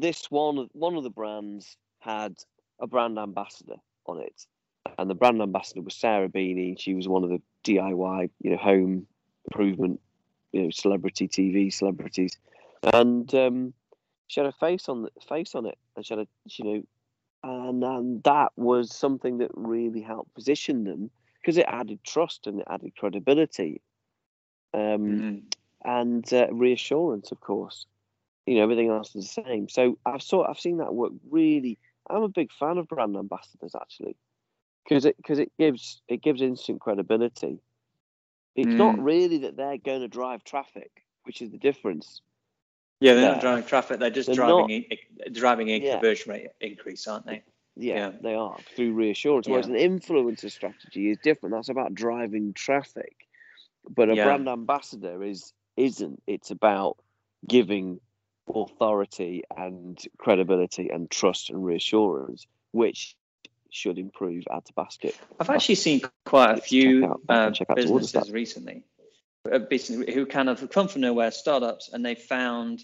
this 0.00 0.30
one 0.30 0.68
one 0.72 0.96
of 0.96 1.04
the 1.04 1.10
brands 1.10 1.76
had 2.00 2.36
a 2.80 2.86
brand 2.86 3.18
ambassador 3.18 3.76
on 4.08 4.20
it, 4.20 4.46
and 4.98 5.08
the 5.10 5.14
brand 5.14 5.40
ambassador 5.42 5.82
was 5.82 5.94
Sarah 5.94 6.28
Beeny. 6.28 6.76
She 6.78 6.94
was 6.94 7.06
one 7.08 7.24
of 7.24 7.30
the 7.30 7.40
DIY, 7.64 8.30
you 8.40 8.50
know, 8.50 8.56
home 8.56 9.06
improvement, 9.46 10.00
you 10.52 10.62
know, 10.62 10.70
celebrity 10.70 11.28
TV 11.28 11.72
celebrities, 11.72 12.38
and 12.92 13.32
um, 13.34 13.74
she 14.28 14.40
had 14.40 14.46
a 14.48 14.52
face 14.52 14.88
on 14.88 15.02
the 15.02 15.10
face 15.28 15.54
on 15.54 15.66
it, 15.66 15.78
and 15.96 16.04
she 16.04 16.14
had 16.14 16.20
a, 16.20 16.28
you 16.46 16.64
know, 16.64 16.82
and 17.44 17.84
and 17.84 18.22
that 18.24 18.52
was 18.56 18.94
something 18.94 19.38
that 19.38 19.50
really 19.54 20.00
helped 20.00 20.34
position 20.34 20.84
them 20.84 21.10
because 21.40 21.56
it 21.56 21.66
added 21.68 22.02
trust 22.04 22.46
and 22.46 22.60
it 22.60 22.66
added 22.70 22.92
credibility, 22.96 23.80
um, 24.74 24.80
Mhm. 24.80 25.42
and 25.84 26.32
uh, 26.32 26.48
reassurance, 26.52 27.30
of 27.32 27.40
course. 27.40 27.86
You 28.46 28.54
know, 28.56 28.62
everything 28.62 28.88
else 28.88 29.14
is 29.14 29.34
the 29.34 29.42
same. 29.42 29.68
So 29.68 29.98
I've 30.06 30.22
saw 30.22 30.46
I've 30.48 30.58
seen 30.58 30.78
that 30.78 30.94
work 30.94 31.12
really. 31.30 31.78
I'm 32.10 32.22
a 32.22 32.28
big 32.28 32.52
fan 32.52 32.78
of 32.78 32.88
brand 32.88 33.16
ambassadors 33.16 33.74
actually, 33.74 34.16
because 34.84 35.04
it 35.04 35.16
because 35.16 35.38
it 35.38 35.52
gives 35.58 36.00
it 36.08 36.22
gives 36.22 36.42
instant 36.42 36.80
credibility. 36.80 37.60
It's 38.56 38.66
not 38.68 38.96
Mm. 38.96 39.04
really 39.04 39.38
that 39.38 39.56
they're 39.56 39.76
going 39.78 40.00
to 40.00 40.08
drive 40.08 40.42
traffic, 40.42 41.04
which 41.24 41.40
is 41.42 41.50
the 41.50 41.58
difference. 41.58 42.22
Yeah, 43.00 43.14
they're 43.14 43.22
Yeah. 43.24 43.32
not 43.32 43.40
driving 43.40 43.64
traffic. 43.64 44.00
They're 44.00 44.10
just 44.10 44.26
They're 44.26 44.34
driving 44.34 44.84
a- 44.90 45.30
driving 45.30 45.68
a 45.68 45.78
Yeah. 45.78 45.92
conversion 45.92 46.32
rate 46.32 46.48
increase, 46.60 47.06
aren't 47.06 47.26
they? 47.26 47.44
Yeah, 47.76 47.94
Yeah. 47.94 48.18
they 48.20 48.34
are 48.34 48.58
through 48.74 48.94
reassurance. 48.94 49.46
Whereas 49.46 49.68
Yeah. 49.68 49.76
an 49.76 49.98
influencer 50.00 50.50
strategy 50.50 51.10
is 51.10 51.18
different. 51.22 51.54
That's 51.54 51.68
about 51.68 51.94
driving 51.94 52.52
traffic. 52.54 53.28
But 53.88 54.10
a 54.10 54.14
brand 54.14 54.48
ambassador 54.48 55.22
is 55.22 55.52
isn't. 55.76 56.20
It's 56.26 56.50
about 56.50 56.98
giving 57.46 58.00
authority 58.54 59.44
and 59.56 59.98
credibility 60.18 60.88
and 60.90 61.10
trust 61.10 61.50
and 61.50 61.64
reassurance, 61.64 62.46
which 62.72 63.16
should 63.70 63.98
improve 63.98 64.44
add 64.50 64.64
to 64.64 64.72
basket. 64.72 65.14
I've 65.38 65.50
actually 65.50 65.74
seen 65.76 66.00
quite 66.24 66.50
a 66.50 66.52
Let's 66.54 66.62
check 66.62 66.68
few 66.68 67.04
out- 67.06 67.20
uh, 67.28 67.50
check 67.50 67.70
out 67.70 67.76
businesses 67.76 68.30
recently, 68.30 68.84
uh, 69.50 69.58
business 69.58 70.14
who 70.14 70.26
kind 70.26 70.48
of 70.48 70.68
come 70.70 70.88
from 70.88 71.02
nowhere, 71.02 71.30
startups, 71.30 71.90
and 71.92 72.04
they 72.04 72.14
found 72.14 72.82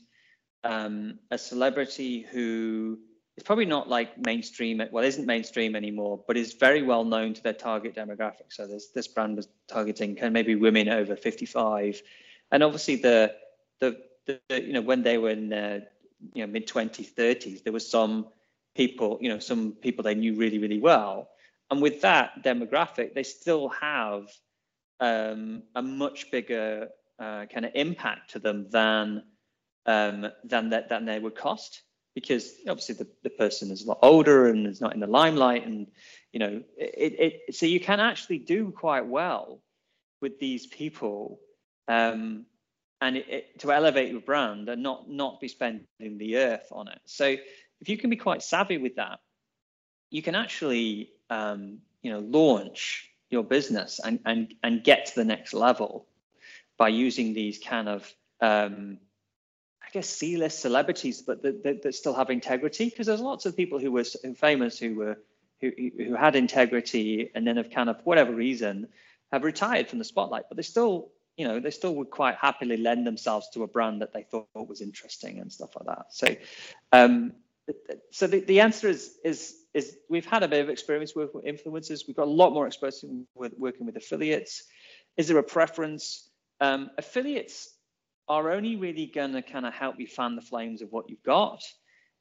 um, 0.62 1.18
a 1.30 1.38
celebrity 1.38 2.22
who 2.22 2.98
is 3.36 3.42
probably 3.42 3.66
not 3.66 3.88
like 3.88 4.18
mainstream, 4.18 4.80
well, 4.92 5.04
isn't 5.04 5.26
mainstream 5.26 5.74
anymore, 5.74 6.22
but 6.26 6.36
is 6.36 6.54
very 6.54 6.82
well 6.82 7.04
known 7.04 7.34
to 7.34 7.42
their 7.42 7.52
target 7.52 7.94
demographic. 7.94 8.50
So 8.50 8.66
this 8.66 8.88
this 8.88 9.08
brand 9.08 9.36
was 9.36 9.48
targeting 9.68 10.14
kind 10.14 10.28
of 10.28 10.32
maybe 10.32 10.54
women 10.54 10.88
over 10.88 11.16
55, 11.16 12.02
and 12.50 12.62
obviously 12.62 12.96
the 12.96 13.34
the, 13.80 14.00
you 14.48 14.72
know 14.72 14.80
when 14.80 15.02
they 15.02 15.18
were 15.18 15.30
in 15.30 15.52
uh, 15.52 15.80
you 16.32 16.46
know 16.46 16.52
mid 16.52 16.66
20s, 16.66 17.14
30s, 17.14 17.62
there 17.62 17.72
was 17.72 17.88
some 17.88 18.26
people, 18.74 19.18
you 19.20 19.28
know, 19.28 19.38
some 19.38 19.72
people 19.72 20.04
they 20.04 20.14
knew 20.14 20.34
really, 20.34 20.58
really 20.58 20.80
well. 20.80 21.28
And 21.70 21.80
with 21.80 22.02
that 22.02 22.42
demographic, 22.42 23.14
they 23.14 23.22
still 23.22 23.68
have 23.68 24.28
um, 25.00 25.62
a 25.74 25.82
much 25.82 26.30
bigger 26.30 26.88
uh, 27.18 27.46
kind 27.46 27.64
of 27.64 27.72
impact 27.74 28.32
to 28.32 28.38
them 28.38 28.68
than 28.70 29.22
um, 29.86 30.26
than 30.44 30.70
that 30.70 30.88
than 30.88 31.04
they 31.04 31.18
would 31.18 31.36
cost 31.36 31.82
because 32.14 32.50
obviously 32.68 32.94
the, 32.94 33.06
the 33.22 33.30
person 33.30 33.70
is 33.70 33.84
a 33.84 33.88
lot 33.88 33.98
older 34.02 34.46
and 34.48 34.66
is 34.66 34.80
not 34.80 34.94
in 34.94 35.00
the 35.00 35.06
limelight 35.06 35.66
and 35.66 35.88
you 36.32 36.40
know 36.40 36.62
it, 36.78 37.40
it 37.46 37.54
so 37.54 37.66
you 37.66 37.78
can 37.78 38.00
actually 38.00 38.38
do 38.38 38.70
quite 38.70 39.06
well 39.06 39.60
with 40.22 40.38
these 40.38 40.66
people 40.66 41.38
um, 41.86 42.46
and 43.04 43.16
it, 43.16 43.26
it, 43.28 43.58
to 43.60 43.72
elevate 43.72 44.10
your 44.10 44.20
brand 44.20 44.68
and 44.68 44.82
not 44.82 45.08
not 45.08 45.40
be 45.40 45.48
spending 45.48 45.86
the 46.18 46.36
earth 46.36 46.68
on 46.72 46.88
it 46.88 47.00
so 47.04 47.36
if 47.80 47.90
you 47.90 47.98
can 47.98 48.08
be 48.08 48.16
quite 48.16 48.42
savvy 48.42 48.78
with 48.78 48.96
that, 48.96 49.20
you 50.10 50.22
can 50.22 50.34
actually 50.34 51.10
um, 51.28 51.80
you 52.02 52.10
know 52.10 52.20
launch 52.20 53.10
your 53.30 53.44
business 53.44 54.00
and 54.02 54.20
and 54.24 54.54
and 54.62 54.82
get 54.82 55.06
to 55.06 55.14
the 55.16 55.24
next 55.24 55.52
level 55.52 56.06
by 56.78 56.88
using 56.88 57.34
these 57.34 57.58
kind 57.58 57.88
of 57.88 58.10
um, 58.40 58.98
I 59.82 59.90
guess 59.92 60.08
C-list 60.08 60.60
celebrities, 60.60 61.22
but 61.22 61.42
that, 61.42 61.62
that, 61.62 61.82
that 61.82 61.94
still 61.94 62.14
have 62.14 62.30
integrity. 62.30 62.86
Because 62.86 63.06
there's 63.06 63.20
lots 63.20 63.44
of 63.46 63.54
people 63.54 63.78
who 63.78 63.92
were 63.92 64.04
famous 64.36 64.78
who 64.78 64.94
were 64.94 65.18
who 65.60 65.70
who 65.98 66.14
had 66.14 66.36
integrity 66.36 67.30
and 67.34 67.46
then 67.46 67.58
have 67.58 67.70
kind 67.70 67.90
of 67.90 68.00
whatever 68.04 68.32
reason 68.32 68.88
have 69.30 69.44
retired 69.44 69.88
from 69.88 69.98
the 69.98 70.04
spotlight, 70.04 70.44
but 70.48 70.56
they 70.56 70.62
still 70.62 71.10
you 71.36 71.46
know 71.46 71.60
they 71.60 71.70
still 71.70 71.94
would 71.96 72.10
quite 72.10 72.36
happily 72.36 72.76
lend 72.76 73.06
themselves 73.06 73.48
to 73.54 73.62
a 73.62 73.66
brand 73.66 74.02
that 74.02 74.12
they 74.12 74.22
thought 74.22 74.48
was 74.54 74.80
interesting 74.80 75.38
and 75.38 75.52
stuff 75.52 75.70
like 75.76 75.86
that. 75.86 76.06
So 76.10 76.36
um, 76.92 77.32
so 78.10 78.26
the, 78.26 78.40
the 78.40 78.60
answer 78.60 78.88
is 78.88 79.16
is 79.24 79.56
is 79.72 79.96
we've 80.08 80.26
had 80.26 80.42
a 80.42 80.48
bit 80.48 80.60
of 80.60 80.68
experience 80.68 81.14
with 81.14 81.32
influencers. 81.34 82.06
We've 82.06 82.16
got 82.16 82.28
a 82.28 82.30
lot 82.30 82.52
more 82.52 82.66
experience 82.66 83.04
with 83.34 83.54
working 83.58 83.86
with 83.86 83.96
affiliates. 83.96 84.64
Is 85.16 85.28
there 85.28 85.38
a 85.38 85.42
preference? 85.42 86.28
Um, 86.60 86.90
affiliates 86.96 87.70
are 88.28 88.52
only 88.52 88.76
really 88.76 89.06
going 89.06 89.32
to 89.32 89.42
kind 89.42 89.66
of 89.66 89.74
help 89.74 89.98
you 89.98 90.06
fan 90.06 90.36
the 90.36 90.42
flames 90.42 90.82
of 90.82 90.92
what 90.92 91.10
you've 91.10 91.22
got. 91.22 91.62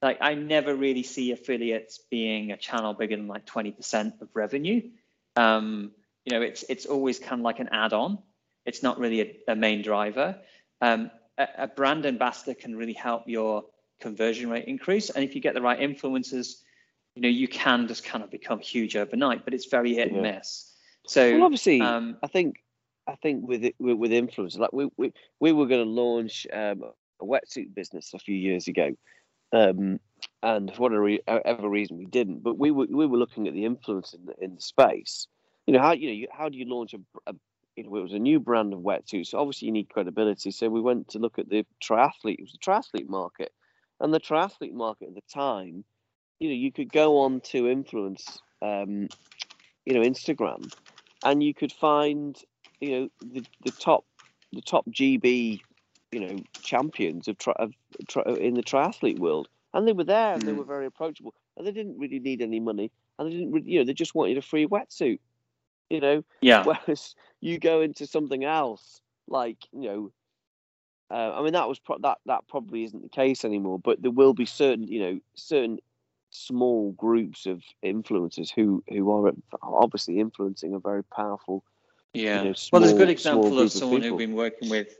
Like 0.01 0.17
I 0.19 0.33
never 0.33 0.75
really 0.75 1.03
see 1.03 1.31
affiliates 1.31 1.99
being 2.09 2.51
a 2.51 2.57
channel 2.57 2.93
bigger 2.93 3.15
than 3.15 3.27
like 3.27 3.45
20% 3.45 4.21
of 4.21 4.29
revenue. 4.33 4.89
Um, 5.35 5.91
you 6.25 6.37
know, 6.37 6.41
it's 6.41 6.63
it's 6.69 6.85
always 6.85 7.19
kind 7.19 7.41
of 7.41 7.45
like 7.45 7.59
an 7.59 7.69
add-on. 7.71 8.19
It's 8.65 8.83
not 8.83 8.99
really 8.99 9.21
a, 9.21 9.51
a 9.51 9.55
main 9.55 9.81
driver. 9.81 10.37
Um, 10.81 11.11
a, 11.37 11.47
a 11.59 11.67
brand 11.67 12.05
ambassador 12.05 12.53
can 12.53 12.75
really 12.75 12.93
help 12.93 13.27
your 13.27 13.65
conversion 13.99 14.49
rate 14.49 14.65
increase. 14.65 15.09
And 15.09 15.23
if 15.23 15.35
you 15.35 15.41
get 15.41 15.53
the 15.53 15.61
right 15.61 15.79
influencers, 15.79 16.61
you 17.15 17.21
know, 17.21 17.29
you 17.29 17.47
can 17.47 17.87
just 17.87 18.03
kind 18.03 18.23
of 18.23 18.31
become 18.31 18.59
huge 18.59 18.95
overnight, 18.95 19.45
but 19.45 19.53
it's 19.53 19.65
very 19.65 19.93
hit 19.95 20.11
and 20.11 20.21
miss. 20.21 20.73
So 21.07 21.33
Well, 21.33 21.43
obviously, 21.43 21.81
um, 21.81 22.17
I 22.23 22.27
think 22.27 22.63
I 23.07 23.15
think 23.15 23.47
with 23.47 23.65
it, 23.65 23.75
with, 23.79 23.97
with 23.97 24.11
influencers, 24.11 24.57
like 24.57 24.73
we 24.73 24.89
we, 24.97 25.13
we 25.39 25.51
were 25.51 25.67
going 25.67 25.83
to 25.83 25.89
launch 25.89 26.47
um, 26.51 26.83
a 27.21 27.25
wetsuit 27.25 27.73
business 27.75 28.13
a 28.13 28.19
few 28.19 28.35
years 28.35 28.67
ago, 28.67 28.91
um, 29.51 29.99
and 30.41 30.73
for 30.73 30.89
whatever 30.89 31.69
reason 31.69 31.97
we 31.97 32.05
didn't. 32.05 32.41
But 32.41 32.57
we 32.57 32.71
were 32.71 32.87
we 32.89 33.05
were 33.05 33.17
looking 33.17 33.47
at 33.47 33.53
the 33.53 33.65
influence 33.65 34.13
in 34.13 34.25
the, 34.25 34.33
in 34.41 34.55
the 34.55 34.61
space. 34.61 35.27
You 35.67 35.73
know 35.73 35.81
how 35.81 35.91
you 35.91 36.07
know 36.07 36.13
you, 36.13 36.27
how 36.31 36.49
do 36.49 36.57
you 36.57 36.65
launch 36.67 36.93
a, 36.93 36.99
a 37.27 37.35
you 37.75 37.83
know 37.83 37.95
it 37.97 38.01
was 38.03 38.13
a 38.13 38.19
new 38.19 38.39
brand 38.39 38.73
of 38.73 38.79
wetsuit, 38.79 39.27
so 39.27 39.39
obviously 39.39 39.67
you 39.67 39.71
need 39.71 39.89
credibility. 39.89 40.51
So 40.51 40.69
we 40.69 40.81
went 40.81 41.09
to 41.09 41.19
look 41.19 41.39
at 41.39 41.49
the 41.49 41.65
triathlete. 41.83 42.39
It 42.39 42.41
was 42.41 42.51
the 42.53 42.59
triathlete 42.59 43.09
market, 43.09 43.53
and 43.99 44.13
the 44.13 44.19
triathlete 44.19 44.73
market 44.73 45.09
at 45.09 45.15
the 45.15 45.21
time, 45.33 45.83
you 46.39 46.49
know, 46.49 46.55
you 46.55 46.71
could 46.71 46.91
go 46.91 47.19
on 47.19 47.41
to 47.41 47.69
influence, 47.69 48.41
um, 48.61 49.09
you 49.85 49.93
know, 49.93 50.01
Instagram, 50.01 50.71
and 51.23 51.43
you 51.43 51.53
could 51.53 51.71
find 51.71 52.39
you 52.81 52.91
know 52.99 53.09
the, 53.21 53.45
the 53.63 53.71
top 53.71 54.05
the 54.51 54.61
top 54.61 54.85
GB 54.89 55.61
you 56.11 56.19
know 56.19 56.43
champions 56.61 57.27
of, 57.27 57.37
tri- 57.37 57.55
of 57.57 57.73
tri- 58.07 58.23
in 58.39 58.53
the 58.55 58.63
triathlete 58.63 59.17
world, 59.17 59.47
and 59.73 59.87
they 59.87 59.93
were 59.93 60.03
there 60.03 60.35
and 60.35 60.47
they 60.47 60.51
Mm. 60.51 60.57
were 60.57 60.65
very 60.65 60.85
approachable, 60.85 61.33
and 61.57 61.65
they 61.65 61.71
didn't 61.71 61.97
really 61.97 62.19
need 62.19 62.41
any 62.41 62.59
money, 62.59 62.91
and 63.17 63.27
they 63.27 63.33
didn't 63.33 63.51
really, 63.51 63.71
you 63.71 63.79
know 63.79 63.85
they 63.85 63.93
just 63.93 64.15
wanted 64.15 64.37
a 64.37 64.41
free 64.41 64.67
wetsuit, 64.67 65.19
you 65.89 65.99
know. 65.99 66.23
yeah, 66.41 66.63
Whereas 66.63 67.15
you 67.41 67.59
go 67.59 67.81
into 67.81 68.07
something 68.07 68.43
else 68.43 69.01
like 69.27 69.57
you 69.71 69.89
know. 69.89 70.11
Uh, 71.11 71.33
I 71.37 71.43
mean 71.43 71.53
that 71.53 71.67
was 71.67 71.79
pro- 71.79 71.99
that 71.99 72.17
that 72.25 72.47
probably 72.47 72.83
isn't 72.85 73.03
the 73.03 73.09
case 73.09 73.45
anymore, 73.45 73.79
but 73.79 74.01
there 74.01 74.11
will 74.11 74.33
be 74.33 74.45
certain 74.45 74.87
you 74.87 74.99
know 74.99 75.19
certain 75.35 75.79
small 76.29 76.91
groups 76.93 77.45
of 77.45 77.61
influencers 77.85 78.49
who 78.51 78.83
who 78.89 79.11
are 79.11 79.33
obviously 79.61 80.19
influencing 80.19 80.73
a 80.73 80.79
very 80.79 81.03
powerful 81.03 81.63
yeah. 82.13 82.43
know, 82.43 82.53
well, 82.71 82.81
there's 82.81 82.93
a 82.93 82.97
good 82.97 83.09
example 83.09 83.59
of 83.59 83.65
of 83.65 83.71
someone 83.71 84.01
who've 84.01 84.17
been 84.17 84.35
working 84.35 84.69
with, 84.69 84.95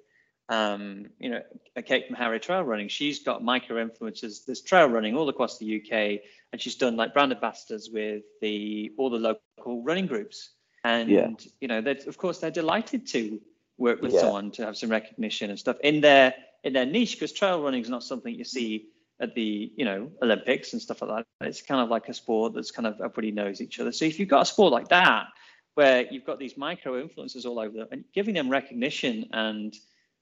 um, 0.50 1.08
you 1.20 1.30
know, 1.30 1.42
a 1.76 1.82
Kate 1.82 2.08
from 2.08 2.16
Harry 2.16 2.40
Trail 2.40 2.64
Running. 2.64 2.88
She's 2.88 3.20
got 3.20 3.44
micro 3.44 3.86
influencers. 3.86 4.46
There's 4.46 4.62
trail 4.62 4.88
running 4.88 5.16
all 5.16 5.30
across 5.30 5.58
the 5.58 5.78
UK, 5.78 6.22
and 6.52 6.60
she's 6.60 6.76
done 6.76 6.96
like 6.96 7.14
brand 7.14 7.32
ambassadors 7.32 7.90
with 7.92 8.24
the 8.42 8.92
all 8.98 9.10
the 9.10 9.18
local 9.18 9.84
running 9.84 10.08
groups. 10.08 10.52
And 10.84 11.10
Yeah. 11.10 11.30
you 11.62 11.68
know, 11.68 11.82
that 11.82 12.08
of 12.08 12.18
course 12.18 12.40
they're 12.40 12.52
delighted 12.52 13.08
to 13.08 13.42
work 13.78 14.02
with 14.02 14.14
Yeah. 14.14 14.22
someone 14.22 14.52
to 14.52 14.66
have 14.66 14.78
some 14.78 14.90
recognition 14.90 15.50
and 15.50 15.60
stuff 15.60 15.78
in 15.82 16.02
their 16.02 16.34
in 16.64 16.74
their 16.74 16.86
niche 16.86 17.16
because 17.16 17.32
trail 17.34 17.62
running 17.62 17.82
is 17.82 17.90
not 17.90 18.04
something 18.04 18.34
you 18.34 18.44
see 18.46 18.88
at 19.20 19.36
the 19.36 19.72
you 19.76 19.86
know 19.86 20.12
Olympics 20.22 20.74
and 20.74 20.82
stuff 20.82 21.02
like 21.02 21.26
that. 21.40 21.48
It's 21.48 21.62
kind 21.62 21.82
of 21.82 21.90
like 21.90 22.10
a 22.10 22.14
sport 22.14 22.54
that's 22.54 22.72
kind 22.72 22.88
of 22.88 22.96
everybody 22.96 23.32
knows 23.32 23.62
each 23.62 23.80
other. 23.80 23.92
So 23.92 24.06
if 24.06 24.20
you've 24.20 24.30
got 24.30 24.42
a 24.42 24.46
sport 24.46 24.72
like 24.72 24.90
that 24.90 25.28
where 25.76 26.06
you've 26.12 26.26
got 26.26 26.38
these 26.40 26.56
micro 26.58 27.04
influencers 27.04 27.46
all 27.46 27.60
over 27.60 27.78
them 27.78 27.88
and 27.92 28.04
giving 28.14 28.36
them 28.36 28.50
recognition 28.50 29.28
and 29.32 29.76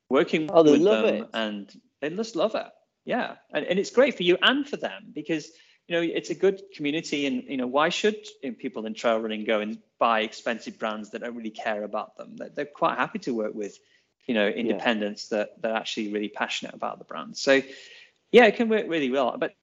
working 0.09 0.49
Oh, 0.53 0.64
they 0.64 0.72
with 0.74 0.82
love 0.82 1.05
them 1.05 1.16
it. 1.24 1.30
and 1.34 1.82
they 1.99 2.09
just 2.09 2.36
love 2.36 2.55
it. 2.55 2.68
Yeah. 3.05 3.36
And, 3.53 3.66
and 3.66 3.78
it's 3.80 3.89
great 3.91 4.16
for 4.16 4.24
you 4.24 4.38
and 4.41 4.68
for 4.68 4.78
them 4.78 5.12
because 5.14 5.51
you 5.88 5.95
know 5.95 6.01
it's 6.01 6.29
a 6.29 6.36
good 6.36 6.61
community 6.75 7.25
and 7.25 7.43
you 7.43 7.57
know 7.57 7.67
why 7.67 7.89
should 7.89 8.15
people 8.59 8.86
in 8.86 8.93
trail 8.93 9.19
running 9.19 9.43
go 9.43 9.59
and 9.59 9.77
buy 9.99 10.21
expensive 10.21 10.79
brands 10.79 11.09
that 11.11 11.19
don't 11.21 11.36
really 11.36 11.49
care 11.49 11.84
about 11.84 12.15
them 12.17 12.36
they're, 12.38 12.49
they're 12.49 12.65
quite 12.65 12.97
happy 12.97 13.19
to 13.19 13.34
work 13.34 13.53
with 13.53 13.77
you 14.27 14.34
know 14.34 14.47
independents 14.47 15.29
that 15.29 15.61
that 15.61 15.71
are 15.71 15.77
actually 15.77 16.11
really 16.11 16.29
passionate 16.29 16.73
about 16.73 16.97
the 16.99 17.05
brand 17.05 17.36
so 17.36 17.61
yeah 18.32 18.45
it 18.45 18.55
can 18.55 18.69
work 18.69 18.86
really 18.88 19.11
well 19.11 19.36
but 19.38 19.53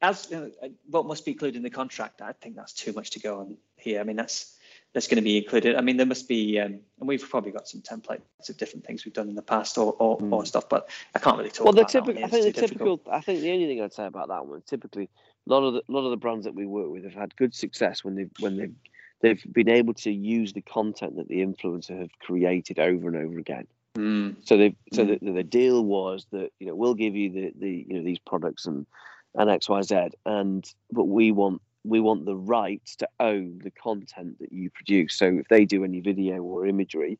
as 0.00 0.28
you 0.30 0.36
know, 0.36 0.50
what 0.88 1.06
must 1.06 1.24
be 1.24 1.32
included 1.32 1.56
in 1.56 1.62
the 1.62 1.70
contract 1.70 2.22
i 2.22 2.32
think 2.32 2.54
that's 2.54 2.72
too 2.72 2.92
much 2.92 3.10
to 3.10 3.20
go 3.20 3.40
on 3.40 3.56
here 3.76 4.00
i 4.00 4.04
mean 4.04 4.16
that's 4.16 4.56
that's 4.92 5.08
going 5.08 5.16
to 5.16 5.22
be 5.22 5.36
included 5.36 5.74
i 5.74 5.80
mean 5.80 5.96
there 5.96 6.06
must 6.06 6.28
be 6.28 6.60
um, 6.60 6.78
and 7.00 7.08
we've 7.08 7.28
probably 7.28 7.50
got 7.50 7.66
some 7.66 7.80
templates 7.80 8.48
of 8.48 8.56
different 8.56 8.86
things 8.86 9.04
we've 9.04 9.12
done 9.14 9.28
in 9.28 9.34
the 9.34 9.42
past 9.42 9.76
or 9.76 9.92
or, 9.98 10.18
or 10.30 10.46
stuff 10.46 10.68
but 10.68 10.88
i 11.14 11.18
can't 11.18 11.36
really 11.36 11.50
talk 11.50 11.64
Well, 11.64 11.72
the 11.72 11.80
about 11.80 11.92
that 11.92 11.98
on 11.98 12.06
typical. 12.06 12.24
I 12.24 12.28
think 12.28 12.44
the 12.54 12.60
difficult. 12.60 13.00
typical. 13.00 13.12
I 13.12 13.20
think 13.20 13.40
the 13.40 13.50
only 13.50 13.66
thing 13.66 13.82
I'd 13.82 13.92
say 13.92 14.06
about 14.06 14.28
that 14.28 14.46
one, 14.46 14.62
typically, 14.64 15.10
a 15.46 15.52
lot 15.52 15.62
of 15.64 15.74
the 15.74 15.82
lot 15.88 16.04
of 16.04 16.10
the 16.10 16.16
brands 16.16 16.44
that 16.44 16.54
we 16.54 16.66
work 16.66 16.90
with 16.90 17.04
have 17.04 17.14
had 17.14 17.36
good 17.36 17.54
success 17.54 18.02
when 18.04 18.14
they've 18.14 18.30
when 18.38 18.56
they've 18.56 18.74
they've 19.20 19.44
been 19.52 19.68
able 19.68 19.94
to 19.94 20.10
use 20.10 20.52
the 20.52 20.62
content 20.62 21.16
that 21.16 21.28
the 21.28 21.40
influencer 21.44 21.98
have 21.98 22.10
created 22.20 22.78
over 22.78 23.08
and 23.08 23.16
over 23.16 23.38
again. 23.38 23.66
Mm, 23.96 24.36
So 24.46 24.56
they 24.56 24.76
so 24.92 25.04
Mm. 25.04 25.20
the, 25.20 25.32
the 25.32 25.42
deal 25.44 25.84
was 25.84 26.26
that 26.32 26.50
you 26.58 26.66
know 26.66 26.74
we'll 26.74 26.94
give 26.94 27.14
you 27.14 27.30
the 27.30 27.52
the 27.58 27.86
you 27.88 27.94
know 27.94 28.02
these 28.04 28.18
products 28.18 28.66
and 28.66 28.86
and 29.34 29.50
X 29.50 29.68
Y 29.68 29.82
Z 29.82 30.08
and 30.26 30.64
but 30.92 31.04
we 31.04 31.32
want 31.32 31.60
we 31.84 32.00
want 32.00 32.24
the 32.24 32.36
rights 32.36 32.96
to 32.96 33.08
own 33.20 33.58
the 33.62 33.70
content 33.70 34.38
that 34.38 34.52
you 34.52 34.70
produce. 34.70 35.14
So 35.16 35.26
if 35.26 35.48
they 35.48 35.64
do 35.66 35.84
any 35.84 36.00
video 36.00 36.42
or 36.42 36.66
imagery, 36.66 37.18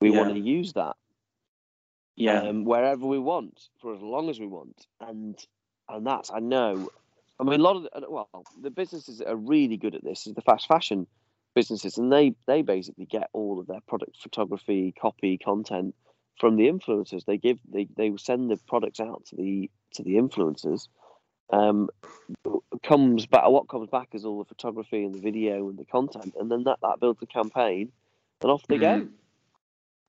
we 0.00 0.10
want 0.10 0.34
to 0.34 0.40
use 0.40 0.72
that 0.72 0.96
yeah 2.16 2.40
um, 2.42 2.64
wherever 2.64 3.06
we 3.06 3.18
want 3.18 3.68
for 3.80 3.94
as 3.94 4.00
long 4.02 4.28
as 4.28 4.40
we 4.40 4.46
want, 4.46 4.86
and 5.00 5.38
and 5.88 6.06
that's 6.06 6.30
I 6.32 6.40
know. 6.40 6.90
I 7.40 7.44
mean, 7.44 7.58
a 7.60 7.62
lot 7.62 7.76
of 7.76 7.82
the, 7.84 8.10
well, 8.10 8.28
the 8.60 8.70
businesses 8.70 9.18
that 9.18 9.28
are 9.28 9.36
really 9.36 9.78
good 9.78 9.94
at 9.94 10.04
this 10.04 10.26
is 10.26 10.34
the 10.34 10.42
fast 10.42 10.68
fashion 10.68 11.06
businesses, 11.54 11.96
and 11.96 12.12
they 12.12 12.34
they 12.46 12.62
basically 12.62 13.06
get 13.06 13.30
all 13.32 13.58
of 13.58 13.66
their 13.66 13.80
product 13.88 14.16
photography, 14.22 14.92
copy, 15.00 15.38
content 15.38 15.94
from 16.38 16.56
the 16.56 16.68
influencers. 16.68 17.24
They 17.24 17.38
give 17.38 17.58
they 17.72 17.88
they 17.96 18.12
send 18.18 18.50
the 18.50 18.58
products 18.68 19.00
out 19.00 19.24
to 19.26 19.36
the 19.36 19.70
to 19.94 20.02
the 20.02 20.16
influencers. 20.16 20.88
Um, 21.50 21.88
comes 22.82 23.26
back 23.26 23.48
what 23.48 23.68
comes 23.68 23.88
back 23.88 24.08
is 24.12 24.24
all 24.24 24.38
the 24.38 24.44
photography 24.44 25.04
and 25.04 25.14
the 25.14 25.20
video 25.20 25.68
and 25.68 25.78
the 25.78 25.86
content, 25.86 26.34
and 26.38 26.50
then 26.50 26.64
that 26.64 26.78
that 26.82 27.00
builds 27.00 27.20
the 27.20 27.26
campaign, 27.26 27.90
and 28.42 28.50
off 28.50 28.66
they 28.68 28.78
go. 28.78 29.00
Mhm. 29.00 29.08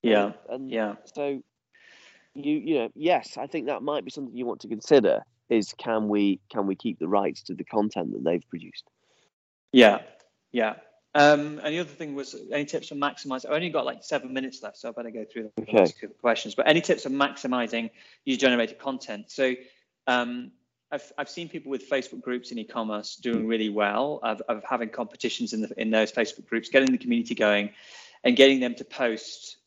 yeah 0.02 0.32
and 0.50 0.70
yeah 0.70 0.96
so 1.14 1.42
you 2.34 2.54
you 2.54 2.74
know 2.78 2.88
yes 2.94 3.36
i 3.36 3.46
think 3.46 3.66
that 3.66 3.82
might 3.82 4.04
be 4.04 4.10
something 4.10 4.36
you 4.36 4.46
want 4.46 4.60
to 4.60 4.68
consider 4.68 5.22
is 5.52 5.74
can 5.78 6.08
we 6.08 6.40
can 6.50 6.66
we 6.66 6.74
keep 6.74 6.98
the 6.98 7.08
rights 7.08 7.42
to 7.42 7.54
the 7.54 7.64
content 7.64 8.12
that 8.12 8.24
they've 8.24 8.48
produced 8.48 8.84
Yeah, 9.72 9.98
yeah. 10.52 10.74
Um, 11.14 11.60
and 11.62 11.74
the 11.74 11.80
other 11.80 11.90
thing 11.90 12.14
was 12.14 12.34
any 12.50 12.64
tips 12.64 12.90
on 12.90 12.98
maximize? 12.98 13.44
I 13.44 13.54
only 13.54 13.68
got 13.68 13.84
like 13.84 14.02
seven 14.02 14.32
minutes 14.32 14.62
left, 14.62 14.78
so 14.78 14.88
I 14.88 14.92
better 14.92 15.10
go 15.10 15.24
through 15.30 15.50
the 15.56 15.62
Okay. 15.62 15.78
last 15.78 15.94
couple 16.00 16.14
of 16.14 16.20
questions. 16.22 16.54
But 16.54 16.68
any 16.68 16.80
tips 16.80 17.04
on 17.04 17.12
maximizing 17.12 17.90
user 18.24 18.40
generated 18.40 18.78
content? 18.78 19.30
So 19.30 19.54
um, 20.06 20.52
I've, 20.90 21.12
I've 21.18 21.28
seen 21.28 21.48
people 21.48 21.70
with 21.70 21.88
Facebook 21.88 22.22
groups 22.22 22.50
in 22.50 22.58
e-commerce 22.58 23.16
doing 23.16 23.46
really 23.46 23.68
well 23.68 24.20
of, 24.22 24.40
of 24.48 24.64
having 24.64 24.88
competitions 24.88 25.52
in 25.52 25.60
the 25.62 25.70
in 25.76 25.90
those 25.90 26.10
Facebook 26.12 26.46
groups, 26.46 26.70
getting 26.70 26.92
the 26.92 26.98
community 26.98 27.34
going, 27.34 27.70
and 28.24 28.34
getting 28.34 28.60
them 28.60 28.74
to 28.76 28.84
post 28.84 29.58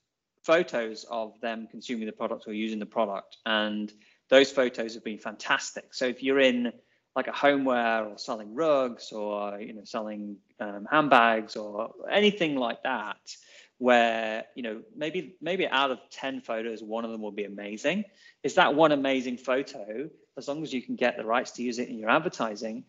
photos 0.43 1.05
of 1.09 1.39
them 1.41 1.67
consuming 1.69 2.05
the 2.05 2.11
product 2.11 2.47
or 2.47 2.53
using 2.53 2.79
the 2.79 2.85
product. 2.85 3.37
And 3.45 3.91
those 4.29 4.51
photos 4.51 4.95
have 4.95 5.03
been 5.03 5.19
fantastic. 5.19 5.93
So 5.93 6.05
if 6.05 6.23
you're 6.23 6.39
in 6.39 6.71
like 7.15 7.27
a 7.27 7.31
homeware 7.31 8.05
or 8.05 8.17
selling 8.17 8.53
rugs 8.53 9.11
or 9.11 9.59
you 9.59 9.73
know 9.73 9.83
selling 9.83 10.37
um, 10.59 10.87
handbags 10.91 11.55
or 11.55 11.93
anything 12.11 12.55
like 12.55 12.83
that 12.83 13.35
where 13.77 14.43
you 14.55 14.63
know 14.63 14.81
maybe 14.95 15.35
maybe 15.41 15.67
out 15.67 15.91
of 15.91 15.99
10 16.11 16.41
photos 16.41 16.83
one 16.83 17.05
of 17.05 17.11
them 17.11 17.21
will 17.21 17.31
be 17.31 17.45
amazing 17.45 18.03
is 18.43 18.55
that 18.55 18.75
one 18.75 18.91
amazing 18.91 19.37
photo 19.37 20.09
as 20.37 20.47
long 20.47 20.63
as 20.63 20.73
you 20.73 20.81
can 20.81 20.95
get 20.95 21.17
the 21.17 21.25
rights 21.25 21.51
to 21.51 21.63
use 21.63 21.79
it 21.79 21.89
in 21.89 21.97
your 21.97 22.09
advertising 22.09 22.83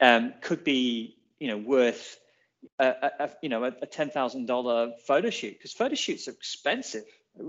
um, 0.00 0.32
could 0.40 0.64
be 0.64 1.16
you 1.38 1.48
know 1.48 1.58
worth 1.58 2.18
a, 2.78 3.10
a, 3.20 3.30
you 3.42 3.48
know 3.48 3.64
a, 3.64 3.68
a 3.68 3.86
$10000 3.86 5.00
photo 5.06 5.30
shoot 5.30 5.52
because 5.52 5.72
photo 5.72 5.94
shoots 5.94 6.28
are 6.28 6.32
expensive 6.32 7.04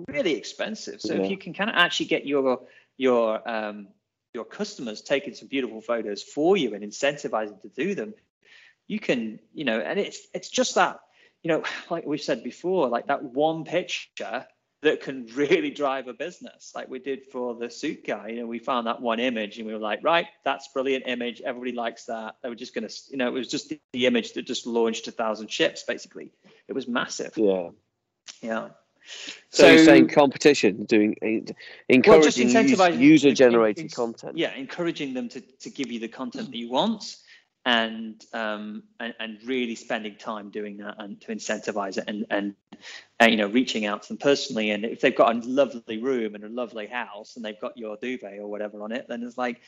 really 0.09 0.35
expensive 0.35 1.01
so 1.01 1.13
Yeah. 1.13 1.21
if 1.21 1.29
you 1.29 1.38
can 1.38 1.53
kind 1.53 1.69
of 1.69 1.75
actually 1.77 2.07
get 2.07 2.25
your 2.25 2.61
your 2.98 3.48
um, 3.48 3.88
your 4.34 4.45
customers 4.45 5.02
taking 5.02 5.34
some 5.34 5.48
beautiful 5.48 5.82
photos 5.82 6.22
for 6.22 6.58
you 6.58 6.74
and 6.74 6.84
incentivizing 6.84 7.62
to 7.62 7.70
do 7.70 7.95
them 7.95 8.14
you 8.88 9.00
can 9.00 9.39
you 9.54 9.66
know 9.66 9.80
and 9.80 10.00
it's 10.00 10.28
it's 10.34 10.50
just 10.50 10.76
that 10.76 11.00
you 11.43 11.50
know 11.50 11.64
like 11.89 12.06
we 12.06 12.18
said 12.18 12.43
before 12.43 12.89
like 12.89 13.08
that 13.08 13.24
one 13.24 13.64
picture 13.64 14.45
that 14.84 15.02
can 15.02 15.26
really 15.36 15.72
drive 15.72 16.08
a 16.08 16.14
business 16.14 16.72
like 16.76 16.88
we 16.89 17.00
did 17.00 17.26
for 17.32 17.56
the 17.56 17.70
suit 17.70 18.06
guy 18.06 18.30
you 18.30 18.41
know 18.41 18.48
we 18.48 18.60
found 18.60 18.88
that 18.88 19.02
one 19.02 19.20
image 19.20 19.58
and 19.58 19.68
we 19.68 19.74
were 19.74 19.80
like 19.80 20.00
right 20.04 20.28
that's 20.45 20.70
brilliant 20.74 21.08
image 21.08 21.41
everybody 21.41 21.72
likes 21.72 22.06
that. 22.06 22.36
They 22.41 22.50
were 22.50 22.56
just 22.56 22.74
going 22.74 22.88
to 22.88 22.93
you 23.10 23.18
know 23.18 23.28
it 23.28 23.34
was 23.34 23.48
just 23.48 23.70
the, 23.70 23.80
the 23.93 24.06
image 24.06 24.34
that 24.34 24.43
just 24.43 24.66
launched 24.66 25.08
a 25.08 25.12
thousand 25.12 25.52
ships 25.52 25.84
basically. 25.84 26.32
It 26.68 26.74
was 26.74 26.88
massive. 26.88 27.34
Yeah. 27.36 27.70
Yeah 28.41 28.70
so, 29.49 29.68
you're 29.70 29.78
saying 29.78 30.08
competition 30.10 30.86
doing 30.86 31.16
encouraging 31.89 32.47
incentivizing- 32.49 32.99
user 32.99 33.34
generated 33.34 33.93
content 33.93 34.38
yeah 34.38 34.53
encouraging 34.53 35.14
them 35.14 35.30
to, 35.30 35.41
to 35.41 35.70
give 35.70 35.91
you 35.91 35.99
the 35.99 36.08
content 36.08 36.51
that 36.51 36.58
you 36.58 36.70
want 36.70 37.18
and 37.66 38.24
um 38.34 38.84
and, 38.99 39.14
and 39.20 39.39
really 39.45 39.76
spending 39.76 40.16
time 40.16 40.49
doing 40.49 40.78
that 40.78 40.95
and 40.99 41.20
to 41.22 41.34
incentivize 41.34 41.97
it 41.97 42.05
and 42.08 42.26
and 42.30 42.55
uh, 43.22 43.26
you 43.26 43.36
know 43.36 43.47
reaching 43.47 43.86
out 43.86 44.03
to 44.03 44.10
them 44.10 44.18
personally 44.18 44.72
and 44.72 44.86
if 44.86 45.01
they've 45.01 45.16
got 45.16 45.36
a 45.36 45.39
lovely 45.47 45.97
room 45.97 46.36
and 46.36 46.43
a 46.43 46.49
lovely 46.49 46.88
house 46.88 47.36
and 47.36 47.43
they've 47.43 47.60
got 47.60 47.78
your 47.78 47.97
duvet 47.97 48.39
or 48.39 48.47
whatever 48.47 48.82
on 48.84 48.91
it 48.91 49.05
then 49.08 49.24
it's 49.24 49.38
like 49.38 49.60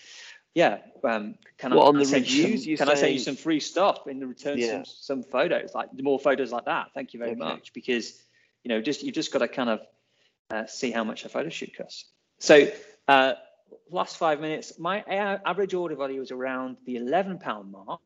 yeah, 0.55 0.79
um, 1.03 1.35
can 1.57 1.71
Well, 1.71 1.83
I 1.83 1.87
on 1.87 1.97
the 1.97 2.05
send 2.05 2.29
you 2.29 2.43
reviews, 2.43 2.65
some, 2.65 2.87
can 2.87 2.89
I 2.89 2.99
send 2.99 3.13
you 3.13 3.19
some 3.19 3.35
free 3.35 3.59
stuff 3.59 4.07
in 4.07 4.27
return 4.27 4.57
Yeah. 4.57 4.83
some 4.83 4.85
some 4.85 5.23
photos, 5.23 5.75
like 5.75 5.89
more 6.01 6.19
photos 6.19 6.51
like 6.51 6.65
that. 6.65 6.87
Thank 6.93 7.13
you 7.13 7.19
very 7.19 7.31
Okay. 7.31 7.39
much 7.39 7.71
because 7.73 8.19
you 8.63 8.69
know 8.69 8.81
just 8.81 9.03
you 9.03 9.11
just 9.11 9.31
got 9.31 9.39
to 9.39 9.47
kind 9.47 9.69
of 9.69 9.79
uh, 10.51 10.65
see 10.65 10.91
how 10.91 11.03
much 11.03 11.25
a 11.25 11.29
photo 11.29 11.49
shoot 11.49 11.75
costs. 11.77 12.05
So 12.39 12.71
uh, 13.07 13.33
last 13.91 14.17
five 14.17 14.39
minutes, 14.39 14.79
my 14.79 15.01
average 15.01 15.73
order 15.73 15.95
value 15.95 16.21
is 16.21 16.31
around 16.31 16.77
the 16.85 16.95
11 16.95 17.39
pound 17.39 17.71
mark 17.71 17.99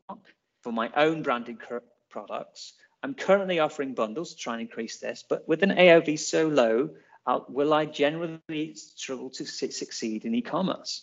for 0.62 0.72
my 0.72 0.90
own 0.96 1.22
branded 1.22 1.60
cur- 1.60 1.82
products. 2.10 2.74
I'm 3.02 3.14
currently 3.14 3.58
offering 3.58 3.94
bundles 3.94 4.30
to 4.30 4.36
try 4.36 4.54
and 4.54 4.62
increase 4.62 4.98
this, 4.98 5.24
but 5.28 5.46
with 5.46 5.62
an 5.62 5.70
AOV 5.70 6.18
so 6.18 6.48
low, 6.48 6.90
uh, 7.26 7.40
will 7.48 7.72
I 7.72 7.86
generally 7.86 8.74
struggle 8.74 9.30
to 9.30 9.44
su- 9.44 9.70
succeed 9.70 10.24
in 10.24 10.34
e-commerce? 10.34 11.02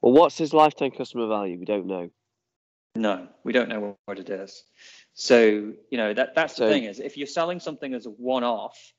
Well, 0.00 0.12
what's 0.12 0.38
his 0.38 0.54
lifetime 0.54 0.92
customer 0.92 1.26
value? 1.26 1.58
We 1.58 1.64
don't 1.64 1.86
know. 1.86 2.10
No, 2.96 3.28
we 3.44 3.52
don't 3.52 3.68
know 3.68 3.96
what 4.06 4.18
it 4.18 4.30
is. 4.30 4.64
So 5.14 5.38
you 5.90 5.96
know 5.98 6.14
that 6.14 6.34
that's 6.34 6.54
the 6.54 6.66
So- 6.66 6.68
thing 6.68 6.84
is 6.84 7.00
if 7.00 7.16
you're 7.16 7.26
selling 7.26 7.60
something 7.60 7.92
as 7.94 8.06
a 8.06 8.10
one-off 8.10 8.92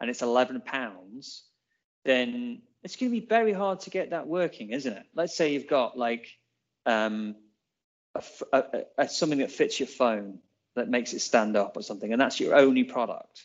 and 0.00 0.08
it's 0.10 0.22
11 0.22 0.60
pounds, 0.60 1.44
then 2.04 2.62
it's 2.84 2.96
going 2.96 3.10
to 3.12 3.20
be 3.20 3.26
very 3.26 3.52
hard 3.52 3.80
to 3.80 3.90
get 3.90 4.10
that 4.10 4.26
working, 4.28 4.70
isn't 4.70 4.92
it? 4.92 5.04
Let's 5.14 5.36
say 5.36 5.52
you've 5.52 5.66
got 5.66 5.98
like 5.98 6.28
um, 6.86 7.34
a 8.14 8.22
a- 8.52 8.84
a- 8.98 9.08
something 9.08 9.40
that 9.40 9.50
fits 9.50 9.78
your 9.80 9.88
phone 9.88 10.38
that 10.76 10.88
makes 10.88 11.12
it 11.12 11.20
stand 11.20 11.56
up 11.56 11.76
or 11.76 11.82
something, 11.82 12.12
and 12.12 12.20
that's 12.20 12.38
your 12.40 12.54
only 12.54 12.84
product, 12.84 13.44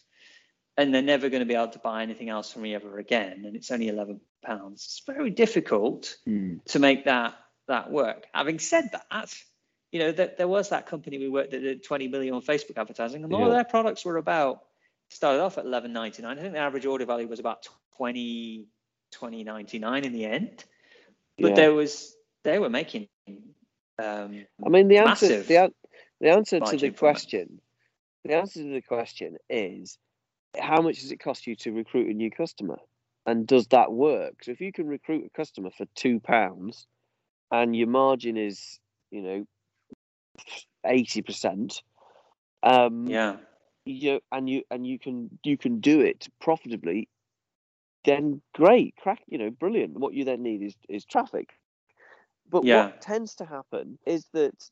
and 0.77 0.93
they're 0.93 1.01
never 1.01 1.29
going 1.29 1.39
to 1.41 1.45
be 1.47 1.55
able 1.55 1.69
to 1.69 1.79
buy 1.79 2.03
anything 2.03 2.29
else 2.29 2.53
from 2.53 2.63
you 2.65 2.75
ever 2.75 2.99
again, 2.99 3.43
and 3.45 3.55
it's 3.55 3.71
only 3.71 3.87
11 3.89 4.21
pounds. 4.43 4.83
It's 4.83 5.01
very 5.05 5.31
difficult 5.31 6.15
to 6.67 6.79
make 6.79 7.05
that 7.05 7.33
that 7.67 7.89
work. 7.91 8.27
Having 8.33 8.59
said 8.59 8.91
that, 8.91 9.33
you 9.93 9.99
know 9.99 10.11
that 10.11 10.37
there 10.37 10.47
was 10.47 10.69
that 10.69 10.87
company 10.87 11.19
we 11.19 11.29
worked 11.29 11.51
that 11.51 11.59
did 11.59 11.83
20 11.83 12.07
million 12.07 12.33
on 12.33 12.41
Facebook 12.41 12.77
advertising, 12.77 13.23
and 13.23 13.31
all 13.31 13.45
Yeah. 13.45 13.53
their 13.53 13.63
products 13.63 14.03
were 14.03 14.17
about 14.17 14.63
started 15.09 15.39
off 15.39 15.59
at 15.59 15.65
11.99. 15.65 16.25
I 16.25 16.41
think 16.41 16.53
the 16.53 16.59
average 16.59 16.87
order 16.87 17.05
value 17.05 17.27
was 17.27 17.39
about 17.39 17.67
20 17.97 18.67
20.99 19.13 20.03
in 20.03 20.11
the 20.11 20.25
end, 20.25 20.65
but 21.37 21.49
Yeah. 21.49 21.55
there 21.55 21.73
was 21.73 22.17
they 22.43 22.57
were 22.57 22.71
making. 22.71 23.07
Um, 23.99 24.47
I 24.65 24.69
mean, 24.69 24.87
the 24.87 24.97
answer, 24.97 25.43
the, 25.43 25.71
the 26.19 26.29
answer 26.29 26.59
to 26.59 26.71
the 26.71 26.77
from 26.77 26.87
it. 26.87 26.97
question, 26.97 27.61
the 28.25 28.33
answer 28.33 28.63
to 28.63 28.73
the 28.73 28.81
question 28.81 29.37
is, 29.47 29.99
how 30.59 30.81
much 30.81 31.01
does 31.01 31.11
it 31.11 31.19
cost 31.19 31.45
you 31.45 31.55
to 31.57 31.71
recruit 31.71 32.09
a 32.09 32.13
new 32.13 32.31
customer, 32.31 32.79
and 33.27 33.45
does 33.45 33.67
that 33.67 33.91
work? 33.91 34.43
So 34.43 34.49
if 34.49 34.59
you 34.59 34.71
can 34.71 34.87
recruit 34.87 35.27
a 35.27 35.29
customer 35.37 35.69
for 35.69 35.85
two 35.93 36.19
pounds, 36.19 36.87
and 37.51 37.75
your 37.75 37.87
margin 37.87 38.37
is, 38.37 38.79
you 39.11 39.21
know, 39.21 39.45
eighty 40.85 41.21
percent, 41.21 41.81
um, 42.63 43.07
yeah, 43.07 43.37
you 43.85 44.19
and 44.31 44.49
you 44.49 44.63
and 44.71 44.85
you 44.85 44.99
can 44.99 45.29
you 45.43 45.57
can 45.57 45.79
do 45.79 46.01
it 46.01 46.27
profitably, 46.39 47.07
then 48.05 48.41
great, 48.53 48.95
crack, 48.97 49.21
you 49.27 49.37
know, 49.37 49.49
brilliant. 49.49 49.99
What 49.99 50.13
you 50.13 50.25
then 50.25 50.43
need 50.43 50.61
is 50.61 50.75
is 50.89 51.05
traffic. 51.05 51.49
But 52.49 52.65
Yeah. 52.65 52.85
what 52.85 53.01
tends 53.01 53.35
to 53.35 53.45
happen 53.45 53.97
is 54.05 54.27
that 54.33 54.69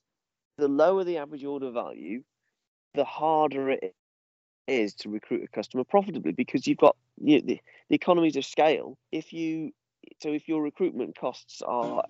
the 0.58 0.68
lower 0.68 1.04
the 1.04 1.18
average 1.18 1.44
order 1.44 1.72
value, 1.72 2.24
the 2.94 3.06
harder 3.06 3.72
it 3.72 3.96
is 4.68 4.94
to 4.96 5.10
recruit 5.10 5.44
a 5.44 5.48
customer 5.48 5.84
profitably 5.84 6.32
because 6.32 6.68
you've 6.68 6.78
got 6.78 6.96
you 7.22 7.40
know, 7.40 7.48
the, 7.48 7.62
the 7.90 7.96
economies 7.96 8.36
of 8.36 8.46
scale. 8.46 8.98
If 9.12 9.34
you 9.34 9.72
so 10.22 10.30
if 10.30 10.48
your 10.48 10.62
recruitment 10.62 11.18
costs 11.18 11.62
are, 11.62 12.04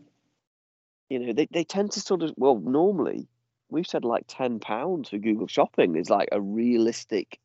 you 1.09 1.19
know, 1.19 1.33
they, 1.33 1.47
they 1.51 1.63
tend 1.63 1.91
to 1.91 1.99
sort 2.01 2.23
of 2.23 2.33
well 2.37 2.59
normally 2.59 3.27
we've 3.71 3.87
said 3.87 4.05
like 4.05 4.25
ten 4.27 4.59
pounds 4.59 5.09
for 5.09 5.17
Google 5.17 5.47
Shopping 5.47 5.95
is 5.95 6.09
like 6.09 6.29
a 6.31 6.39
realistic, 6.39 7.39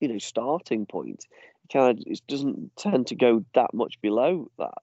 you 0.00 0.08
know, 0.08 0.18
starting 0.18 0.84
point. 0.84 1.24
It 1.64 1.72
kind 1.72 1.98
of 1.98 2.04
it 2.06 2.20
doesn't 2.28 2.76
tend 2.76 3.06
to 3.06 3.14
go 3.14 3.44
that 3.54 3.72
much 3.72 4.00
below 4.02 4.50
that. 4.58 4.82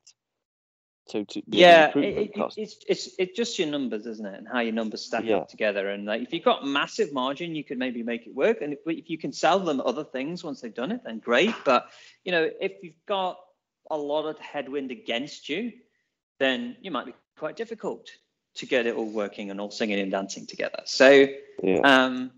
So 1.08 1.24
to 1.24 1.42
yeah, 1.48 1.92
it, 1.96 1.98
it, 1.98 2.32
it's 2.58 2.78
it's 2.88 3.10
it's 3.18 3.36
just 3.36 3.58
your 3.58 3.68
numbers, 3.68 4.06
isn't 4.06 4.26
it, 4.26 4.38
and 4.38 4.48
how 4.48 4.60
your 4.60 4.74
numbers 4.74 5.04
stack 5.04 5.26
Yeah. 5.26 5.38
up 5.38 5.50
together. 5.50 5.90
And 5.90 6.06
like, 6.06 6.22
if 6.22 6.32
you've 6.34 6.44
got 6.44 6.66
massive 6.66 7.12
margin, 7.12 7.56
you 7.56 7.64
could 7.64 7.80
maybe 7.80 8.04
make 8.04 8.28
it 8.28 8.34
work. 8.34 8.62
And 8.62 8.74
if, 8.74 8.80
if 8.86 9.10
you 9.10 9.18
can 9.18 9.32
sell 9.32 9.60
them 9.60 9.82
other 9.82 10.04
things 10.04 10.44
once 10.44 10.62
they've 10.62 10.74
done 10.74 10.92
it, 10.92 11.02
then 11.04 11.20
great. 11.20 11.56
But 11.66 11.90
you 12.24 12.32
know, 12.32 12.50
if 12.62 12.74
you've 12.84 13.06
got 13.08 13.40
a 13.90 13.98
lot 13.98 14.28
of 14.28 14.38
headwind 14.38 14.92
against 14.92 15.50
you, 15.50 15.72
then 16.40 16.78
you 16.80 16.92
might 16.92 17.08
be 17.08 17.16
quite 17.38 17.56
difficult 17.56 18.12
to 18.56 18.66
get 18.66 18.86
it 18.86 18.96
all 18.96 19.10
working 19.10 19.52
and 19.52 19.62
all 19.62 19.72
singing 19.72 20.00
and 20.00 20.12
dancing 20.12 20.46
together. 20.46 20.82
So 20.86 21.28
yeah. 21.64 21.80
um, 21.84 22.32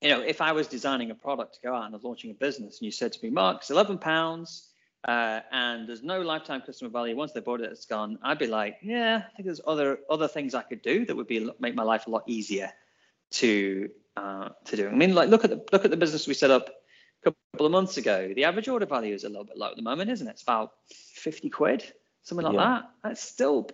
you 0.00 0.10
know, 0.10 0.20
if 0.20 0.40
I 0.40 0.52
was 0.52 0.66
designing 0.66 1.10
a 1.10 1.14
product 1.14 1.54
to 1.54 1.60
go 1.60 1.74
out 1.74 1.92
and 1.92 2.02
launching 2.02 2.30
a 2.30 2.34
business, 2.34 2.78
and 2.78 2.86
you 2.86 2.92
said 2.92 3.12
to 3.12 3.18
me, 3.22 3.30
Mark, 3.30 3.58
it's 3.58 3.70
eleven 3.70 3.98
pounds, 3.98 4.68
uh, 5.06 5.40
and 5.50 5.88
there's 5.88 6.02
no 6.02 6.22
lifetime 6.22 6.60
customer 6.60 6.90
value. 6.90 7.16
Once 7.16 7.32
they 7.32 7.40
bought 7.40 7.60
it, 7.60 7.70
it's 7.70 7.86
gone. 7.86 8.18
I'd 8.22 8.38
be 8.38 8.46
like, 8.46 8.78
yeah, 8.82 9.22
I 9.26 9.36
think 9.36 9.46
there's 9.46 9.60
other 9.66 9.98
other 10.08 10.28
things 10.28 10.54
I 10.54 10.62
could 10.62 10.82
do 10.82 11.04
that 11.06 11.16
would 11.16 11.26
be 11.26 11.50
make 11.58 11.74
my 11.74 11.82
life 11.82 12.06
a 12.06 12.10
lot 12.10 12.22
easier 12.26 12.70
to 13.32 13.90
uh, 14.16 14.50
to 14.66 14.76
do. 14.76 14.88
I 14.88 14.94
mean, 14.94 15.14
like 15.14 15.28
look 15.28 15.44
at 15.44 15.50
the 15.50 15.64
look 15.72 15.84
at 15.84 15.90
the 15.90 15.96
business 15.96 16.28
we 16.28 16.34
set 16.34 16.50
up 16.50 16.70
a 17.24 17.32
couple 17.32 17.66
of 17.66 17.72
months 17.72 17.96
ago. 17.96 18.32
The 18.34 18.44
average 18.44 18.68
order 18.68 18.86
value 18.86 19.14
is 19.14 19.24
a 19.24 19.28
little 19.28 19.44
bit 19.44 19.56
low 19.56 19.70
at 19.70 19.76
the 19.76 19.82
moment, 19.82 20.10
isn't 20.10 20.26
it? 20.26 20.30
It's 20.30 20.42
about 20.42 20.74
fifty 20.88 21.50
quid, 21.50 21.82
something 22.28 22.46
like 22.46 22.54
Yeah. 22.54 22.64
that. 22.64 22.90
That's 23.02 23.22
still, 23.22 23.68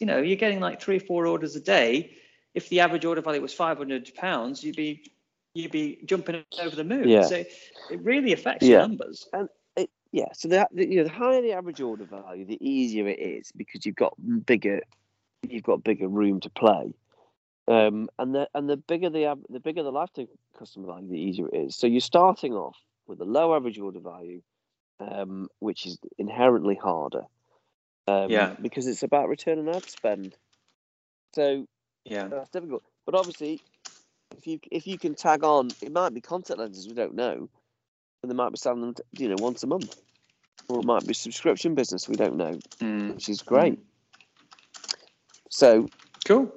you 0.00 0.06
know, 0.06 0.18
you're 0.18 0.36
getting 0.36 0.60
like 0.60 0.80
three 0.80 0.96
or 0.96 1.00
four 1.00 1.26
orders 1.26 1.56
a 1.56 1.60
day. 1.60 2.16
If 2.54 2.68
the 2.68 2.80
average 2.80 3.04
order 3.04 3.22
value 3.22 3.40
was 3.40 3.54
five 3.54 3.78
hundred 3.78 4.12
pounds, 4.14 4.62
you'd 4.62 4.76
be 4.76 5.12
you'd 5.54 5.70
be 5.70 6.00
jumping 6.04 6.44
over 6.60 6.74
the 6.76 6.84
moon. 6.84 7.08
Yeah. 7.08 7.22
So 7.22 7.36
it 7.36 8.02
really 8.02 8.32
affects 8.32 8.66
Yeah. 8.66 8.80
your 8.80 8.88
numbers. 8.88 9.28
it, 9.76 9.90
yeah, 10.10 10.26
so 10.34 10.48
the, 10.48 10.68
the 10.72 10.86
you 10.86 10.96
know 10.98 11.04
the 11.04 11.10
higher 11.10 11.40
the 11.40 11.52
average 11.52 11.80
order 11.80 12.04
value, 12.04 12.44
the 12.44 12.58
easier 12.60 13.08
it 13.08 13.18
is 13.18 13.50
because 13.56 13.86
you've 13.86 13.96
got 13.96 14.14
bigger, 14.44 14.80
you've 15.48 15.62
got 15.62 15.82
bigger 15.82 16.08
room 16.08 16.40
to 16.40 16.50
play, 16.50 16.92
um, 17.68 18.10
and 18.18 18.34
the 18.34 18.48
and 18.54 18.68
the 18.68 18.76
bigger 18.76 19.08
the 19.08 19.34
the 19.48 19.60
bigger 19.60 19.82
the 19.82 19.92
lifetime 19.92 20.28
customer 20.58 20.88
value, 20.88 21.08
the 21.08 21.18
easier 21.18 21.48
it 21.48 21.54
is. 21.54 21.76
So 21.76 21.86
you're 21.86 22.00
starting 22.00 22.52
off 22.52 22.76
with 23.06 23.20
a 23.20 23.24
low 23.24 23.54
average 23.54 23.78
order 23.78 24.00
value, 24.00 24.42
um, 25.00 25.48
which 25.60 25.86
is 25.86 25.98
inherently 26.18 26.74
harder, 26.74 27.22
um, 28.06 28.30
Yeah. 28.30 28.54
because 28.60 28.86
it's 28.86 29.02
about 29.02 29.28
return 29.28 29.58
on 29.58 29.68
ad 29.68 29.88
spend. 29.88 30.36
So 31.34 31.66
Yeah. 32.04 32.28
that's 32.28 32.50
difficult. 32.50 32.82
But 33.06 33.14
obviously, 33.14 33.60
if 34.36 34.46
you 34.46 34.60
if 34.70 34.86
you 34.86 34.98
can 34.98 35.14
tag 35.14 35.44
on, 35.44 35.70
it 35.82 35.92
might 35.92 36.14
be 36.14 36.20
contact 36.20 36.58
lenses. 36.58 36.86
We 36.88 36.94
don't 36.94 37.14
know, 37.14 37.48
and 38.22 38.30
they 38.30 38.34
might 38.34 38.50
be 38.50 38.58
selling 38.58 38.80
them, 38.80 38.94
you 39.18 39.28
know, 39.28 39.36
once 39.38 39.62
a 39.62 39.66
month, 39.66 39.96
or 40.68 40.80
it 40.80 40.84
might 40.84 41.06
be 41.06 41.14
subscription 41.14 41.74
business. 41.74 42.08
We 42.08 42.16
don't 42.16 42.36
know, 42.36 42.58
Mm. 42.78 43.14
which 43.14 43.28
is 43.28 43.42
great. 43.42 43.78
So, 45.50 45.88
Cool. 46.24 46.52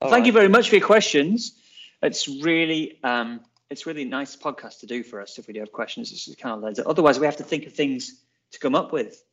all 0.00 0.10
Thank 0.10 0.26
you 0.26 0.32
very 0.32 0.48
much 0.48 0.68
for 0.68 0.76
your 0.76 0.86
questions. 0.86 1.58
It's 2.02 2.28
really 2.28 2.98
um, 3.02 3.40
it's 3.70 3.86
really 3.86 4.04
nice 4.04 4.36
podcast 4.36 4.80
to 4.80 4.86
do 4.86 5.02
for 5.02 5.20
us 5.20 5.38
if 5.38 5.48
we 5.48 5.54
do 5.54 5.60
have 5.60 5.72
questions. 5.72 6.12
It's 6.12 6.26
just 6.26 6.38
kind 6.38 6.54
of 6.56 6.62
leads. 6.62 6.78
Otherwise, 6.84 7.18
we 7.18 7.26
have 7.26 7.38
to 7.38 7.44
think 7.44 7.66
of 7.66 7.72
things 7.72 8.22
to 8.52 8.58
come 8.58 8.74
up 8.74 8.92
with, 8.92 9.24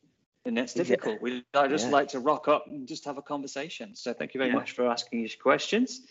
and 0.46 0.56
that's 0.56 0.74
Yeah. 0.76 0.82
difficult. 0.82 1.20
We 1.22 1.44
I 1.54 1.68
just 1.68 1.86
Yeah. 1.86 1.92
like 1.92 2.08
to 2.08 2.20
rock 2.20 2.48
up 2.48 2.66
and 2.66 2.86
just 2.86 3.04
have 3.04 3.18
a 3.18 3.22
conversation. 3.22 3.94
So 3.94 4.12
thank 4.12 4.34
you 4.34 4.38
very 4.38 4.50
Yeah. 4.50 4.56
much 4.56 4.72
for 4.72 4.86
asking 4.86 5.20
your 5.20 5.30
questions, 5.40 6.02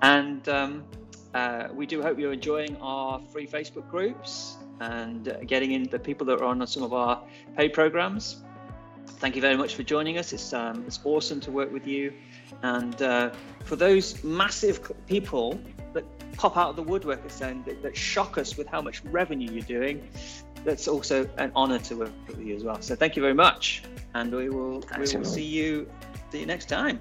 and 0.00 0.48
um, 0.48 0.84
uh, 1.34 1.68
we 1.72 1.86
do 1.86 2.02
hope 2.02 2.18
you're 2.18 2.32
enjoying 2.32 2.76
our 2.76 3.20
free 3.32 3.46
Facebook 3.46 3.88
groups 3.88 4.56
and 4.80 5.28
uh, 5.28 5.38
getting 5.46 5.72
in 5.72 5.84
the 5.84 5.98
people 5.98 6.26
that 6.26 6.40
are 6.40 6.44
on 6.44 6.66
some 6.66 6.82
of 6.82 6.92
our 6.92 7.22
paid 7.56 7.72
programs. 7.72 8.42
Thank 9.18 9.36
you 9.36 9.42
very 9.42 9.56
much 9.56 9.74
for 9.76 9.82
joining 9.82 10.18
us. 10.18 10.32
It's 10.32 10.52
um, 10.52 10.84
it's 10.86 11.00
awesome 11.04 11.40
to 11.40 11.52
work 11.52 11.72
with 11.72 11.86
you. 11.86 12.12
And 12.62 13.00
uh, 13.02 13.30
for 13.64 13.76
those 13.76 14.22
massive 14.24 14.80
people 15.06 15.60
that 15.94 16.04
pop 16.36 16.56
out 16.56 16.70
of 16.70 16.76
the 16.76 16.82
woodwork 16.82 17.20
and 17.40 17.64
that, 17.64 17.82
that 17.82 17.96
shock 17.96 18.38
us 18.38 18.56
with 18.56 18.66
how 18.66 18.80
much 18.82 19.04
revenue 19.04 19.50
you're 19.50 19.62
doing, 19.80 20.08
that's 20.64 20.88
also 20.88 21.28
an 21.38 21.52
honor 21.54 21.78
to 21.78 21.96
work 21.96 22.12
with 22.28 22.40
you 22.40 22.56
as 22.56 22.64
well. 22.64 22.80
So 22.80 22.94
thank 22.94 23.16
you 23.16 23.22
very 23.22 23.34
much, 23.34 23.82
and 24.14 24.34
we 24.34 24.48
will 24.48 24.82
we 24.98 25.16
will 25.16 25.24
see 25.24 25.44
you 25.44 25.90
see 26.30 26.40
you 26.40 26.46
next 26.46 26.68
time. 26.68 27.00